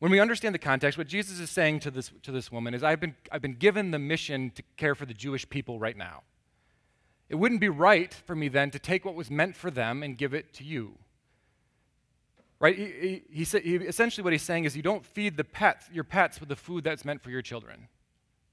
When 0.00 0.10
we 0.10 0.18
understand 0.18 0.54
the 0.54 0.58
context, 0.58 0.96
what 0.96 1.06
Jesus 1.06 1.38
is 1.38 1.50
saying 1.50 1.80
to 1.80 1.90
this, 1.90 2.10
to 2.22 2.32
this 2.32 2.50
woman 2.50 2.72
is, 2.72 2.82
I've 2.82 3.00
been, 3.00 3.14
I've 3.30 3.42
been 3.42 3.52
given 3.52 3.90
the 3.90 3.98
mission 3.98 4.50
to 4.54 4.62
care 4.78 4.94
for 4.94 5.04
the 5.04 5.14
Jewish 5.14 5.48
people 5.48 5.78
right 5.78 5.96
now. 5.96 6.22
It 7.28 7.36
wouldn't 7.36 7.60
be 7.60 7.68
right 7.68 8.12
for 8.12 8.34
me 8.34 8.48
then 8.48 8.70
to 8.70 8.78
take 8.78 9.04
what 9.04 9.14
was 9.14 9.30
meant 9.30 9.56
for 9.56 9.70
them 9.70 10.02
and 10.02 10.16
give 10.16 10.32
it 10.32 10.54
to 10.54 10.64
you. 10.64 10.96
Right? 12.58 12.76
He, 12.76 13.22
he, 13.30 13.44
he, 13.44 13.60
he, 13.60 13.74
essentially, 13.76 14.24
what 14.24 14.32
he's 14.32 14.42
saying 14.42 14.64
is, 14.64 14.74
you 14.74 14.82
don't 14.82 15.04
feed 15.04 15.36
the 15.36 15.44
pets, 15.44 15.86
your 15.92 16.04
pets 16.04 16.40
with 16.40 16.48
the 16.48 16.56
food 16.56 16.82
that's 16.82 17.04
meant 17.04 17.22
for 17.22 17.30
your 17.30 17.42
children. 17.42 17.88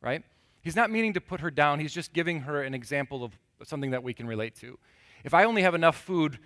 Right? 0.01 0.23
He's 0.61 0.75
not 0.75 0.91
meaning 0.91 1.13
to 1.13 1.21
put 1.21 1.39
her 1.39 1.49
down, 1.49 1.79
he's 1.79 1.93
just 1.93 2.11
giving 2.11 2.41
her 2.41 2.61
an 2.61 2.73
example 2.73 3.23
of 3.23 3.31
something 3.63 3.91
that 3.91 4.03
we 4.03 4.13
can 4.13 4.27
relate 4.27 4.55
to. 4.55 4.77
If 5.23 5.33
I 5.33 5.45
only 5.45 5.61
have 5.61 5.75
enough 5.75 5.97
food, 5.97 6.39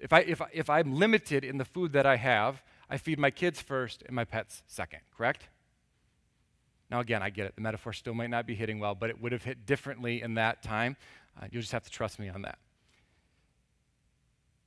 if, 0.00 0.12
I, 0.12 0.20
if, 0.20 0.42
if 0.52 0.68
I'm 0.68 0.96
limited 0.96 1.44
in 1.44 1.58
the 1.58 1.64
food 1.64 1.92
that 1.92 2.04
I 2.04 2.16
have, 2.16 2.62
I 2.94 2.96
feed 2.96 3.18
my 3.18 3.32
kids 3.32 3.60
first 3.60 4.04
and 4.06 4.14
my 4.14 4.24
pets 4.24 4.62
second, 4.68 5.00
correct? 5.16 5.48
Now, 6.92 7.00
again, 7.00 7.24
I 7.24 7.30
get 7.30 7.44
it. 7.44 7.56
The 7.56 7.60
metaphor 7.60 7.92
still 7.92 8.14
might 8.14 8.30
not 8.30 8.46
be 8.46 8.54
hitting 8.54 8.78
well, 8.78 8.94
but 8.94 9.10
it 9.10 9.20
would 9.20 9.32
have 9.32 9.42
hit 9.42 9.66
differently 9.66 10.22
in 10.22 10.34
that 10.34 10.62
time. 10.62 10.96
Uh, 11.36 11.46
you'll 11.50 11.62
just 11.62 11.72
have 11.72 11.82
to 11.82 11.90
trust 11.90 12.20
me 12.20 12.28
on 12.28 12.42
that. 12.42 12.56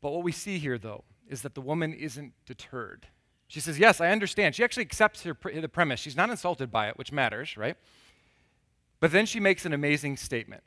But 0.01 0.11
what 0.11 0.23
we 0.23 0.33
see 0.33 0.57
here, 0.57 0.77
though, 0.77 1.05
is 1.29 1.41
that 1.43 1.55
the 1.55 1.61
woman 1.61 1.93
isn't 1.93 2.33
deterred. 2.45 3.07
She 3.47 3.61
says, 3.61 3.79
Yes, 3.79 4.01
I 4.01 4.09
understand. 4.09 4.55
She 4.55 4.63
actually 4.65 4.83
accepts 4.83 5.23
her, 5.23 5.33
the 5.33 5.69
premise. 5.69 6.01
She's 6.01 6.17
not 6.17 6.29
insulted 6.29 6.69
by 6.69 6.89
it, 6.89 6.97
which 6.97 7.13
matters, 7.13 7.55
right? 7.55 7.77
But 8.99 9.13
then 9.13 9.25
she 9.25 9.39
makes 9.39 9.65
an 9.65 9.71
amazing 9.71 10.17
statement. 10.17 10.63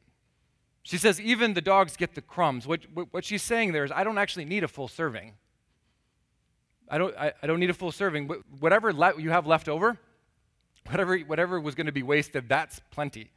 She 0.82 0.96
says, 0.96 1.20
Even 1.20 1.52
the 1.52 1.60
dogs 1.60 1.98
get 1.98 2.14
the 2.14 2.22
crumbs. 2.22 2.66
What, 2.66 2.86
what 3.10 3.22
she's 3.22 3.42
saying 3.42 3.72
there 3.72 3.84
is, 3.84 3.92
I 3.92 4.02
don't 4.02 4.16
actually 4.16 4.46
need 4.46 4.64
a 4.64 4.68
full 4.68 4.88
serving. 4.88 5.34
I 6.90 6.98
don't, 6.98 7.16
I, 7.16 7.33
I 7.42 7.46
don't 7.46 7.61
need 7.61 7.70
a 7.70 7.74
full 7.74 7.92
serving. 7.92 8.29
Whatever 8.59 8.92
le- 8.92 9.20
you 9.20 9.31
have 9.31 9.46
left 9.46 9.68
over, 9.68 9.96
whatever, 10.88 11.16
whatever 11.18 11.61
was 11.61 11.74
going 11.74 11.87
to 11.87 11.92
be 11.92 12.03
wasted, 12.03 12.48
that's 12.48 12.81
plenty. 12.90 13.31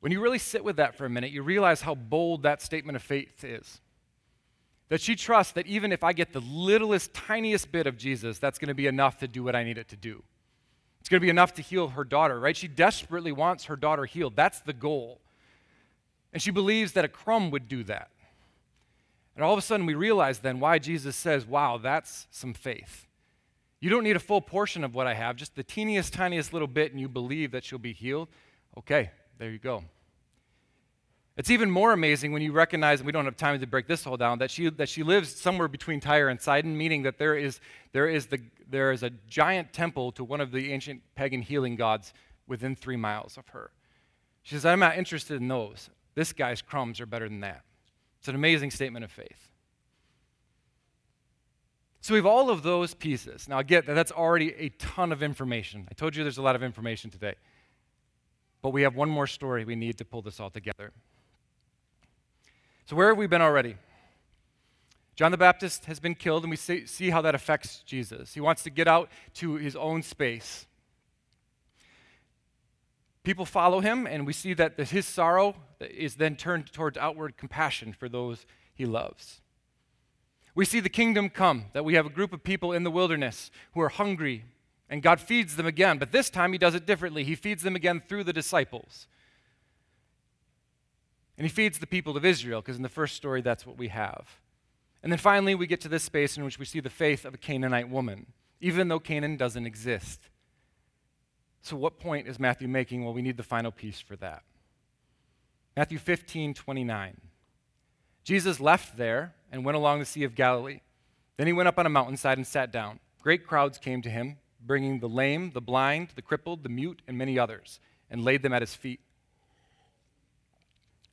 When 0.00 0.12
you 0.12 0.20
really 0.20 0.38
sit 0.38 0.64
with 0.64 0.76
that 0.76 0.96
for 0.96 1.04
a 1.04 1.10
minute, 1.10 1.30
you 1.30 1.42
realize 1.42 1.82
how 1.82 1.94
bold 1.94 2.44
that 2.44 2.62
statement 2.62 2.96
of 2.96 3.02
faith 3.02 3.44
is. 3.44 3.80
That 4.88 5.00
she 5.00 5.16
trusts 5.16 5.54
that 5.54 5.66
even 5.66 5.90
if 5.90 6.04
I 6.04 6.12
get 6.12 6.32
the 6.32 6.40
littlest, 6.40 7.14
tiniest 7.14 7.72
bit 7.72 7.86
of 7.86 7.96
Jesus, 7.96 8.38
that's 8.38 8.58
going 8.58 8.68
to 8.68 8.74
be 8.74 8.86
enough 8.86 9.18
to 9.18 9.28
do 9.28 9.42
what 9.42 9.56
I 9.56 9.64
need 9.64 9.78
it 9.78 9.88
to 9.88 9.96
do. 9.96 10.22
It's 11.00 11.08
going 11.08 11.20
to 11.20 11.24
be 11.24 11.30
enough 11.30 11.54
to 11.54 11.62
heal 11.62 11.88
her 11.88 12.04
daughter, 12.04 12.38
right? 12.38 12.56
She 12.56 12.68
desperately 12.68 13.32
wants 13.32 13.64
her 13.64 13.74
daughter 13.74 14.04
healed. 14.04 14.36
That's 14.36 14.60
the 14.60 14.72
goal. 14.72 15.20
And 16.32 16.40
she 16.40 16.52
believes 16.52 16.92
that 16.92 17.04
a 17.04 17.08
crumb 17.08 17.50
would 17.50 17.66
do 17.66 17.82
that. 17.84 18.10
And 19.34 19.44
all 19.44 19.52
of 19.52 19.58
a 19.58 19.62
sudden, 19.62 19.86
we 19.86 19.94
realize 19.94 20.40
then 20.40 20.60
why 20.60 20.78
Jesus 20.78 21.16
says, 21.16 21.46
Wow, 21.46 21.78
that's 21.78 22.26
some 22.30 22.54
faith. 22.54 23.06
You 23.80 23.90
don't 23.90 24.04
need 24.04 24.16
a 24.16 24.20
full 24.20 24.40
portion 24.40 24.84
of 24.84 24.94
what 24.94 25.06
I 25.06 25.14
have, 25.14 25.36
just 25.36 25.56
the 25.56 25.64
teeniest, 25.64 26.12
tiniest 26.12 26.52
little 26.52 26.68
bit, 26.68 26.92
and 26.92 27.00
you 27.00 27.08
believe 27.08 27.50
that 27.50 27.64
she'll 27.64 27.78
be 27.78 27.92
healed. 27.92 28.28
Okay, 28.78 29.10
there 29.38 29.50
you 29.50 29.58
go. 29.58 29.84
It's 31.36 31.50
even 31.50 31.70
more 31.70 31.92
amazing 31.92 32.32
when 32.32 32.42
you 32.42 32.52
recognize, 32.52 33.00
and 33.00 33.06
we 33.06 33.12
don't 33.12 33.24
have 33.24 33.36
time 33.36 33.58
to 33.58 33.66
break 33.66 33.88
this 33.88 34.06
all 34.06 34.18
down, 34.18 34.38
that 34.38 34.50
she, 34.50 34.68
that 34.68 34.88
she 34.88 35.02
lives 35.02 35.34
somewhere 35.34 35.66
between 35.66 35.98
Tyre 35.98 36.28
and 36.28 36.40
Sidon, 36.40 36.76
meaning 36.76 37.02
that 37.02 37.18
there 37.18 37.34
is, 37.34 37.58
there, 37.92 38.06
is 38.06 38.26
the, 38.26 38.38
there 38.68 38.92
is 38.92 39.02
a 39.02 39.10
giant 39.26 39.72
temple 39.72 40.12
to 40.12 40.24
one 40.24 40.40
of 40.40 40.52
the 40.52 40.72
ancient 40.72 41.00
pagan 41.14 41.40
healing 41.40 41.74
gods 41.74 42.12
within 42.46 42.76
three 42.76 42.96
miles 42.96 43.38
of 43.38 43.48
her. 43.48 43.70
She 44.42 44.54
says, 44.54 44.66
I'm 44.66 44.78
not 44.78 44.98
interested 44.98 45.40
in 45.40 45.48
those. 45.48 45.88
This 46.14 46.32
guy's 46.32 46.60
crumbs 46.60 47.00
are 47.00 47.06
better 47.06 47.28
than 47.28 47.40
that. 47.40 47.62
It's 48.22 48.28
an 48.28 48.36
amazing 48.36 48.70
statement 48.70 49.04
of 49.04 49.10
faith. 49.10 49.50
So 52.02 52.14
we 52.14 52.18
have 52.18 52.26
all 52.26 52.50
of 52.50 52.62
those 52.62 52.94
pieces. 52.94 53.48
Now, 53.48 53.58
I 53.58 53.64
get 53.64 53.84
that 53.86 53.94
that's 53.94 54.12
already 54.12 54.54
a 54.54 54.68
ton 54.68 55.10
of 55.10 55.24
information. 55.24 55.88
I 55.90 55.94
told 55.94 56.14
you 56.14 56.22
there's 56.22 56.38
a 56.38 56.42
lot 56.42 56.54
of 56.54 56.62
information 56.62 57.10
today. 57.10 57.34
But 58.60 58.70
we 58.70 58.82
have 58.82 58.94
one 58.94 59.10
more 59.10 59.26
story 59.26 59.64
we 59.64 59.74
need 59.74 59.98
to 59.98 60.04
pull 60.04 60.22
this 60.22 60.38
all 60.38 60.50
together. 60.50 60.92
So, 62.84 62.94
where 62.94 63.08
have 63.08 63.18
we 63.18 63.26
been 63.26 63.42
already? 63.42 63.74
John 65.16 65.32
the 65.32 65.36
Baptist 65.36 65.86
has 65.86 65.98
been 65.98 66.14
killed, 66.14 66.44
and 66.44 66.50
we 66.50 66.56
see, 66.56 66.86
see 66.86 67.10
how 67.10 67.22
that 67.22 67.34
affects 67.34 67.82
Jesus. 67.84 68.34
He 68.34 68.40
wants 68.40 68.62
to 68.62 68.70
get 68.70 68.86
out 68.86 69.08
to 69.34 69.54
his 69.54 69.74
own 69.74 70.04
space. 70.04 70.68
People 73.24 73.46
follow 73.46 73.80
him, 73.80 74.06
and 74.06 74.26
we 74.26 74.32
see 74.32 74.52
that 74.54 74.78
his 74.78 75.06
sorrow 75.06 75.54
is 75.80 76.16
then 76.16 76.34
turned 76.34 76.72
towards 76.72 76.98
outward 76.98 77.36
compassion 77.36 77.92
for 77.92 78.08
those 78.08 78.46
he 78.74 78.84
loves. 78.84 79.40
We 80.54 80.64
see 80.64 80.80
the 80.80 80.88
kingdom 80.88 81.30
come, 81.30 81.66
that 81.72 81.84
we 81.84 81.94
have 81.94 82.04
a 82.04 82.10
group 82.10 82.32
of 82.32 82.42
people 82.42 82.72
in 82.72 82.82
the 82.82 82.90
wilderness 82.90 83.50
who 83.74 83.80
are 83.80 83.88
hungry, 83.88 84.44
and 84.90 85.02
God 85.02 85.20
feeds 85.20 85.56
them 85.56 85.66
again. 85.66 85.98
But 85.98 86.12
this 86.12 86.30
time 86.30 86.52
he 86.52 86.58
does 86.58 86.74
it 86.74 86.84
differently. 86.84 87.24
He 87.24 87.34
feeds 87.34 87.62
them 87.62 87.76
again 87.76 88.02
through 88.06 88.24
the 88.24 88.32
disciples. 88.32 89.06
And 91.38 91.46
he 91.46 91.50
feeds 91.50 91.78
the 91.78 91.86
people 91.86 92.16
of 92.16 92.24
Israel, 92.24 92.60
because 92.60 92.76
in 92.76 92.82
the 92.82 92.88
first 92.88 93.16
story, 93.16 93.40
that's 93.40 93.64
what 93.64 93.78
we 93.78 93.88
have. 93.88 94.40
And 95.02 95.10
then 95.10 95.18
finally, 95.18 95.54
we 95.54 95.66
get 95.66 95.80
to 95.82 95.88
this 95.88 96.02
space 96.02 96.36
in 96.36 96.44
which 96.44 96.58
we 96.58 96.64
see 96.64 96.80
the 96.80 96.90
faith 96.90 97.24
of 97.24 97.34
a 97.34 97.38
Canaanite 97.38 97.88
woman, 97.88 98.26
even 98.60 98.88
though 98.88 99.00
Canaan 99.00 99.36
doesn't 99.36 99.66
exist. 99.66 100.28
So, 101.62 101.76
what 101.76 101.98
point 101.98 102.28
is 102.28 102.38
Matthew 102.38 102.68
making? 102.68 103.04
Well, 103.04 103.14
we 103.14 103.22
need 103.22 103.36
the 103.36 103.42
final 103.42 103.70
piece 103.70 104.00
for 104.00 104.16
that. 104.16 104.42
Matthew 105.76 105.98
15, 105.98 106.54
29. 106.54 107.20
Jesus 108.24 108.60
left 108.60 108.96
there 108.96 109.34
and 109.50 109.64
went 109.64 109.76
along 109.76 109.98
the 109.98 110.04
Sea 110.04 110.24
of 110.24 110.34
Galilee. 110.34 110.80
Then 111.36 111.46
he 111.46 111.52
went 111.52 111.68
up 111.68 111.78
on 111.78 111.86
a 111.86 111.90
mountainside 111.90 112.36
and 112.36 112.46
sat 112.46 112.70
down. 112.70 113.00
Great 113.22 113.46
crowds 113.46 113.78
came 113.78 114.02
to 114.02 114.10
him, 114.10 114.36
bringing 114.60 115.00
the 115.00 115.08
lame, 115.08 115.52
the 115.52 115.60
blind, 115.60 116.08
the 116.14 116.22
crippled, 116.22 116.62
the 116.62 116.68
mute, 116.68 117.00
and 117.08 117.16
many 117.16 117.38
others, 117.38 117.80
and 118.10 118.22
laid 118.22 118.42
them 118.42 118.52
at 118.52 118.62
his 118.62 118.74
feet 118.74 119.00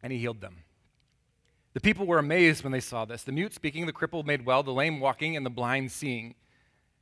and 0.01 0.11
he 0.13 0.19
healed 0.19 0.41
them. 0.41 0.63
The 1.73 1.81
people 1.81 2.05
were 2.05 2.19
amazed 2.19 2.63
when 2.63 2.71
they 2.71 2.79
saw 2.79 3.05
this 3.05 3.23
the 3.23 3.31
mute 3.31 3.53
speaking, 3.53 3.85
the 3.85 3.93
crippled 3.93 4.27
made 4.27 4.45
well, 4.45 4.63
the 4.63 4.71
lame 4.71 4.99
walking, 4.99 5.35
and 5.35 5.45
the 5.45 5.51
blind 5.51 5.91
seeing. 5.91 6.35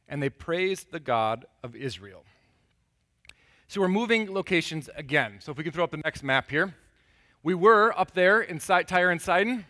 And 0.10 0.24
they 0.24 0.30
praised 0.30 0.92
the 0.92 1.02
God 1.02 1.46
of 1.64 1.76
Israel. 1.76 2.24
So 3.70 3.82
we're 3.82 3.90
moving 3.90 4.34
locations 4.34 4.90
again. 4.96 5.40
So 5.42 5.52
if 5.52 5.58
we 5.58 5.64
can 5.66 5.74
throw 5.74 5.84
up 5.84 5.92
the 5.92 5.98
next 5.98 6.24
map 6.24 6.50
here. 6.50 6.74
We 7.44 7.54
were 7.54 7.94
up 8.00 8.14
there 8.14 8.40
in 8.40 8.60
Tyre 8.60 9.12
and 9.12 9.22
Sidon. 9.22 9.66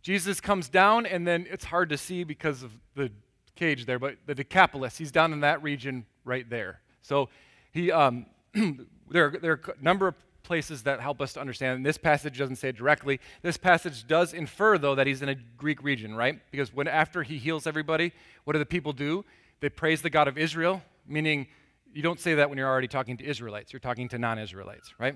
Jesus 0.00 0.40
comes 0.40 0.68
down, 0.68 1.06
and 1.06 1.26
then 1.26 1.46
it's 1.50 1.64
hard 1.64 1.88
to 1.88 1.98
see 1.98 2.22
because 2.22 2.62
of 2.62 2.70
the 2.94 3.10
cage 3.56 3.84
there, 3.84 3.98
but 3.98 4.16
the 4.26 4.34
Decapolis, 4.34 4.96
he's 4.96 5.10
down 5.10 5.32
in 5.32 5.40
that 5.40 5.60
region 5.60 6.06
right 6.24 6.48
there. 6.48 6.80
So 7.02 7.30
he, 7.72 7.90
um, 7.90 8.26
there, 9.10 9.30
there 9.30 9.52
are 9.52 9.74
a 9.78 9.82
number 9.82 10.06
of 10.06 10.14
places 10.44 10.84
that 10.84 11.00
help 11.00 11.20
us 11.20 11.32
to 11.32 11.40
understand. 11.40 11.78
And 11.78 11.86
this 11.86 11.98
passage 11.98 12.38
doesn't 12.38 12.56
say 12.56 12.70
directly. 12.70 13.18
This 13.42 13.56
passage 13.56 14.06
does 14.06 14.34
infer, 14.34 14.78
though, 14.78 14.94
that 14.94 15.08
he's 15.08 15.20
in 15.20 15.28
a 15.28 15.34
Greek 15.56 15.82
region, 15.82 16.14
right? 16.14 16.38
Because 16.52 16.72
when 16.72 16.86
after 16.86 17.24
he 17.24 17.38
heals 17.38 17.66
everybody, 17.66 18.12
what 18.44 18.52
do 18.52 18.60
the 18.60 18.66
people 18.66 18.92
do? 18.92 19.24
They 19.58 19.68
praise 19.68 20.00
the 20.00 20.10
God 20.10 20.28
of 20.28 20.38
Israel, 20.38 20.82
meaning 21.08 21.48
you 21.92 22.02
don't 22.02 22.20
say 22.20 22.34
that 22.34 22.48
when 22.48 22.58
you're 22.58 22.68
already 22.68 22.88
talking 22.88 23.16
to 23.18 23.24
Israelites. 23.24 23.72
You're 23.72 23.80
talking 23.80 24.08
to 24.10 24.18
non-Israelites, 24.18 24.94
right? 24.98 25.14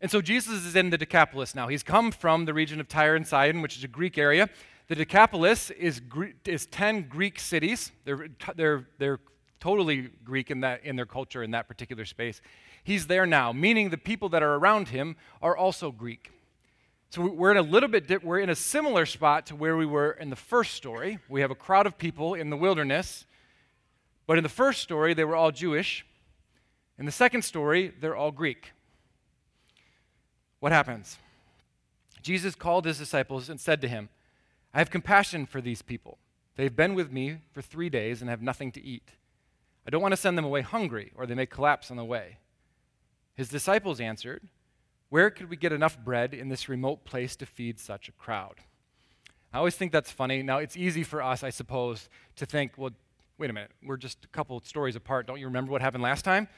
And 0.00 0.10
so 0.10 0.20
Jesus 0.20 0.64
is 0.64 0.76
in 0.76 0.90
the 0.90 0.98
Decapolis 0.98 1.54
now. 1.54 1.68
He's 1.68 1.82
come 1.82 2.10
from 2.10 2.44
the 2.44 2.52
region 2.52 2.80
of 2.80 2.88
Tyre 2.88 3.16
and 3.16 3.26
Sidon, 3.26 3.62
which 3.62 3.76
is 3.76 3.84
a 3.84 3.88
Greek 3.88 4.18
area. 4.18 4.48
The 4.88 4.94
Decapolis 4.94 5.70
is, 5.70 6.02
is 6.44 6.66
10 6.66 7.08
Greek 7.08 7.40
cities. 7.40 7.90
They're, 8.04 8.28
they're, 8.54 8.86
they're 8.98 9.20
totally 9.60 10.10
Greek 10.22 10.50
in, 10.50 10.60
that, 10.60 10.84
in 10.84 10.96
their 10.96 11.06
culture 11.06 11.42
in 11.42 11.52
that 11.52 11.68
particular 11.68 12.04
space. 12.04 12.42
He's 12.82 13.06
there 13.06 13.24
now, 13.24 13.52
meaning 13.52 13.88
the 13.88 13.96
people 13.96 14.28
that 14.30 14.42
are 14.42 14.56
around 14.56 14.88
him 14.88 15.16
are 15.40 15.56
also 15.56 15.90
Greek. 15.90 16.30
So 17.08 17.22
we're 17.22 17.52
in 17.52 17.56
a 17.56 17.62
little 17.62 17.88
bit, 17.88 18.22
we're 18.22 18.40
in 18.40 18.50
a 18.50 18.54
similar 18.54 19.06
spot 19.06 19.46
to 19.46 19.56
where 19.56 19.76
we 19.76 19.86
were 19.86 20.10
in 20.12 20.28
the 20.28 20.36
first 20.36 20.74
story. 20.74 21.18
We 21.30 21.40
have 21.40 21.50
a 21.50 21.54
crowd 21.54 21.86
of 21.86 21.96
people 21.96 22.34
in 22.34 22.50
the 22.50 22.56
wilderness, 22.56 23.24
but 24.26 24.38
in 24.38 24.42
the 24.42 24.48
first 24.48 24.82
story, 24.82 25.14
they 25.14 25.24
were 25.24 25.36
all 25.36 25.50
Jewish. 25.50 26.06
In 26.98 27.06
the 27.06 27.12
second 27.12 27.42
story, 27.42 27.92
they're 28.00 28.16
all 28.16 28.30
Greek. 28.30 28.72
What 30.60 30.72
happens? 30.72 31.18
Jesus 32.22 32.54
called 32.54 32.86
his 32.86 32.98
disciples 32.98 33.50
and 33.50 33.60
said 33.60 33.80
to 33.82 33.88
him, 33.88 34.08
I 34.72 34.78
have 34.78 34.90
compassion 34.90 35.44
for 35.46 35.60
these 35.60 35.82
people. 35.82 36.18
They've 36.56 36.74
been 36.74 36.94
with 36.94 37.12
me 37.12 37.38
for 37.52 37.62
three 37.62 37.90
days 37.90 38.20
and 38.20 38.30
have 38.30 38.42
nothing 38.42 38.72
to 38.72 38.82
eat. 38.82 39.10
I 39.86 39.90
don't 39.90 40.00
want 40.00 40.12
to 40.12 40.20
send 40.20 40.38
them 40.38 40.44
away 40.44 40.62
hungry, 40.62 41.12
or 41.14 41.26
they 41.26 41.34
may 41.34 41.46
collapse 41.46 41.90
on 41.90 41.96
the 41.96 42.04
way. 42.04 42.38
His 43.34 43.48
disciples 43.48 44.00
answered, 44.00 44.48
Where 45.10 45.30
could 45.30 45.50
we 45.50 45.56
get 45.56 45.72
enough 45.72 45.98
bread 45.98 46.32
in 46.32 46.48
this 46.48 46.68
remote 46.68 47.04
place 47.04 47.36
to 47.36 47.46
feed 47.46 47.78
such 47.78 48.08
a 48.08 48.12
crowd? 48.12 48.60
I 49.52 49.58
always 49.58 49.76
think 49.76 49.92
that's 49.92 50.10
funny. 50.10 50.42
Now, 50.42 50.58
it's 50.58 50.76
easy 50.76 51.04
for 51.04 51.22
us, 51.22 51.44
I 51.44 51.50
suppose, 51.50 52.08
to 52.36 52.46
think, 52.46 52.72
well, 52.76 52.92
wait 53.38 53.50
a 53.50 53.52
minute, 53.52 53.70
we're 53.82 53.96
just 53.96 54.24
a 54.24 54.28
couple 54.28 54.60
stories 54.60 54.96
apart. 54.96 55.26
Don't 55.26 55.40
you 55.40 55.46
remember 55.46 55.72
what 55.72 55.80
happened 55.80 56.02
last 56.02 56.24
time? 56.24 56.48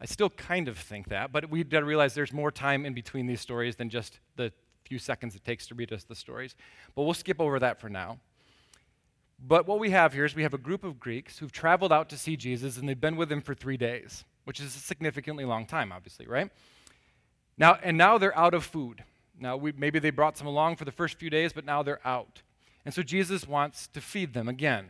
I 0.00 0.06
still 0.06 0.30
kind 0.30 0.68
of 0.68 0.78
think 0.78 1.08
that, 1.08 1.32
but 1.32 1.50
we've 1.50 1.68
got 1.68 1.80
to 1.80 1.86
realize 1.86 2.14
there's 2.14 2.32
more 2.32 2.52
time 2.52 2.86
in 2.86 2.94
between 2.94 3.26
these 3.26 3.40
stories 3.40 3.76
than 3.76 3.90
just 3.90 4.20
the 4.36 4.52
few 4.84 4.98
seconds 4.98 5.34
it 5.34 5.44
takes 5.44 5.66
to 5.66 5.74
read 5.74 5.92
us 5.92 6.04
the 6.04 6.14
stories. 6.14 6.54
But 6.94 7.02
we'll 7.02 7.14
skip 7.14 7.40
over 7.40 7.58
that 7.58 7.80
for 7.80 7.88
now. 7.88 8.18
But 9.40 9.66
what 9.66 9.78
we 9.78 9.90
have 9.90 10.12
here 10.12 10.24
is 10.24 10.34
we 10.34 10.42
have 10.44 10.54
a 10.54 10.58
group 10.58 10.84
of 10.84 10.98
Greeks 11.00 11.38
who've 11.38 11.52
traveled 11.52 11.92
out 11.92 12.08
to 12.10 12.16
see 12.18 12.36
Jesus 12.36 12.76
and 12.76 12.88
they've 12.88 13.00
been 13.00 13.16
with 13.16 13.30
him 13.30 13.40
for 13.40 13.54
three 13.54 13.76
days 13.76 14.24
which 14.48 14.60
is 14.60 14.74
a 14.74 14.78
significantly 14.78 15.44
long 15.44 15.66
time, 15.66 15.92
obviously, 15.92 16.26
right? 16.26 16.50
Now, 17.58 17.78
and 17.82 17.98
now 17.98 18.16
they're 18.16 18.36
out 18.36 18.54
of 18.54 18.64
food. 18.64 19.04
Now, 19.38 19.58
we, 19.58 19.72
maybe 19.72 19.98
they 19.98 20.08
brought 20.08 20.38
some 20.38 20.46
along 20.46 20.76
for 20.76 20.86
the 20.86 20.90
first 20.90 21.18
few 21.18 21.28
days, 21.28 21.52
but 21.52 21.66
now 21.66 21.82
they're 21.82 22.00
out. 22.02 22.40
And 22.86 22.94
so 22.94 23.02
Jesus 23.02 23.46
wants 23.46 23.88
to 23.88 24.00
feed 24.00 24.32
them 24.32 24.48
again. 24.48 24.86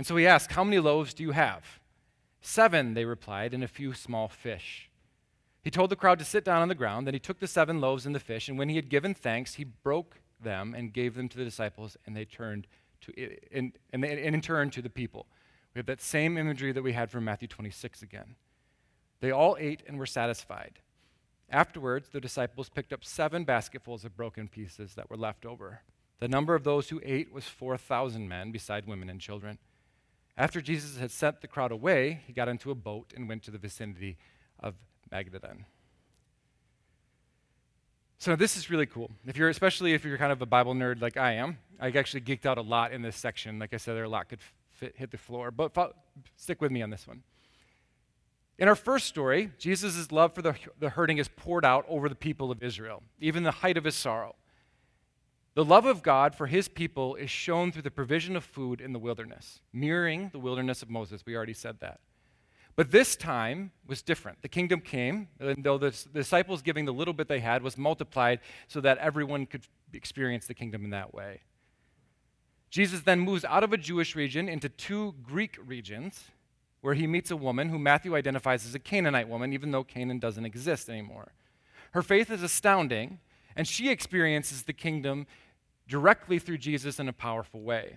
And 0.00 0.06
so 0.06 0.16
he 0.16 0.26
asked, 0.26 0.52
How 0.52 0.64
many 0.64 0.78
loaves 0.78 1.12
do 1.12 1.22
you 1.22 1.32
have? 1.32 1.78
Seven, 2.40 2.94
they 2.94 3.04
replied, 3.04 3.52
and 3.52 3.62
a 3.62 3.68
few 3.68 3.92
small 3.92 4.28
fish. 4.28 4.88
He 5.62 5.70
told 5.70 5.90
the 5.90 5.94
crowd 5.94 6.18
to 6.20 6.24
sit 6.24 6.42
down 6.42 6.62
on 6.62 6.68
the 6.68 6.74
ground. 6.74 7.06
Then 7.06 7.12
he 7.12 7.20
took 7.20 7.38
the 7.38 7.46
seven 7.46 7.82
loaves 7.82 8.06
and 8.06 8.14
the 8.14 8.18
fish, 8.18 8.48
and 8.48 8.56
when 8.56 8.70
he 8.70 8.76
had 8.76 8.88
given 8.88 9.12
thanks, 9.12 9.56
he 9.56 9.64
broke 9.64 10.16
them 10.42 10.74
and 10.74 10.94
gave 10.94 11.16
them 11.16 11.28
to 11.28 11.36
the 11.36 11.44
disciples, 11.44 11.98
and 12.06 12.16
they 12.16 12.24
turned 12.24 12.66
to, 13.02 13.12
and, 13.52 13.72
and, 13.92 14.02
and 14.02 14.34
in 14.34 14.40
turn 14.40 14.70
to 14.70 14.80
the 14.80 14.88
people. 14.88 15.26
We 15.74 15.80
have 15.80 15.86
that 15.88 16.00
same 16.00 16.38
imagery 16.38 16.72
that 16.72 16.82
we 16.82 16.94
had 16.94 17.10
from 17.10 17.26
Matthew 17.26 17.48
26 17.48 18.00
again. 18.00 18.36
They 19.20 19.30
all 19.30 19.58
ate 19.60 19.82
and 19.86 19.98
were 19.98 20.06
satisfied. 20.06 20.78
Afterwards, 21.50 22.08
the 22.08 22.22
disciples 22.22 22.70
picked 22.70 22.94
up 22.94 23.04
seven 23.04 23.44
basketfuls 23.44 24.06
of 24.06 24.16
broken 24.16 24.48
pieces 24.48 24.94
that 24.94 25.10
were 25.10 25.18
left 25.18 25.44
over. 25.44 25.82
The 26.20 26.28
number 26.28 26.54
of 26.54 26.64
those 26.64 26.88
who 26.88 27.02
ate 27.04 27.30
was 27.30 27.44
4,000 27.44 28.26
men, 28.26 28.50
beside 28.50 28.86
women 28.86 29.10
and 29.10 29.20
children. 29.20 29.58
After 30.40 30.62
Jesus 30.62 30.96
had 30.96 31.10
sent 31.10 31.42
the 31.42 31.48
crowd 31.48 31.70
away, 31.70 32.22
he 32.26 32.32
got 32.32 32.48
into 32.48 32.70
a 32.70 32.74
boat 32.74 33.12
and 33.14 33.28
went 33.28 33.42
to 33.42 33.50
the 33.50 33.58
vicinity 33.58 34.16
of 34.58 34.74
Magadan. 35.12 35.64
So 38.16 38.34
this 38.36 38.56
is 38.56 38.70
really 38.70 38.86
cool. 38.86 39.10
If 39.26 39.36
you're, 39.36 39.50
especially 39.50 39.92
if 39.92 40.02
you're 40.02 40.16
kind 40.16 40.32
of 40.32 40.40
a 40.40 40.46
Bible 40.46 40.72
nerd 40.72 41.02
like 41.02 41.18
I 41.18 41.32
am, 41.32 41.58
I 41.78 41.88
actually 41.88 42.22
geeked 42.22 42.46
out 42.46 42.56
a 42.56 42.62
lot 42.62 42.90
in 42.90 43.02
this 43.02 43.16
section. 43.16 43.58
Like 43.58 43.74
I 43.74 43.76
said, 43.76 43.94
there 43.94 44.04
a 44.04 44.08
lot 44.08 44.30
could 44.30 44.38
fit, 44.70 44.94
hit 44.96 45.10
the 45.10 45.18
floor, 45.18 45.50
but 45.50 45.74
fo- 45.74 45.92
stick 46.36 46.62
with 46.62 46.72
me 46.72 46.80
on 46.80 46.88
this 46.88 47.06
one. 47.06 47.22
In 48.58 48.66
our 48.66 48.74
first 48.74 49.08
story, 49.08 49.50
Jesus' 49.58 50.10
love 50.10 50.34
for 50.34 50.40
the, 50.40 50.54
the 50.78 50.88
hurting 50.88 51.18
is 51.18 51.28
poured 51.28 51.66
out 51.66 51.84
over 51.86 52.08
the 52.08 52.14
people 52.14 52.50
of 52.50 52.62
Israel, 52.62 53.02
even 53.20 53.42
the 53.42 53.50
height 53.50 53.76
of 53.76 53.84
his 53.84 53.94
sorrow. 53.94 54.36
The 55.54 55.64
love 55.64 55.84
of 55.84 56.02
God 56.02 56.34
for 56.34 56.46
his 56.46 56.68
people 56.68 57.16
is 57.16 57.30
shown 57.30 57.72
through 57.72 57.82
the 57.82 57.90
provision 57.90 58.36
of 58.36 58.44
food 58.44 58.80
in 58.80 58.92
the 58.92 58.98
wilderness, 58.98 59.60
mirroring 59.72 60.30
the 60.32 60.38
wilderness 60.38 60.82
of 60.82 60.90
Moses. 60.90 61.22
We 61.26 61.36
already 61.36 61.54
said 61.54 61.80
that. 61.80 62.00
But 62.76 62.92
this 62.92 63.16
time 63.16 63.72
was 63.86 64.00
different. 64.00 64.42
The 64.42 64.48
kingdom 64.48 64.80
came, 64.80 65.28
and 65.40 65.64
though 65.64 65.76
the 65.76 65.90
disciples 66.14 66.62
giving 66.62 66.84
the 66.84 66.92
little 66.92 67.12
bit 67.12 67.28
they 67.28 67.40
had 67.40 67.62
was 67.62 67.76
multiplied 67.76 68.40
so 68.68 68.80
that 68.80 68.98
everyone 68.98 69.44
could 69.46 69.66
experience 69.92 70.46
the 70.46 70.54
kingdom 70.54 70.84
in 70.84 70.90
that 70.90 71.12
way. 71.12 71.40
Jesus 72.70 73.00
then 73.00 73.18
moves 73.18 73.44
out 73.44 73.64
of 73.64 73.72
a 73.72 73.76
Jewish 73.76 74.14
region 74.14 74.48
into 74.48 74.68
two 74.68 75.16
Greek 75.22 75.58
regions 75.64 76.30
where 76.80 76.94
he 76.94 77.06
meets 77.06 77.30
a 77.32 77.36
woman 77.36 77.68
who 77.68 77.78
Matthew 77.78 78.14
identifies 78.14 78.64
as 78.64 78.74
a 78.74 78.78
Canaanite 78.78 79.28
woman, 79.28 79.52
even 79.52 79.72
though 79.72 79.84
Canaan 79.84 80.20
doesn't 80.20 80.46
exist 80.46 80.88
anymore. 80.88 81.32
Her 81.90 82.02
faith 82.02 82.30
is 82.30 82.42
astounding, 82.42 83.18
and 83.56 83.66
she 83.66 83.90
experiences 83.90 84.62
the 84.62 84.72
kingdom 84.72 85.26
directly 85.88 86.38
through 86.38 86.58
Jesus 86.58 86.98
in 86.98 87.08
a 87.08 87.12
powerful 87.12 87.60
way. 87.60 87.96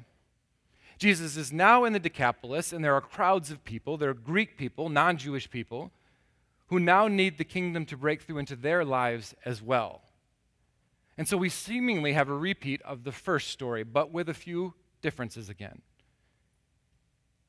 Jesus 0.98 1.38
is 1.38 1.52
now 1.52 1.86
in 1.86 1.94
the 1.94 2.00
Decapolis, 2.00 2.72
and 2.72 2.84
there 2.84 2.96
are 2.96 3.02
crowds 3.02 3.52
of 3.52 3.64
people, 3.64 3.98
there 3.98 4.10
are 4.10 4.16
Greek 4.16 4.58
people, 4.58 4.90
non 4.90 5.18
Jewish 5.18 5.50
people, 5.50 5.92
who 6.68 6.80
now 6.80 7.08
need 7.08 7.38
the 7.38 7.44
kingdom 7.44 7.86
to 7.86 7.98
break 7.98 8.22
through 8.22 8.38
into 8.38 8.56
their 8.56 8.86
lives 8.86 9.36
as 9.46 9.62
well. 9.62 10.02
And 11.18 11.28
so 11.28 11.38
we 11.38 11.50
seemingly 11.50 12.14
have 12.14 12.30
a 12.30 12.36
repeat 12.36 12.82
of 12.84 13.04
the 13.04 13.12
first 13.12 13.50
story, 13.50 13.84
but 13.84 14.12
with 14.12 14.30
a 14.30 14.34
few 14.34 14.74
differences 15.02 15.50
again. 15.50 15.82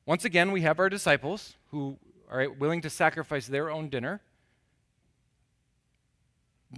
Once 0.05 0.23
again, 0.23 0.51
we 0.51 0.61
have 0.61 0.79
our 0.79 0.89
disciples 0.89 1.55
who 1.71 1.97
are 2.29 2.49
willing 2.49 2.81
to 2.81 2.89
sacrifice 2.89 3.47
their 3.47 3.71
own 3.71 3.89
dinner, 3.89 4.21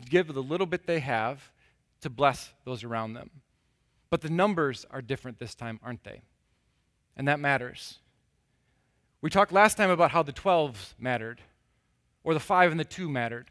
give 0.10 0.34
the 0.34 0.44
little 0.44 0.68
bit 0.68 0.86
they 0.86 1.00
have 1.00 1.52
to 2.02 2.10
bless 2.10 2.54
those 2.66 2.84
around 2.84 3.14
them. 3.14 3.30
But 4.10 4.22
the 4.22 4.30
numbers 4.30 4.86
are 4.92 5.02
different 5.02 5.40
this 5.40 5.56
time, 5.56 5.80
aren't 5.84 6.04
they? 6.04 6.22
And 7.16 7.28
that 7.28 7.40
matters. 7.40 8.00
We 9.22 9.30
talked 9.30 9.52
last 9.52 9.78
time 9.78 9.90
about 9.90 10.12
how 10.12 10.24
the 10.24 10.34
12s 10.34 10.94
mattered, 11.00 11.42
or 12.24 12.34
the 12.34 12.40
5 12.40 12.72
and 12.72 12.80
the 12.80 12.86
2 12.86 13.10
mattered. 13.10 13.50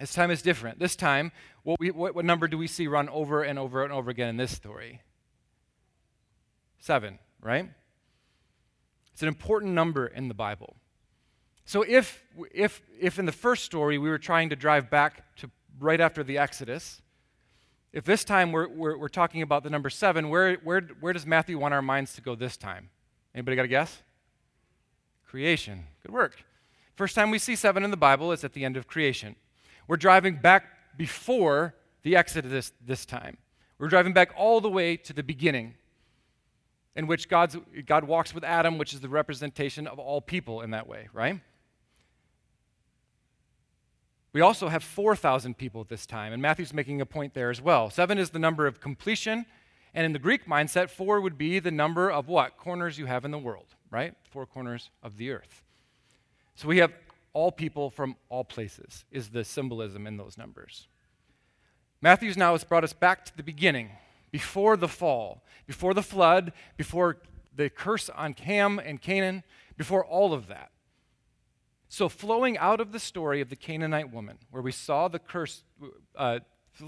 This 0.00 0.14
time 0.14 0.30
is 0.30 0.40
different. 0.42 0.78
This 0.78 0.96
time, 0.96 1.32
what, 1.62 1.78
we, 1.78 1.90
what, 1.90 2.14
what 2.14 2.24
number 2.24 2.48
do 2.48 2.56
we 2.56 2.66
see 2.66 2.86
run 2.86 3.08
over 3.10 3.42
and 3.42 3.58
over 3.58 3.84
and 3.84 3.92
over 3.92 4.10
again 4.10 4.28
in 4.28 4.36
this 4.36 4.50
story? 4.50 5.00
Seven, 6.78 7.18
right? 7.40 7.68
It's 9.12 9.22
an 9.22 9.28
important 9.28 9.72
number 9.72 10.06
in 10.06 10.28
the 10.28 10.34
Bible. 10.34 10.76
So 11.64 11.82
if, 11.82 12.24
if, 12.52 12.82
if 13.00 13.18
in 13.18 13.26
the 13.26 13.32
first 13.32 13.64
story 13.64 13.98
we 13.98 14.08
were 14.08 14.18
trying 14.18 14.50
to 14.50 14.56
drive 14.56 14.90
back 14.90 15.36
to 15.36 15.50
right 15.78 16.00
after 16.00 16.22
the 16.22 16.38
Exodus, 16.38 17.00
if 17.92 18.04
this 18.04 18.24
time 18.24 18.52
we're, 18.52 18.68
we're, 18.68 18.96
we're 18.96 19.08
talking 19.08 19.42
about 19.42 19.62
the 19.62 19.70
number 19.70 19.90
seven, 19.90 20.28
where, 20.28 20.54
where, 20.56 20.80
where 21.00 21.12
does 21.12 21.26
Matthew 21.26 21.58
want 21.58 21.74
our 21.74 21.82
minds 21.82 22.14
to 22.14 22.22
go 22.22 22.34
this 22.34 22.56
time? 22.56 22.88
Anybody 23.34 23.56
got 23.56 23.64
a 23.64 23.68
guess? 23.68 24.02
Creation. 25.26 25.84
Good 26.02 26.12
work. 26.12 26.44
First 26.96 27.14
time 27.14 27.30
we 27.30 27.38
see 27.38 27.56
seven 27.56 27.84
in 27.84 27.90
the 27.90 27.96
Bible 27.96 28.32
is 28.32 28.44
at 28.44 28.52
the 28.52 28.64
end 28.64 28.76
of 28.76 28.86
creation. 28.86 29.36
We're 29.88 29.96
driving 29.96 30.36
back 30.36 30.64
before 30.96 31.74
the 32.02 32.16
Exodus 32.16 32.72
this 32.84 33.06
time. 33.06 33.38
We're 33.78 33.88
driving 33.88 34.12
back 34.12 34.32
all 34.36 34.60
the 34.60 34.68
way 34.68 34.96
to 34.98 35.12
the 35.12 35.22
beginning 35.22 35.74
in 36.94 37.06
which 37.06 37.28
God's, 37.28 37.56
God 37.86 38.04
walks 38.04 38.34
with 38.34 38.44
Adam, 38.44 38.78
which 38.78 38.92
is 38.92 39.00
the 39.00 39.08
representation 39.08 39.86
of 39.86 39.98
all 39.98 40.20
people 40.20 40.60
in 40.60 40.70
that 40.70 40.86
way, 40.86 41.08
right? 41.12 41.40
We 44.32 44.40
also 44.40 44.68
have 44.68 44.82
4,000 44.82 45.58
people 45.58 45.82
at 45.82 45.88
this 45.88 46.06
time, 46.06 46.32
and 46.32 46.40
Matthew's 46.40 46.72
making 46.72 47.00
a 47.00 47.06
point 47.06 47.34
there 47.34 47.50
as 47.50 47.60
well. 47.60 47.90
Seven 47.90 48.18
is 48.18 48.30
the 48.30 48.38
number 48.38 48.66
of 48.66 48.80
completion, 48.80 49.44
and 49.92 50.06
in 50.06 50.12
the 50.12 50.18
Greek 50.18 50.46
mindset, 50.46 50.88
four 50.88 51.20
would 51.20 51.36
be 51.36 51.58
the 51.58 51.70
number 51.70 52.10
of 52.10 52.28
what? 52.28 52.56
Corners 52.56 52.98
you 52.98 53.06
have 53.06 53.26
in 53.26 53.30
the 53.30 53.38
world, 53.38 53.74
right? 53.90 54.14
Four 54.30 54.46
corners 54.46 54.90
of 55.02 55.18
the 55.18 55.30
earth. 55.30 55.62
So 56.54 56.66
we 56.66 56.78
have 56.78 56.92
all 57.34 57.52
people 57.52 57.90
from 57.90 58.16
all 58.30 58.44
places, 58.44 59.04
is 59.10 59.28
the 59.28 59.44
symbolism 59.44 60.06
in 60.06 60.16
those 60.16 60.38
numbers. 60.38 60.88
Matthew's 62.00 62.36
now 62.36 62.52
has 62.52 62.64
brought 62.64 62.84
us 62.84 62.92
back 62.92 63.24
to 63.26 63.36
the 63.36 63.42
beginning, 63.42 63.90
before 64.30 64.78
the 64.78 64.88
fall, 64.88 65.44
before 65.66 65.92
the 65.92 66.02
flood, 66.02 66.52
before 66.78 67.18
the 67.54 67.68
curse 67.68 68.08
on 68.08 68.32
Ham 68.32 68.78
and 68.78 69.00
Canaan, 69.00 69.44
before 69.76 70.04
all 70.04 70.32
of 70.32 70.48
that. 70.48 70.71
So, 71.92 72.08
flowing 72.08 72.56
out 72.56 72.80
of 72.80 72.90
the 72.90 72.98
story 72.98 73.42
of 73.42 73.50
the 73.50 73.54
Canaanite 73.54 74.10
woman, 74.10 74.38
where 74.50 74.62
we 74.62 74.72
saw 74.72 75.08
the 75.08 75.18
curse, 75.18 75.62
uh, 76.16 76.38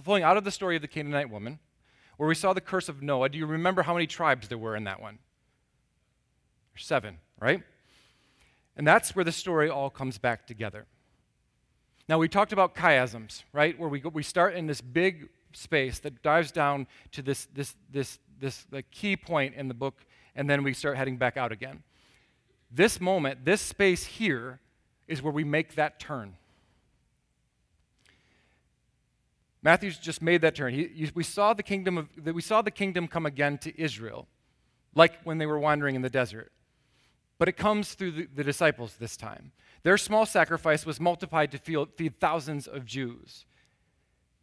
flowing 0.02 0.22
out 0.22 0.38
of 0.38 0.44
the 0.44 0.50
story 0.50 0.76
of 0.76 0.80
the 0.80 0.88
Canaanite 0.88 1.28
woman, 1.28 1.58
where 2.16 2.26
we 2.26 2.34
saw 2.34 2.54
the 2.54 2.62
curse 2.62 2.88
of 2.88 3.02
Noah, 3.02 3.28
do 3.28 3.36
you 3.36 3.44
remember 3.44 3.82
how 3.82 3.92
many 3.92 4.06
tribes 4.06 4.48
there 4.48 4.56
were 4.56 4.74
in 4.74 4.84
that 4.84 5.02
one? 5.02 5.18
Seven, 6.74 7.18
right? 7.38 7.62
And 8.78 8.86
that's 8.86 9.14
where 9.14 9.26
the 9.26 9.30
story 9.30 9.68
all 9.68 9.90
comes 9.90 10.16
back 10.16 10.46
together. 10.46 10.86
Now, 12.08 12.16
we 12.16 12.26
talked 12.26 12.54
about 12.54 12.74
chiasms, 12.74 13.42
right? 13.52 13.78
Where 13.78 13.90
we, 13.90 14.00
go, 14.00 14.08
we 14.08 14.22
start 14.22 14.54
in 14.54 14.66
this 14.66 14.80
big 14.80 15.28
space 15.52 15.98
that 15.98 16.22
dives 16.22 16.50
down 16.50 16.86
to 17.12 17.20
this, 17.20 17.46
this, 17.52 17.76
this, 17.92 18.18
this 18.40 18.64
the 18.70 18.82
key 18.82 19.18
point 19.18 19.54
in 19.54 19.68
the 19.68 19.74
book, 19.74 20.06
and 20.34 20.48
then 20.48 20.64
we 20.64 20.72
start 20.72 20.96
heading 20.96 21.18
back 21.18 21.36
out 21.36 21.52
again. 21.52 21.82
This 22.70 23.02
moment, 23.02 23.44
this 23.44 23.60
space 23.60 24.06
here, 24.06 24.60
is 25.06 25.22
where 25.22 25.32
we 25.32 25.44
make 25.44 25.74
that 25.74 25.98
turn. 26.00 26.36
Matthew's 29.62 29.98
just 29.98 30.20
made 30.20 30.42
that 30.42 30.54
turn. 30.54 30.74
He, 30.74 31.10
we, 31.14 31.22
saw 31.22 31.54
the 31.54 31.62
kingdom 31.62 31.96
of, 31.96 32.08
we 32.24 32.42
saw 32.42 32.60
the 32.60 32.70
kingdom 32.70 33.08
come 33.08 33.24
again 33.24 33.56
to 33.58 33.80
Israel, 33.80 34.28
like 34.94 35.22
when 35.24 35.38
they 35.38 35.46
were 35.46 35.58
wandering 35.58 35.94
in 35.94 36.02
the 36.02 36.10
desert. 36.10 36.52
But 37.38 37.48
it 37.48 37.56
comes 37.56 37.94
through 37.94 38.12
the, 38.12 38.28
the 38.34 38.44
disciples 38.44 38.96
this 38.98 39.16
time. 39.16 39.52
Their 39.82 39.96
small 39.96 40.26
sacrifice 40.26 40.84
was 40.84 41.00
multiplied 41.00 41.50
to 41.52 41.58
feed, 41.58 41.88
feed 41.96 42.20
thousands 42.20 42.66
of 42.66 42.84
Jews. 42.84 43.46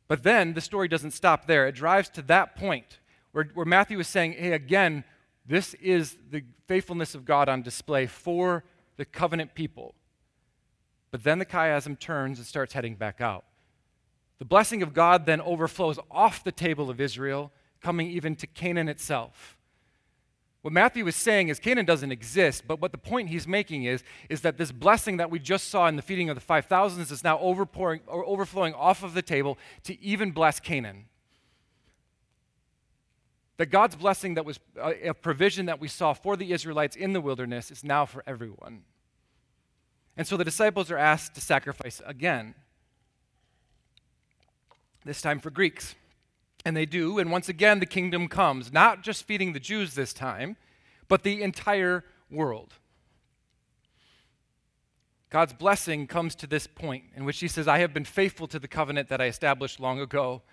But 0.07 0.23
then 0.23 0.53
the 0.53 0.61
story 0.61 0.87
doesn't 0.87 1.11
stop 1.11 1.45
there. 1.45 1.67
It 1.67 1.75
drives 1.75 2.09
to 2.09 2.21
that 2.23 2.55
point 2.55 2.99
where, 3.31 3.45
where 3.53 3.65
Matthew 3.65 3.99
is 3.99 4.07
saying, 4.07 4.33
hey, 4.33 4.53
again, 4.53 5.03
this 5.45 5.73
is 5.75 6.17
the 6.29 6.43
faithfulness 6.67 7.15
of 7.15 7.25
God 7.25 7.47
on 7.47 7.61
display 7.61 8.07
for 8.07 8.63
the 8.97 9.05
covenant 9.05 9.55
people. 9.55 9.95
But 11.11 11.23
then 11.23 11.39
the 11.39 11.45
chiasm 11.45 11.99
turns 11.99 12.39
and 12.39 12.47
starts 12.47 12.73
heading 12.73 12.95
back 12.95 13.21
out. 13.21 13.45
The 14.39 14.45
blessing 14.45 14.81
of 14.81 14.93
God 14.93 15.25
then 15.25 15.41
overflows 15.41 15.99
off 16.09 16.43
the 16.43 16.51
table 16.51 16.89
of 16.89 16.99
Israel, 16.99 17.51
coming 17.81 18.09
even 18.09 18.35
to 18.37 18.47
Canaan 18.47 18.89
itself. 18.89 19.57
What 20.61 20.73
Matthew 20.73 21.05
is 21.07 21.15
saying 21.15 21.49
is 21.49 21.59
Canaan 21.59 21.85
doesn't 21.85 22.11
exist, 22.11 22.63
but 22.67 22.79
what 22.79 22.91
the 22.91 22.97
point 22.97 23.29
he's 23.29 23.47
making 23.47 23.83
is, 23.83 24.03
is 24.29 24.41
that 24.41 24.57
this 24.57 24.71
blessing 24.71 25.17
that 25.17 25.31
we 25.31 25.39
just 25.39 25.69
saw 25.69 25.87
in 25.87 25.95
the 25.95 26.03
feeding 26.03 26.29
of 26.29 26.35
the 26.35 26.41
5,000s 26.41 27.11
is 27.11 27.23
now 27.23 27.37
overpouring, 27.39 28.01
or 28.05 28.25
overflowing 28.25 28.73
off 28.75 29.03
of 29.03 29.13
the 29.13 29.23
table 29.23 29.57
to 29.83 29.99
even 30.01 30.31
bless 30.31 30.59
Canaan. 30.59 31.05
That 33.57 33.67
God's 33.67 33.95
blessing 33.95 34.35
that 34.35 34.45
was 34.45 34.59
a, 34.79 35.09
a 35.09 35.13
provision 35.13 35.65
that 35.65 35.79
we 35.79 35.87
saw 35.87 36.13
for 36.13 36.35
the 36.35 36.51
Israelites 36.51 36.95
in 36.95 37.13
the 37.13 37.21
wilderness 37.21 37.71
is 37.71 37.83
now 37.83 38.05
for 38.05 38.23
everyone. 38.27 38.83
And 40.21 40.27
so 40.27 40.37
the 40.37 40.45
disciples 40.45 40.91
are 40.91 40.99
asked 40.99 41.33
to 41.33 41.41
sacrifice 41.41 41.99
again, 42.05 42.53
this 45.03 45.19
time 45.19 45.39
for 45.39 45.49
Greeks. 45.49 45.95
And 46.63 46.77
they 46.77 46.85
do, 46.85 47.17
and 47.17 47.31
once 47.31 47.49
again 47.49 47.79
the 47.79 47.87
kingdom 47.87 48.27
comes, 48.27 48.71
not 48.71 49.01
just 49.01 49.25
feeding 49.25 49.53
the 49.53 49.59
Jews 49.59 49.95
this 49.95 50.13
time, 50.13 50.57
but 51.07 51.23
the 51.23 51.41
entire 51.41 52.03
world. 52.29 52.75
God's 55.31 55.53
blessing 55.53 56.05
comes 56.05 56.35
to 56.35 56.45
this 56.45 56.67
point 56.67 57.05
in 57.15 57.25
which 57.25 57.39
he 57.39 57.47
says, 57.47 57.67
I 57.67 57.79
have 57.79 57.91
been 57.91 58.05
faithful 58.05 58.45
to 58.49 58.59
the 58.59 58.67
covenant 58.67 59.09
that 59.09 59.21
I 59.21 59.25
established 59.25 59.79
long 59.79 59.99
ago. 59.99 60.43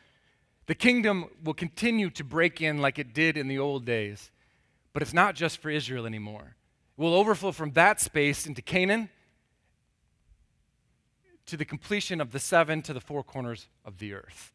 The 0.65 0.75
kingdom 0.75 1.27
will 1.45 1.53
continue 1.53 2.09
to 2.09 2.25
break 2.25 2.63
in 2.63 2.79
like 2.79 2.99
it 2.99 3.13
did 3.13 3.37
in 3.37 3.49
the 3.49 3.59
old 3.59 3.85
days, 3.85 4.31
but 4.95 5.03
it's 5.03 5.13
not 5.13 5.35
just 5.35 5.59
for 5.61 5.69
Israel 5.69 6.07
anymore. 6.07 6.57
It 6.97 7.03
will 7.03 7.13
overflow 7.13 7.53
from 7.53 7.73
that 7.73 8.01
space 8.01 8.47
into 8.47 8.63
Canaan 8.63 9.11
to 11.49 11.57
the 11.57 11.65
completion 11.65 12.21
of 12.21 12.33
the 12.33 12.39
seven 12.39 12.83
to 12.83 12.93
the 12.93 13.01
four 13.01 13.23
corners 13.23 13.69
of 13.85 13.99
the 13.99 14.15
earth. 14.15 14.53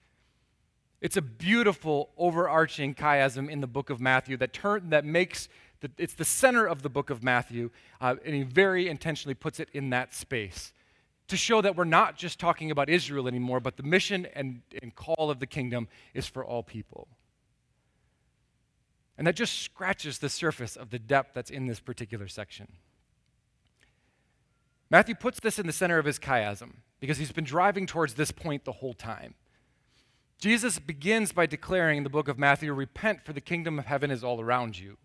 It's 1.02 1.18
a 1.18 1.22
beautiful 1.22 2.12
overarching 2.18 2.96
chiasm 2.96 3.50
in 3.50 3.60
the 3.60 3.68
book 3.68 3.90
of 3.90 4.00
Matthew 4.00 4.38
that, 4.38 4.54
turn, 4.54 4.90
that 4.90 5.04
makes 5.04 5.50
the, 5.82 5.92
it's 5.98 6.14
the 6.14 6.26
center 6.26 6.66
of 6.66 6.82
the 6.82 6.90
book 6.90 7.10
of 7.10 7.22
Matthew, 7.22 7.72
uh, 8.00 8.16
and 8.24 8.34
he 8.34 8.44
very 8.44 8.88
intentionally 8.88 9.34
puts 9.34 9.60
it 9.60 9.68
in 9.74 9.90
that 9.90 10.16
space 10.16 10.72
to 11.28 11.36
show 11.36 11.62
that 11.62 11.76
we're 11.76 11.84
not 11.84 12.18
just 12.18 12.40
talking 12.40 12.72
about 12.72 12.90
Israel 12.90 13.28
anymore, 13.28 13.60
but 13.60 13.76
the 13.76 13.84
mission 13.84 14.28
and, 14.34 14.62
and 14.82 14.96
call 14.96 15.30
of 15.30 15.40
the 15.40 15.48
kingdom 15.48 15.88
is 16.14 16.28
for 16.28 16.46
all 16.46 16.64
people. 16.64 17.08
And 19.18 19.28
that 19.28 19.36
just 19.36 19.62
scratches 19.62 20.20
the 20.20 20.30
surface 20.30 20.76
of 20.76 20.90
the 20.90 21.00
depth 21.00 21.34
that's 21.34 21.52
in 21.52 21.68
this 21.68 21.80
particular 21.80 22.28
section. 22.28 22.68
Matthew 24.94 25.16
puts 25.16 25.40
this 25.40 25.58
in 25.58 25.66
the 25.66 25.74
center 25.74 25.98
of 25.98 26.06
his 26.06 26.20
chiasm 26.20 26.74
because 27.00 27.18
he's 27.18 27.32
been 27.32 27.44
driving 27.44 27.88
towards 27.88 28.14
this 28.14 28.30
point 28.30 28.64
the 28.64 28.74
whole 28.74 28.94
time. 28.94 29.34
Jesus 30.38 30.78
begins 30.78 31.32
by 31.32 31.48
declaring 31.48 31.98
in 31.98 32.04
the 32.04 32.12
book 32.12 32.28
of 32.28 32.38
Matthew, 32.38 32.72
Repent, 32.72 33.26
for 33.26 33.34
the 33.34 33.42
kingdom 33.42 33.80
of 33.80 33.88
heaven 33.88 34.12
is 34.12 34.24
all 34.24 34.40
around 34.40 34.78
you. 34.78 34.98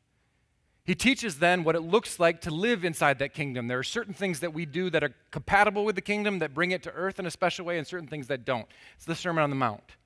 He 0.85 0.95
teaches 0.95 1.39
then 1.39 1.65
what 1.65 1.75
it 1.75 1.81
looks 1.81 2.21
like 2.21 2.43
to 2.43 2.51
live 2.51 2.85
inside 2.85 3.19
that 3.21 3.33
kingdom. 3.33 3.67
There 3.67 3.79
are 3.79 3.83
certain 3.83 4.13
things 4.13 4.41
that 4.41 4.53
we 4.53 4.67
do 4.67 4.91
that 4.91 5.03
are 5.03 5.15
compatible 5.31 5.87
with 5.87 5.95
the 5.95 6.03
kingdom, 6.03 6.41
that 6.41 6.53
bring 6.53 6.73
it 6.73 6.83
to 6.83 6.93
earth 6.93 7.19
in 7.19 7.25
a 7.25 7.31
special 7.31 7.65
way, 7.65 7.79
and 7.79 7.87
certain 7.87 8.09
things 8.09 8.27
that 8.27 8.45
don't. 8.45 8.67
It's 8.97 9.07
the 9.07 9.15
Sermon 9.15 9.43
on 9.43 9.49
the 9.49 9.57
Mount. 9.57 9.97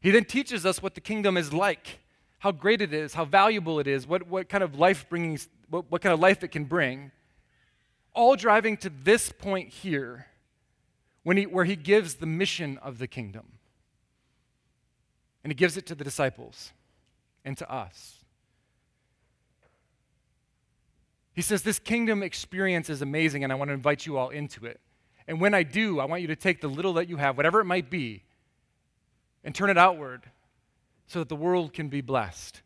He 0.00 0.12
then 0.12 0.24
teaches 0.24 0.64
us 0.64 0.80
what 0.80 0.94
the 0.94 1.00
kingdom 1.00 1.36
is 1.36 1.52
like, 1.52 1.98
how 2.38 2.52
great 2.52 2.80
it 2.80 2.94
is, 2.94 3.14
how 3.14 3.24
valuable 3.24 3.80
it 3.80 3.88
is, 3.88 4.06
what, 4.06 4.28
what 4.28 4.48
kind 4.48 4.62
of 4.62 4.78
life 4.78 5.04
bringing, 5.08 5.36
what, 5.68 5.90
what 5.90 6.00
kind 6.00 6.12
of 6.12 6.20
life 6.20 6.44
it 6.44 6.52
can 6.52 6.66
bring. 6.66 7.10
All 8.14 8.36
driving 8.36 8.76
to 8.78 8.90
this 8.90 9.30
point 9.32 9.68
here, 9.68 10.26
when 11.24 11.36
he, 11.36 11.46
where 11.46 11.64
he 11.64 11.74
gives 11.74 12.16
the 12.16 12.26
mission 12.26 12.78
of 12.78 12.98
the 12.98 13.06
kingdom. 13.06 13.58
And 15.42 15.50
he 15.50 15.54
gives 15.54 15.76
it 15.76 15.86
to 15.86 15.94
the 15.94 16.04
disciples 16.04 16.72
and 17.44 17.58
to 17.58 17.70
us. 17.70 18.24
He 21.34 21.42
says, 21.42 21.62
This 21.62 21.78
kingdom 21.78 22.22
experience 22.22 22.88
is 22.88 23.02
amazing, 23.02 23.42
and 23.42 23.52
I 23.52 23.56
want 23.56 23.68
to 23.68 23.74
invite 23.74 24.06
you 24.06 24.16
all 24.16 24.30
into 24.30 24.64
it. 24.64 24.80
And 25.26 25.40
when 25.40 25.54
I 25.54 25.62
do, 25.62 26.00
I 26.00 26.04
want 26.04 26.22
you 26.22 26.28
to 26.28 26.36
take 26.36 26.60
the 26.60 26.68
little 26.68 26.94
that 26.94 27.08
you 27.08 27.16
have, 27.16 27.36
whatever 27.36 27.60
it 27.60 27.64
might 27.64 27.90
be, 27.90 28.22
and 29.42 29.54
turn 29.54 29.70
it 29.70 29.78
outward 29.78 30.22
so 31.06 31.18
that 31.18 31.28
the 31.28 31.36
world 31.36 31.72
can 31.72 31.88
be 31.88 32.00
blessed. 32.00 32.62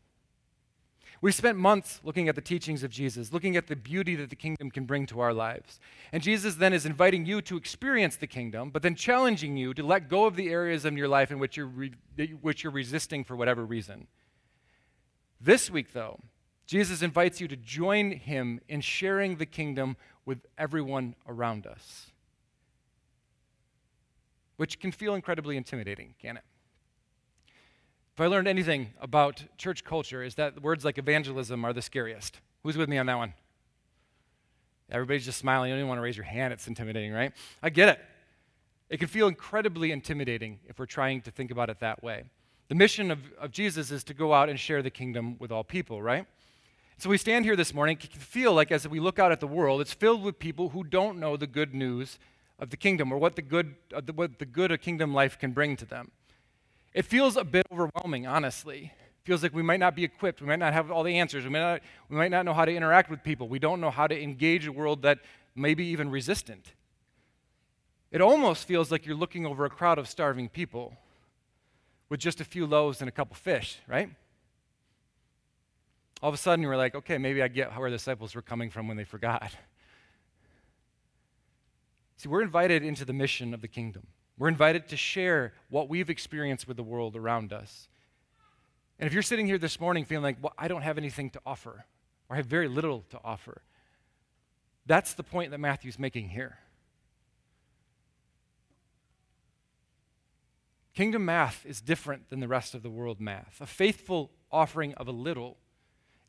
We've 1.21 1.35
spent 1.35 1.57
months 1.57 1.99
looking 2.03 2.29
at 2.29 2.35
the 2.35 2.41
teachings 2.41 2.81
of 2.81 2.91
Jesus, 2.91 3.33
looking 3.33 3.57
at 3.57 3.67
the 3.67 3.75
beauty 3.75 4.15
that 4.15 4.29
the 4.29 4.35
kingdom 4.37 4.71
can 4.71 4.85
bring 4.85 5.05
to 5.07 5.19
our 5.19 5.33
lives. 5.33 5.79
And 6.13 6.23
Jesus 6.23 6.55
then 6.55 6.71
is 6.71 6.85
inviting 6.85 7.25
you 7.25 7.41
to 7.41 7.57
experience 7.57 8.15
the 8.15 8.27
kingdom, 8.27 8.69
but 8.69 8.83
then 8.83 8.95
challenging 8.95 9.57
you 9.57 9.73
to 9.73 9.83
let 9.83 10.07
go 10.07 10.25
of 10.25 10.37
the 10.37 10.49
areas 10.49 10.85
in 10.85 10.95
your 10.95 11.09
life 11.09 11.29
in 11.29 11.39
which 11.39 11.57
you're, 11.57 11.65
re- 11.65 11.93
which 12.41 12.63
you're 12.63 12.71
resisting 12.71 13.25
for 13.25 13.35
whatever 13.35 13.65
reason. 13.65 14.07
This 15.41 15.69
week, 15.69 15.91
though, 15.91 16.19
Jesus 16.65 17.01
invites 17.01 17.41
you 17.41 17.47
to 17.49 17.57
join 17.57 18.11
him 18.11 18.61
in 18.69 18.79
sharing 18.79 19.37
the 19.37 19.45
kingdom 19.45 19.97
with 20.25 20.45
everyone 20.57 21.15
around 21.27 21.67
us, 21.67 22.11
which 24.55 24.79
can 24.79 24.91
feel 24.91 25.15
incredibly 25.15 25.57
intimidating, 25.57 26.15
can 26.21 26.37
it? 26.37 26.43
If 28.19 28.23
I 28.23 28.27
learned 28.27 28.49
anything 28.49 28.89
about 28.99 29.41
church 29.57 29.85
culture, 29.85 30.21
is 30.21 30.35
that 30.35 30.61
words 30.61 30.83
like 30.83 30.97
evangelism 30.97 31.63
are 31.63 31.71
the 31.71 31.81
scariest. 31.81 32.41
Who's 32.63 32.75
with 32.75 32.89
me 32.89 32.97
on 32.97 33.05
that 33.05 33.15
one? 33.15 33.33
Everybody's 34.91 35.23
just 35.23 35.37
smiling. 35.37 35.69
You 35.69 35.75
don't 35.75 35.79
even 35.79 35.87
want 35.87 35.99
to 35.99 36.03
raise 36.03 36.17
your 36.17 36.25
hand. 36.25 36.51
It's 36.51 36.67
intimidating, 36.67 37.13
right? 37.13 37.31
I 37.63 37.69
get 37.69 37.87
it. 37.87 38.01
It 38.89 38.97
can 38.97 39.07
feel 39.07 39.29
incredibly 39.29 39.93
intimidating 39.93 40.59
if 40.67 40.79
we're 40.79 40.85
trying 40.85 41.21
to 41.21 41.31
think 41.31 41.49
about 41.49 41.69
it 41.69 41.79
that 41.79 42.03
way. 42.03 42.25
The 42.67 42.75
mission 42.75 43.09
of, 43.09 43.19
of 43.39 43.51
Jesus 43.51 43.89
is 43.89 44.03
to 44.03 44.13
go 44.13 44.33
out 44.33 44.49
and 44.49 44.59
share 44.59 44.81
the 44.81 44.89
kingdom 44.89 45.37
with 45.39 45.49
all 45.49 45.63
people, 45.63 46.01
right? 46.01 46.25
So 46.97 47.09
we 47.09 47.17
stand 47.17 47.45
here 47.45 47.55
this 47.55 47.73
morning, 47.73 47.95
can 47.95 48.09
feel 48.09 48.53
like 48.53 48.69
as 48.69 48.85
we 48.85 48.99
look 48.99 49.17
out 49.17 49.31
at 49.31 49.39
the 49.39 49.47
world, 49.47 49.79
it's 49.79 49.93
filled 49.93 50.23
with 50.23 50.39
people 50.39 50.71
who 50.71 50.83
don't 50.83 51.19
know 51.19 51.37
the 51.37 51.47
good 51.47 51.73
news 51.73 52.19
of 52.59 52.69
the 52.69 52.75
kingdom 52.75 53.13
or 53.13 53.17
what 53.17 53.37
the 53.37 53.41
good, 53.41 53.75
uh, 53.95 54.01
the, 54.01 54.11
what 54.11 54.39
the 54.39 54.45
good 54.45 54.73
of 54.73 54.81
kingdom 54.81 55.13
life 55.13 55.39
can 55.39 55.53
bring 55.53 55.77
to 55.77 55.85
them. 55.85 56.11
It 56.99 57.05
feels 57.05 57.37
a 57.37 57.45
bit 57.45 57.65
overwhelming, 57.71 58.27
honestly. 58.27 58.91
It 58.93 59.25
feels 59.25 59.41
like 59.41 59.53
we 59.53 59.61
might 59.61 59.79
not 59.79 59.95
be 59.95 60.03
equipped. 60.03 60.41
We 60.41 60.47
might 60.47 60.59
not 60.59 60.73
have 60.73 60.91
all 60.91 61.03
the 61.03 61.17
answers. 61.17 61.45
We 61.45 61.49
might 61.49 61.59
not, 61.59 61.81
we 62.09 62.17
might 62.17 62.29
not 62.29 62.43
know 62.43 62.53
how 62.53 62.65
to 62.65 62.75
interact 62.75 63.09
with 63.09 63.23
people. 63.23 63.47
We 63.47 63.57
don't 63.57 63.79
know 63.79 63.89
how 63.89 64.05
to 64.05 64.21
engage 64.21 64.67
a 64.67 64.71
world 64.73 65.03
that 65.03 65.19
may 65.55 65.75
be 65.75 65.85
even 65.85 66.09
resistant. 66.09 66.73
It 68.11 68.19
almost 68.19 68.67
feels 68.67 68.91
like 68.91 69.05
you're 69.05 69.15
looking 69.15 69.45
over 69.45 69.63
a 69.63 69.69
crowd 69.69 69.97
of 69.97 70.09
starving 70.09 70.49
people 70.49 70.93
with 72.09 72.19
just 72.19 72.41
a 72.41 72.43
few 72.43 72.65
loaves 72.65 72.99
and 72.99 73.07
a 73.07 73.13
couple 73.13 73.33
fish, 73.37 73.77
right? 73.87 74.09
all 76.21 76.27
of 76.27 76.35
a 76.35 76.37
sudden 76.37 76.65
were 76.65 76.75
like, 76.75 76.95
okay, 76.95 77.17
maybe 77.17 77.41
I 77.41 77.47
get 77.47 77.73
where 77.77 77.89
the 77.89 77.95
disciples 77.95 78.35
were 78.35 78.41
coming 78.41 78.69
from 78.69 78.89
when 78.89 78.97
they 78.97 79.05
forgot. 79.05 79.53
See, 82.17 82.27
we're 82.27 82.41
invited 82.41 82.83
into 82.83 83.05
the 83.05 83.13
mission 83.13 83.53
of 83.53 83.61
the 83.61 83.69
kingdom. 83.69 84.07
We're 84.39 84.47
invited 84.47 84.87
to 84.87 84.97
share 84.97 85.53
what 85.69 85.89
we've 85.89 86.09
experienced 86.09 86.67
with 86.67 86.77
the 86.77 86.83
world 86.83 87.17
around 87.17 87.51
us. 87.51 87.89
And 88.97 89.05
if 89.05 89.13
you're 89.13 89.21
sitting 89.21 89.45
here 89.45 89.57
this 89.57 89.79
morning 89.79 90.05
feeling 90.05 90.23
like, 90.23 90.37
well, 90.41 90.53
I 90.57 90.69
don't 90.69 90.81
have 90.81 90.97
anything 90.97 91.29
to 91.31 91.41
offer, 91.45 91.85
or 92.29 92.33
I 92.33 92.37
have 92.37 92.45
very 92.45 92.69
little 92.69 93.03
to 93.09 93.19
offer, 93.23 93.61
that's 94.85 95.13
the 95.13 95.23
point 95.23 95.51
that 95.51 95.59
Matthew's 95.59 95.99
making 95.99 96.29
here. 96.29 96.57
Kingdom 100.95 101.25
math 101.25 101.65
is 101.65 101.81
different 101.81 102.29
than 102.29 102.39
the 102.39 102.47
rest 102.47 102.73
of 102.73 102.81
the 102.81 102.89
world 102.89 103.19
math. 103.19 103.59
A 103.61 103.67
faithful 103.67 104.31
offering 104.51 104.93
of 104.95 105.07
a 105.07 105.11
little 105.11 105.57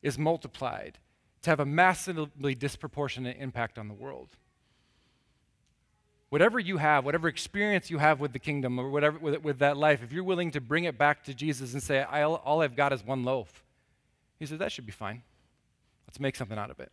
is 0.01 0.17
multiplied 0.17 0.99
to 1.43 1.49
have 1.49 1.59
a 1.61 1.65
massively 1.65 2.55
disproportionate 2.55 3.37
impact 3.39 3.79
on 3.79 3.87
the 3.87 3.93
world. 3.93 4.37
Whatever 6.31 6.59
you 6.59 6.77
have, 6.77 7.03
whatever 7.03 7.27
experience 7.27 7.91
you 7.91 7.97
have 7.97 8.21
with 8.21 8.31
the 8.31 8.39
kingdom 8.39 8.79
or 8.79 8.89
whatever 8.89 9.19
with, 9.19 9.43
with 9.43 9.59
that 9.59 9.75
life, 9.75 10.01
if 10.01 10.13
you're 10.13 10.23
willing 10.23 10.49
to 10.51 10.61
bring 10.61 10.85
it 10.85 10.97
back 10.97 11.25
to 11.25 11.33
Jesus 11.33 11.73
and 11.73 11.83
say, 11.83 12.03
all 12.03 12.61
I've 12.61 12.77
got 12.77 12.93
is 12.93 13.05
one 13.05 13.25
loaf, 13.25 13.65
he 14.39 14.45
says, 14.45 14.57
that 14.59 14.71
should 14.71 14.85
be 14.85 14.93
fine. 14.93 15.23
Let's 16.07 16.21
make 16.21 16.37
something 16.37 16.57
out 16.57 16.71
of 16.71 16.79
it. 16.79 16.89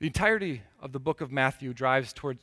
The 0.00 0.08
entirety 0.08 0.62
of 0.80 0.90
the 0.90 0.98
book 0.98 1.20
of 1.20 1.30
Matthew 1.30 1.72
drives 1.72 2.12
towards, 2.12 2.42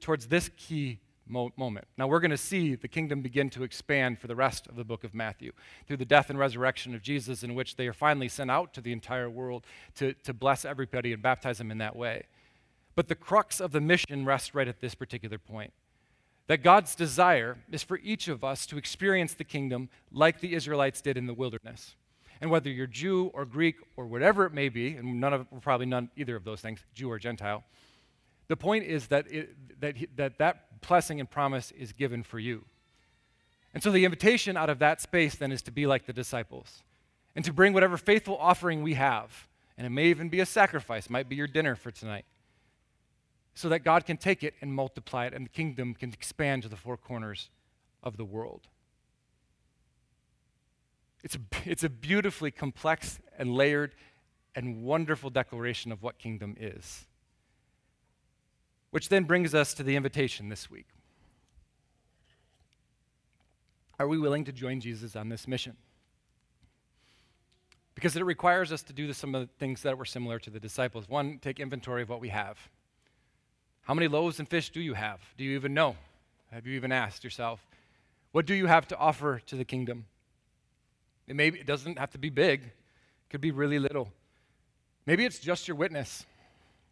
towards 0.00 0.26
this 0.26 0.50
key 0.58 1.00
mo- 1.26 1.52
moment. 1.56 1.86
Now, 1.96 2.06
we're 2.06 2.20
going 2.20 2.30
to 2.30 2.36
see 2.36 2.74
the 2.74 2.88
kingdom 2.88 3.22
begin 3.22 3.50
to 3.50 3.62
expand 3.62 4.18
for 4.18 4.26
the 4.26 4.36
rest 4.36 4.66
of 4.66 4.76
the 4.76 4.84
book 4.84 5.04
of 5.04 5.14
Matthew 5.14 5.52
through 5.86 5.98
the 5.98 6.04
death 6.04 6.30
and 6.30 6.38
resurrection 6.38 6.94
of 6.94 7.02
Jesus, 7.02 7.42
in 7.42 7.54
which 7.54 7.76
they 7.76 7.86
are 7.86 7.92
finally 7.92 8.28
sent 8.28 8.50
out 8.50 8.74
to 8.74 8.80
the 8.80 8.92
entire 8.92 9.30
world 9.30 9.64
to, 9.96 10.14
to 10.24 10.32
bless 10.32 10.64
everybody 10.64 11.12
and 11.12 11.22
baptize 11.22 11.58
them 11.58 11.70
in 11.70 11.78
that 11.78 11.96
way. 11.96 12.24
But 12.94 13.08
the 13.08 13.14
crux 13.14 13.60
of 13.60 13.72
the 13.72 13.80
mission 13.80 14.24
rests 14.24 14.54
right 14.54 14.68
at 14.68 14.80
this 14.80 14.94
particular 14.94 15.38
point 15.38 15.72
that 16.46 16.62
God's 16.62 16.94
desire 16.94 17.56
is 17.72 17.82
for 17.82 17.98
each 17.98 18.28
of 18.28 18.44
us 18.44 18.66
to 18.66 18.76
experience 18.76 19.34
the 19.34 19.44
kingdom 19.44 19.88
like 20.12 20.40
the 20.40 20.54
Israelites 20.54 21.00
did 21.00 21.16
in 21.16 21.26
the 21.26 21.32
wilderness. 21.32 21.96
And 22.40 22.50
whether 22.50 22.68
you're 22.68 22.86
Jew 22.86 23.30
or 23.32 23.46
Greek 23.46 23.76
or 23.96 24.06
whatever 24.06 24.44
it 24.44 24.52
may 24.52 24.68
be, 24.68 24.96
and 24.96 25.20
none 25.20 25.32
of 25.32 25.46
probably 25.62 25.86
none 25.86 26.10
either 26.16 26.36
of 26.36 26.44
those 26.44 26.60
things, 26.60 26.84
Jew 26.92 27.10
or 27.10 27.18
Gentile, 27.18 27.64
the 28.48 28.56
point 28.56 28.84
is 28.84 29.06
that 29.06 29.30
it, 29.32 29.80
that, 29.80 29.96
that 30.16 30.38
that 30.38 30.73
blessing 30.86 31.20
and 31.20 31.30
promise 31.30 31.70
is 31.72 31.92
given 31.92 32.22
for 32.22 32.38
you. 32.38 32.64
And 33.72 33.82
so 33.82 33.90
the 33.90 34.04
invitation 34.04 34.56
out 34.56 34.70
of 34.70 34.78
that 34.78 35.00
space 35.00 35.34
then 35.34 35.50
is 35.50 35.62
to 35.62 35.72
be 35.72 35.86
like 35.86 36.06
the 36.06 36.12
disciples 36.12 36.82
and 37.34 37.44
to 37.44 37.52
bring 37.52 37.72
whatever 37.72 37.96
faithful 37.96 38.36
offering 38.38 38.82
we 38.82 38.94
have. 38.94 39.48
And 39.76 39.86
it 39.86 39.90
may 39.90 40.06
even 40.06 40.28
be 40.28 40.40
a 40.40 40.46
sacrifice, 40.46 41.10
might 41.10 41.28
be 41.28 41.34
your 41.34 41.48
dinner 41.48 41.74
for 41.74 41.90
tonight, 41.90 42.24
so 43.54 43.68
that 43.68 43.80
God 43.80 44.06
can 44.06 44.16
take 44.16 44.44
it 44.44 44.54
and 44.60 44.72
multiply 44.72 45.26
it 45.26 45.34
and 45.34 45.46
the 45.46 45.50
kingdom 45.50 45.94
can 45.94 46.12
expand 46.12 46.62
to 46.62 46.68
the 46.68 46.76
four 46.76 46.96
corners 46.96 47.50
of 48.02 48.16
the 48.16 48.24
world. 48.24 48.68
It's 51.24 51.36
a, 51.36 51.40
it's 51.64 51.82
a 51.82 51.88
beautifully 51.88 52.50
complex 52.50 53.18
and 53.36 53.52
layered 53.54 53.94
and 54.54 54.82
wonderful 54.82 55.30
declaration 55.30 55.90
of 55.90 56.02
what 56.02 56.18
kingdom 56.18 56.54
is. 56.60 57.06
Which 58.94 59.08
then 59.08 59.24
brings 59.24 59.56
us 59.56 59.74
to 59.74 59.82
the 59.82 59.96
invitation 59.96 60.50
this 60.50 60.70
week. 60.70 60.86
Are 63.98 64.06
we 64.06 64.18
willing 64.18 64.44
to 64.44 64.52
join 64.52 64.78
Jesus 64.78 65.16
on 65.16 65.28
this 65.28 65.48
mission? 65.48 65.76
Because 67.96 68.14
it 68.14 68.24
requires 68.24 68.70
us 68.70 68.84
to 68.84 68.92
do 68.92 69.12
some 69.12 69.34
of 69.34 69.40
the 69.40 69.52
things 69.58 69.82
that 69.82 69.98
were 69.98 70.04
similar 70.04 70.38
to 70.38 70.48
the 70.48 70.60
disciples. 70.60 71.08
One, 71.08 71.40
take 71.40 71.58
inventory 71.58 72.02
of 72.02 72.08
what 72.08 72.20
we 72.20 72.28
have. 72.28 72.56
How 73.82 73.94
many 73.94 74.06
loaves 74.06 74.38
and 74.38 74.48
fish 74.48 74.70
do 74.70 74.80
you 74.80 74.94
have? 74.94 75.18
Do 75.36 75.42
you 75.42 75.56
even 75.56 75.74
know? 75.74 75.96
Have 76.52 76.64
you 76.64 76.76
even 76.76 76.92
asked 76.92 77.24
yourself? 77.24 77.66
What 78.30 78.46
do 78.46 78.54
you 78.54 78.68
have 78.68 78.86
to 78.86 78.96
offer 78.96 79.42
to 79.46 79.56
the 79.56 79.64
kingdom? 79.64 80.04
It, 81.26 81.34
may, 81.34 81.48
it 81.48 81.66
doesn't 81.66 81.98
have 81.98 82.12
to 82.12 82.18
be 82.18 82.30
big, 82.30 82.62
it 82.62 83.28
could 83.28 83.40
be 83.40 83.50
really 83.50 83.80
little. 83.80 84.12
Maybe 85.04 85.24
it's 85.24 85.40
just 85.40 85.66
your 85.66 85.76
witness. 85.76 86.24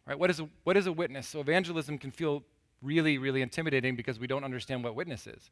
Right? 0.06 0.18
What 0.18 0.30
is, 0.30 0.40
a, 0.40 0.48
what 0.64 0.76
is 0.76 0.86
a 0.86 0.92
witness? 0.92 1.28
So 1.28 1.40
evangelism 1.40 1.98
can 1.98 2.10
feel 2.10 2.42
really, 2.82 3.18
really 3.18 3.42
intimidating 3.42 3.94
because 3.94 4.18
we 4.18 4.26
don't 4.26 4.44
understand 4.44 4.82
what 4.82 4.94
witness 4.94 5.26
is. 5.26 5.50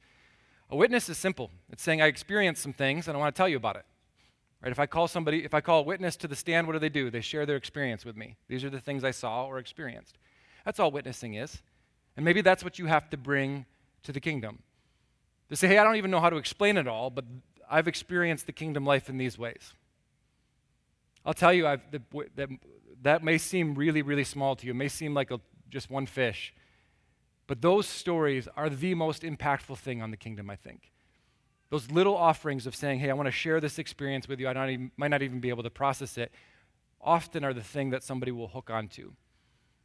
A 0.70 0.76
witness 0.76 1.08
is 1.08 1.18
simple. 1.18 1.50
It's 1.70 1.82
saying 1.82 2.02
I 2.02 2.06
experienced 2.06 2.62
some 2.62 2.72
things 2.72 3.08
and 3.08 3.16
I 3.16 3.20
want 3.20 3.34
to 3.34 3.38
tell 3.38 3.48
you 3.48 3.56
about 3.56 3.76
it. 3.76 3.84
Right? 4.62 4.72
If 4.72 4.78
I 4.78 4.86
call 4.86 5.08
somebody, 5.08 5.44
if 5.44 5.54
I 5.54 5.60
call 5.60 5.80
a 5.80 5.84
witness 5.84 6.16
to 6.16 6.28
the 6.28 6.36
stand, 6.36 6.66
what 6.66 6.74
do 6.74 6.78
they 6.78 6.88
do? 6.88 7.10
They 7.10 7.20
share 7.20 7.46
their 7.46 7.56
experience 7.56 8.04
with 8.04 8.16
me. 8.16 8.36
These 8.48 8.64
are 8.64 8.70
the 8.70 8.80
things 8.80 9.04
I 9.04 9.10
saw 9.10 9.46
or 9.46 9.58
experienced. 9.58 10.18
That's 10.64 10.78
all 10.78 10.90
witnessing 10.90 11.34
is. 11.34 11.62
And 12.16 12.24
maybe 12.24 12.40
that's 12.40 12.62
what 12.62 12.78
you 12.78 12.86
have 12.86 13.08
to 13.10 13.16
bring 13.16 13.66
to 14.02 14.12
the 14.12 14.20
kingdom. 14.20 14.62
To 15.48 15.56
say, 15.56 15.68
hey, 15.68 15.78
I 15.78 15.84
don't 15.84 15.96
even 15.96 16.10
know 16.10 16.20
how 16.20 16.30
to 16.30 16.36
explain 16.36 16.76
it 16.76 16.86
all, 16.86 17.10
but 17.10 17.24
I've 17.70 17.88
experienced 17.88 18.46
the 18.46 18.52
kingdom 18.52 18.84
life 18.84 19.08
in 19.08 19.16
these 19.16 19.38
ways. 19.38 19.72
I'll 21.24 21.34
tell 21.34 21.52
you, 21.52 21.66
I've, 21.66 21.82
that, 22.36 22.48
that 23.02 23.22
may 23.22 23.38
seem 23.38 23.74
really, 23.74 24.02
really 24.02 24.24
small 24.24 24.56
to 24.56 24.66
you. 24.66 24.72
It 24.72 24.76
may 24.76 24.88
seem 24.88 25.14
like 25.14 25.30
a, 25.30 25.40
just 25.68 25.90
one 25.90 26.06
fish. 26.06 26.52
But 27.46 27.62
those 27.62 27.86
stories 27.86 28.48
are 28.56 28.70
the 28.70 28.94
most 28.94 29.22
impactful 29.22 29.78
thing 29.78 30.02
on 30.02 30.10
the 30.10 30.16
kingdom, 30.16 30.50
I 30.50 30.56
think. 30.56 30.92
Those 31.70 31.90
little 31.90 32.16
offerings 32.16 32.66
of 32.66 32.74
saying, 32.74 33.00
hey, 33.00 33.10
I 33.10 33.14
want 33.14 33.26
to 33.26 33.32
share 33.32 33.60
this 33.60 33.78
experience 33.78 34.28
with 34.28 34.40
you, 34.40 34.48
I 34.48 34.52
not 34.52 34.70
even, 34.70 34.90
might 34.96 35.08
not 35.08 35.22
even 35.22 35.40
be 35.40 35.48
able 35.48 35.62
to 35.62 35.70
process 35.70 36.18
it, 36.18 36.32
often 37.00 37.44
are 37.44 37.54
the 37.54 37.62
thing 37.62 37.90
that 37.90 38.02
somebody 38.02 38.32
will 38.32 38.48
hook 38.48 38.70
onto. 38.70 39.12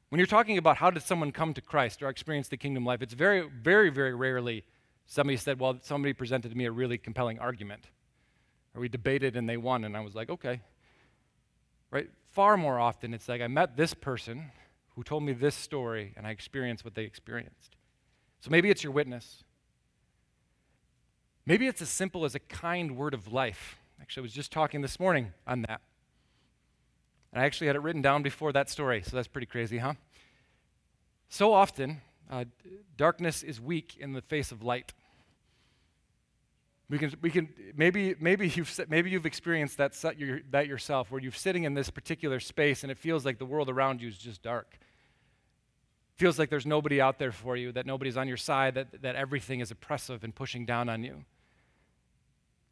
When 0.09 0.19
you're 0.19 0.27
talking 0.27 0.57
about 0.57 0.77
how 0.77 0.91
did 0.91 1.03
someone 1.03 1.31
come 1.31 1.53
to 1.53 1.61
Christ 1.61 2.03
or 2.03 2.09
experience 2.09 2.47
the 2.47 2.57
kingdom 2.57 2.85
life, 2.85 3.01
it's 3.01 3.13
very, 3.13 3.47
very, 3.49 3.89
very 3.89 4.13
rarely 4.13 4.63
somebody 5.05 5.37
said, 5.37 5.59
well, 5.59 5.77
somebody 5.81 6.13
presented 6.13 6.49
to 6.49 6.55
me 6.55 6.65
a 6.65 6.71
really 6.71 6.97
compelling 6.97 7.39
argument. 7.39 7.85
Or 8.73 8.81
we 8.81 8.89
debated 8.89 9.35
and 9.35 9.47
they 9.47 9.57
won, 9.57 9.85
and 9.85 9.95
I 9.95 10.01
was 10.01 10.15
like, 10.15 10.29
okay. 10.29 10.61
Right? 11.91 12.09
Far 12.35 12.57
more 12.57 12.81
often, 12.81 13.13
it's 13.13 13.29
like 13.29 13.39
I 13.39 13.47
met 13.47 13.77
this 13.77 13.93
person 13.93 14.51
who 14.95 15.03
told 15.03 15.23
me 15.23 15.31
this 15.31 15.55
story 15.55 16.13
and 16.17 16.27
I 16.27 16.31
experienced 16.31 16.83
what 16.83 16.93
they 16.93 17.03
experienced. 17.03 17.77
So 18.41 18.51
maybe 18.51 18.69
it's 18.69 18.83
your 18.83 18.91
witness. 18.91 19.45
Maybe 21.45 21.65
it's 21.65 21.81
as 21.81 21.87
simple 21.87 22.25
as 22.25 22.35
a 22.35 22.39
kind 22.39 22.97
word 22.97 23.13
of 23.13 23.31
life. 23.31 23.77
Actually, 24.01 24.21
I 24.21 24.23
was 24.23 24.33
just 24.33 24.51
talking 24.51 24.81
this 24.81 24.99
morning 24.99 25.31
on 25.47 25.61
that. 25.61 25.79
And 27.31 27.41
I 27.41 27.45
actually 27.45 27.67
had 27.67 27.77
it 27.77 27.81
written 27.81 28.01
down 28.01 28.21
before 28.21 28.51
that 28.51 28.69
story, 28.69 29.01
so 29.01 29.15
that's 29.15 29.29
pretty 29.29 29.47
crazy, 29.47 29.77
huh? 29.77 29.93
So 31.29 31.53
often, 31.53 32.01
uh, 32.29 32.43
darkness 32.97 33.43
is 33.43 33.61
weak 33.61 33.95
in 33.97 34.11
the 34.11 34.21
face 34.21 34.51
of 34.51 34.61
light. 34.61 34.91
We 36.89 36.99
can, 36.99 37.13
we 37.21 37.31
can 37.31 37.49
maybe, 37.75 38.15
maybe, 38.19 38.47
you've, 38.47 38.79
maybe 38.87 39.09
you've 39.09 39.25
experienced 39.25 39.77
that, 39.77 39.93
that 40.51 40.67
yourself, 40.67 41.11
where 41.11 41.19
you're 41.19 41.31
sitting 41.31 41.63
in 41.63 41.73
this 41.73 41.89
particular 41.89 42.39
space 42.39 42.83
and 42.83 42.91
it 42.91 42.97
feels 42.99 43.25
like 43.25 43.39
the 43.39 43.45
world 43.45 43.69
around 43.69 44.01
you 44.01 44.07
is 44.07 44.17
just 44.17 44.43
dark. 44.43 44.77
feels 46.15 46.37
like 46.37 46.49
there's 46.49 46.65
nobody 46.65 47.01
out 47.01 47.17
there 47.17 47.31
for 47.31 47.57
you, 47.57 47.71
that 47.71 47.87
nobody's 47.87 48.17
on 48.17 48.27
your 48.27 48.37
side, 48.37 48.75
that, 48.75 49.01
that 49.01 49.15
everything 49.15 49.61
is 49.61 49.71
oppressive 49.71 50.23
and 50.23 50.35
pushing 50.35 50.65
down 50.65 50.87
on 50.87 51.03
you. 51.03 51.25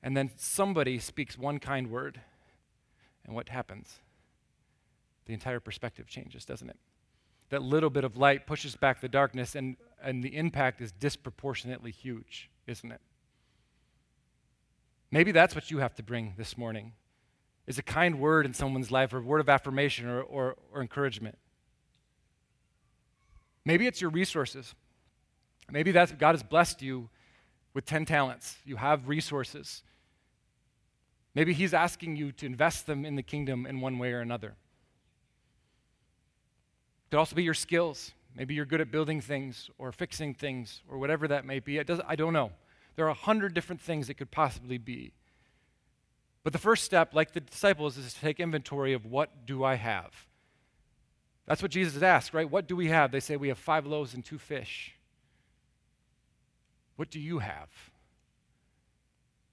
And 0.03 0.15
then 0.15 0.29
somebody 0.35 0.99
speaks 0.99 1.37
one 1.37 1.59
kind 1.59 1.89
word, 1.89 2.21
and 3.25 3.33
what 3.33 3.49
happens? 3.49 3.99
the 5.25 5.33
entire 5.33 5.59
perspective 5.59 6.07
changes, 6.07 6.45
doesn't 6.45 6.69
it? 6.69 6.77
That 7.49 7.61
little 7.61 7.89
bit 7.89 8.03
of 8.03 8.17
light 8.17 8.47
pushes 8.47 8.75
back 8.75 9.01
the 9.01 9.09
darkness, 9.09 9.55
and, 9.55 9.77
and 10.01 10.23
the 10.23 10.35
impact 10.35 10.81
is 10.81 10.91
disproportionately 10.91 11.91
huge, 11.91 12.49
isn't 12.67 12.91
it? 12.91 13.01
Maybe 15.13 15.31
that's 15.31 15.53
what 15.53 15.69
you 15.69 15.77
have 15.77 15.93
to 15.97 16.03
bring 16.03 16.33
this 16.37 16.57
morning 16.57 16.93
is 17.67 17.77
a 17.77 17.83
kind 17.83 18.19
word 18.19 18.47
in 18.47 18.53
someone's 18.55 18.89
life 18.89 19.13
or 19.13 19.19
a 19.19 19.21
word 19.21 19.41
of 19.41 19.47
affirmation 19.47 20.09
or, 20.09 20.23
or, 20.23 20.55
or 20.73 20.81
encouragement. 20.81 21.37
Maybe 23.63 23.85
it's 23.85 24.01
your 24.01 24.09
resources. 24.09 24.73
Maybe 25.69 25.91
that's 25.91 26.11
God 26.13 26.31
has 26.31 26.41
blessed 26.41 26.81
you 26.81 27.09
with 27.75 27.85
10 27.85 28.05
talents. 28.05 28.57
You 28.65 28.77
have 28.77 29.07
resources. 29.07 29.83
Maybe 31.35 31.53
He's 31.53 31.75
asking 31.75 32.15
you 32.15 32.31
to 32.31 32.47
invest 32.47 32.87
them 32.87 33.05
in 33.05 33.15
the 33.15 33.21
kingdom 33.21 33.67
in 33.67 33.81
one 33.81 33.99
way 33.99 34.13
or 34.13 34.21
another 34.21 34.47
It 34.47 34.55
could 37.11 37.19
also 37.19 37.35
be 37.35 37.43
your 37.43 37.53
skills. 37.53 38.13
Maybe 38.35 38.55
you're 38.55 38.65
good 38.65 38.81
at 38.81 38.89
building 38.89 39.21
things 39.21 39.69
or 39.77 39.91
fixing 39.91 40.33
things 40.33 40.81
or 40.89 40.97
whatever 40.97 41.27
that 41.27 41.45
may 41.45 41.59
be. 41.59 41.77
It 41.77 41.87
I 42.07 42.15
don't 42.15 42.33
know. 42.33 42.51
There 42.95 43.05
are 43.05 43.09
a 43.09 43.13
hundred 43.13 43.53
different 43.53 43.81
things 43.81 44.09
it 44.09 44.15
could 44.15 44.31
possibly 44.31 44.77
be. 44.77 45.13
But 46.43 46.53
the 46.53 46.59
first 46.59 46.83
step, 46.83 47.13
like 47.13 47.31
the 47.31 47.39
disciples, 47.39 47.97
is 47.97 48.13
to 48.13 48.19
take 48.19 48.39
inventory 48.39 48.93
of 48.93 49.05
what 49.05 49.45
do 49.45 49.63
I 49.63 49.75
have? 49.75 50.27
That's 51.45 51.61
what 51.61 51.71
Jesus 51.71 52.01
asked, 52.03 52.33
right? 52.33 52.49
What 52.49 52.67
do 52.67 52.75
we 52.75 52.89
have? 52.89 53.11
They 53.11 53.19
say 53.19 53.35
we 53.35 53.47
have 53.49 53.57
five 53.57 53.85
loaves 53.85 54.13
and 54.13 54.23
two 54.23 54.37
fish. 54.37 54.95
What 56.95 57.09
do 57.09 57.19
you 57.19 57.39
have? 57.39 57.69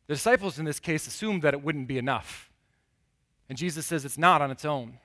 The 0.07 0.15
disciples 0.15 0.59
in 0.59 0.65
this 0.65 0.81
case 0.81 1.07
assumed 1.07 1.43
that 1.43 1.55
it 1.55 1.63
wouldn't 1.63 1.89
be 1.89 1.99
enough. 1.99 2.51
And 3.49 3.57
Jesus 3.57 3.87
says 3.87 4.05
it's 4.05 4.19
not 4.19 4.43
on 4.43 4.51
its 4.51 4.65
own. 4.65 4.99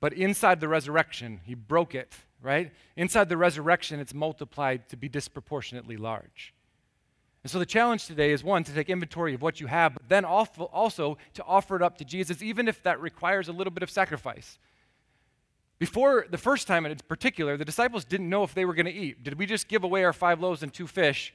But 0.00 0.12
inside 0.12 0.60
the 0.60 0.68
resurrection, 0.68 1.40
he 1.44 1.54
broke 1.54 1.94
it, 1.94 2.14
right? 2.42 2.72
Inside 2.96 3.28
the 3.28 3.36
resurrection, 3.36 4.00
it's 4.00 4.14
multiplied 4.14 4.88
to 4.88 4.96
be 4.96 5.08
disproportionately 5.08 5.96
large. 5.96 6.54
And 7.42 7.50
so 7.50 7.58
the 7.58 7.66
challenge 7.66 8.06
today 8.06 8.32
is 8.32 8.44
one, 8.44 8.64
to 8.64 8.72
take 8.72 8.90
inventory 8.90 9.34
of 9.34 9.40
what 9.40 9.60
you 9.60 9.66
have, 9.66 9.94
but 9.94 10.08
then 10.08 10.24
also 10.24 11.16
to 11.34 11.44
offer 11.44 11.74
it 11.76 11.82
up 11.82 11.96
to 11.98 12.04
Jesus, 12.04 12.42
even 12.42 12.68
if 12.68 12.82
that 12.82 13.00
requires 13.00 13.48
a 13.48 13.52
little 13.52 13.70
bit 13.70 13.82
of 13.82 13.90
sacrifice. 13.90 14.58
Before 15.78 16.26
the 16.30 16.36
first 16.36 16.66
time 16.66 16.84
in 16.84 16.94
particular, 17.08 17.56
the 17.56 17.64
disciples 17.64 18.04
didn't 18.04 18.28
know 18.28 18.42
if 18.42 18.52
they 18.52 18.66
were 18.66 18.74
going 18.74 18.84
to 18.86 18.92
eat. 18.92 19.24
Did 19.24 19.38
we 19.38 19.46
just 19.46 19.68
give 19.68 19.84
away 19.84 20.04
our 20.04 20.12
five 20.12 20.38
loaves 20.38 20.62
and 20.62 20.70
two 20.72 20.86
fish? 20.86 21.32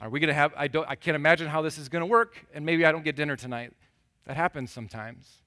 Are 0.00 0.08
we 0.08 0.18
going 0.18 0.28
to 0.28 0.34
have, 0.34 0.54
I, 0.56 0.68
don't, 0.68 0.88
I 0.88 0.94
can't 0.94 1.14
imagine 1.14 1.46
how 1.46 1.60
this 1.60 1.76
is 1.76 1.90
going 1.90 2.00
to 2.00 2.06
work, 2.06 2.46
and 2.54 2.64
maybe 2.64 2.86
I 2.86 2.92
don't 2.92 3.04
get 3.04 3.16
dinner 3.16 3.36
tonight. 3.36 3.74
That 4.24 4.36
happens 4.36 4.70
sometimes. 4.70 5.42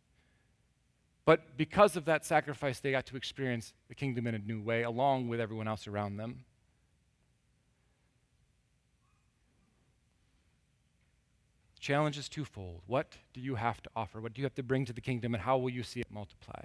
But 1.25 1.57
because 1.57 1.95
of 1.95 2.05
that 2.05 2.23
sacrifice, 2.23 2.79
they 2.79 2.91
got 2.91 3.07
to 3.07 3.15
experience 3.15 3.73
the 3.87 3.95
kingdom 3.95 4.27
in 4.27 4.35
a 4.35 4.39
new 4.39 4.61
way, 4.61 4.83
along 4.83 5.29
with 5.29 5.39
everyone 5.39 5.67
else 5.67 5.87
around 5.87 6.17
them. 6.17 6.45
Challenge 11.83 12.17
is 12.17 12.29
twofold. 12.29 12.81
What 12.87 13.17
do 13.33 13.41
you 13.41 13.55
have 13.55 13.81
to 13.83 13.89
offer? 13.93 14.21
What 14.21 14.33
do 14.33 14.41
you 14.41 14.45
have 14.45 14.55
to 14.55 14.63
bring 14.63 14.85
to 14.85 14.93
the 14.93 15.01
kingdom, 15.01 15.35
and 15.35 15.43
how 15.43 15.57
will 15.57 15.69
you 15.69 15.83
see 15.83 15.99
it 15.99 16.07
multiply? 16.09 16.63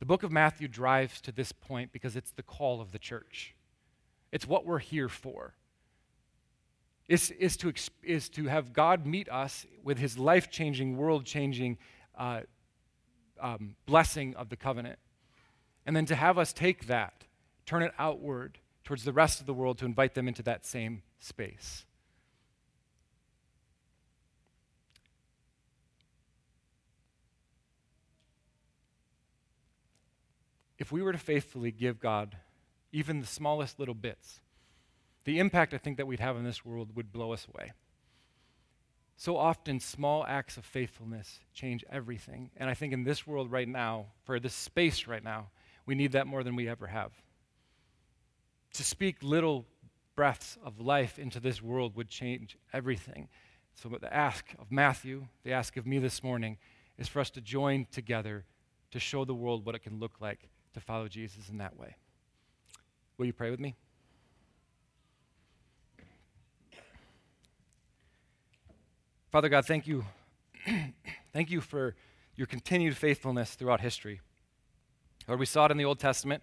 The 0.00 0.06
book 0.06 0.24
of 0.24 0.32
Matthew 0.32 0.66
drives 0.66 1.20
to 1.22 1.32
this 1.32 1.52
point 1.52 1.92
because 1.92 2.16
it's 2.16 2.32
the 2.32 2.42
call 2.42 2.80
of 2.80 2.90
the 2.90 2.98
church. 2.98 3.54
It's 4.32 4.46
what 4.46 4.66
we're 4.66 4.80
here 4.80 5.08
for 5.08 5.54
is, 7.06 7.30
is, 7.32 7.56
to, 7.58 7.72
is 8.02 8.28
to 8.30 8.46
have 8.46 8.72
God 8.72 9.06
meet 9.06 9.28
us 9.28 9.66
with 9.84 9.98
his 9.98 10.18
life 10.18 10.50
changing, 10.50 10.96
world 10.96 11.24
changing 11.26 11.78
uh, 12.18 12.40
um, 13.40 13.76
blessing 13.86 14.34
of 14.36 14.48
the 14.48 14.56
covenant. 14.56 14.98
And 15.86 15.94
then 15.94 16.06
to 16.06 16.14
have 16.14 16.38
us 16.38 16.52
take 16.52 16.86
that, 16.86 17.24
turn 17.66 17.82
it 17.82 17.92
outward 17.98 18.58
towards 18.84 19.04
the 19.04 19.12
rest 19.12 19.40
of 19.40 19.46
the 19.46 19.54
world 19.54 19.78
to 19.78 19.84
invite 19.84 20.14
them 20.14 20.28
into 20.28 20.42
that 20.42 20.64
same 20.64 21.02
space. 21.18 21.84
If 30.78 30.90
we 30.90 31.02
were 31.02 31.12
to 31.12 31.18
faithfully 31.18 31.70
give 31.70 32.00
God 32.00 32.36
even 32.90 33.20
the 33.20 33.26
smallest 33.26 33.78
little 33.78 33.94
bits, 33.94 34.40
the 35.24 35.38
impact 35.38 35.74
I 35.74 35.78
think 35.78 35.98
that 35.98 36.06
we'd 36.06 36.20
have 36.20 36.36
in 36.36 36.44
this 36.44 36.64
world 36.64 36.96
would 36.96 37.12
blow 37.12 37.32
us 37.32 37.46
away. 37.52 37.72
So 39.16 39.36
often, 39.36 39.80
small 39.80 40.24
acts 40.26 40.56
of 40.56 40.64
faithfulness 40.64 41.40
change 41.52 41.84
everything. 41.92 42.50
And 42.56 42.70
I 42.70 42.74
think 42.74 42.94
in 42.94 43.04
this 43.04 43.26
world 43.26 43.52
right 43.52 43.68
now, 43.68 44.06
for 44.24 44.40
this 44.40 44.54
space 44.54 45.06
right 45.06 45.22
now, 45.22 45.50
we 45.84 45.94
need 45.94 46.12
that 46.12 46.26
more 46.26 46.42
than 46.42 46.56
we 46.56 46.66
ever 46.66 46.86
have. 46.86 47.12
To 48.74 48.84
speak 48.84 49.16
little 49.22 49.66
breaths 50.14 50.58
of 50.64 50.80
life 50.80 51.18
into 51.18 51.40
this 51.40 51.62
world 51.62 51.96
would 51.96 52.08
change 52.08 52.56
everything. 52.72 53.28
So, 53.74 53.88
the 53.88 54.12
ask 54.14 54.54
of 54.58 54.70
Matthew, 54.70 55.26
the 55.44 55.52
ask 55.52 55.76
of 55.76 55.86
me 55.86 55.98
this 55.98 56.22
morning, 56.22 56.58
is 56.98 57.08
for 57.08 57.20
us 57.20 57.30
to 57.30 57.40
join 57.40 57.86
together 57.90 58.44
to 58.90 59.00
show 59.00 59.24
the 59.24 59.34
world 59.34 59.64
what 59.64 59.74
it 59.74 59.82
can 59.82 59.98
look 59.98 60.20
like 60.20 60.48
to 60.74 60.80
follow 60.80 61.08
Jesus 61.08 61.48
in 61.48 61.58
that 61.58 61.76
way. 61.76 61.96
Will 63.16 63.26
you 63.26 63.32
pray 63.32 63.50
with 63.50 63.60
me? 63.60 63.76
Father 69.30 69.48
God, 69.48 69.64
thank 69.64 69.86
you. 69.86 70.04
thank 71.32 71.50
you 71.50 71.60
for 71.60 71.94
your 72.34 72.46
continued 72.46 72.96
faithfulness 72.96 73.54
throughout 73.54 73.80
history. 73.80 74.20
Lord, 75.28 75.38
we 75.38 75.46
saw 75.46 75.66
it 75.66 75.70
in 75.70 75.76
the 75.76 75.84
Old 75.84 76.00
Testament. 76.00 76.42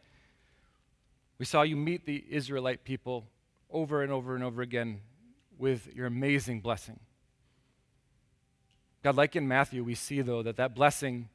We 1.37 1.45
saw 1.45 1.61
you 1.61 1.75
meet 1.75 2.05
the 2.05 2.23
Israelite 2.29 2.83
people 2.83 3.25
over 3.69 4.01
and 4.01 4.11
over 4.11 4.35
and 4.35 4.43
over 4.43 4.61
again 4.61 5.01
with 5.57 5.93
your 5.93 6.07
amazing 6.07 6.61
blessing. 6.61 6.99
God, 9.03 9.15
like 9.15 9.35
in 9.35 9.47
Matthew, 9.47 9.83
we 9.83 9.95
see, 9.95 10.21
though, 10.21 10.43
that 10.43 10.57
that 10.57 10.73
blessing 10.73 11.29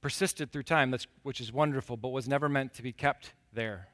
persisted 0.00 0.50
through 0.50 0.62
time, 0.62 0.94
which 1.22 1.40
is 1.40 1.52
wonderful, 1.52 1.96
but 1.96 2.08
was 2.08 2.26
never 2.26 2.48
meant 2.48 2.74
to 2.74 2.82
be 2.82 2.92
kept 2.92 3.32
there 3.52 3.90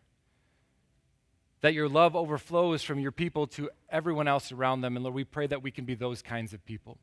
that 1.67 1.75
your 1.75 1.89
love 1.89 2.15
overflows 2.15 2.83
from 2.83 3.01
your 3.01 3.11
people 3.11 3.47
to 3.47 3.69
everyone 3.91 4.29
else 4.29 4.53
around 4.53 4.83
them. 4.83 4.97
And 4.97 5.03
Lord, 5.03 5.17
we 5.17 5.25
pray 5.25 5.47
that 5.47 5.65
we 5.65 5.73
can 5.73 5.85
be 5.85 5.97
those 5.97 6.23
kinds 6.23 6.53
of 6.53 6.65
people. 6.65 6.99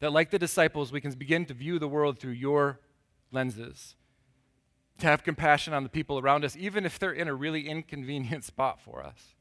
That, 0.00 0.12
like 0.12 0.30
the 0.30 0.38
disciples, 0.38 0.90
we 0.90 1.02
can 1.02 1.12
begin 1.12 1.44
to 1.46 1.54
view 1.54 1.78
the 1.78 1.86
world 1.86 2.18
through 2.18 2.32
your 2.32 2.80
lenses. 3.30 3.94
To 4.98 5.06
have 5.06 5.24
compassion 5.24 5.74
on 5.74 5.82
the 5.82 5.88
people 5.88 6.18
around 6.18 6.44
us, 6.44 6.56
even 6.56 6.84
if 6.84 6.98
they're 6.98 7.12
in 7.12 7.28
a 7.28 7.34
really 7.34 7.68
inconvenient 7.68 8.44
spot 8.52 8.80
for 8.80 9.02
us. 9.02 9.34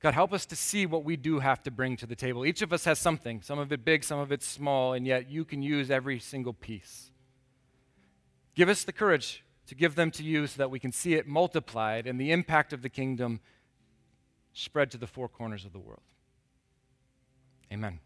God, 0.00 0.14
help 0.14 0.32
us 0.32 0.46
to 0.46 0.56
see 0.56 0.86
what 0.86 1.04
we 1.04 1.16
do 1.16 1.40
have 1.40 1.62
to 1.64 1.70
bring 1.72 1.96
to 1.96 2.06
the 2.06 2.14
table. 2.14 2.46
Each 2.46 2.62
of 2.62 2.72
us 2.72 2.84
has 2.84 3.00
something, 3.00 3.42
some 3.42 3.58
of 3.58 3.72
it 3.72 3.84
big, 3.84 4.04
some 4.04 4.20
of 4.20 4.30
it 4.30 4.42
small, 4.42 4.92
and 4.92 5.06
yet 5.06 5.28
you 5.28 5.44
can 5.44 5.60
use 5.60 5.90
every 5.90 6.20
single 6.20 6.52
piece. 6.52 7.10
Give 8.54 8.68
us 8.68 8.84
the 8.84 8.92
courage 8.92 9.42
to 9.66 9.74
give 9.74 9.96
them 9.96 10.10
to 10.12 10.22
you 10.22 10.46
so 10.46 10.58
that 10.58 10.70
we 10.70 10.78
can 10.78 10.92
see 10.92 11.14
it 11.14 11.26
multiplied 11.26 12.06
and 12.06 12.20
the 12.20 12.30
impact 12.30 12.72
of 12.72 12.82
the 12.82 12.88
kingdom 12.88 13.40
spread 14.52 14.90
to 14.92 14.98
the 14.98 15.06
four 15.06 15.28
corners 15.28 15.64
of 15.64 15.72
the 15.72 15.78
world. 15.78 16.02
Amen. 17.72 18.00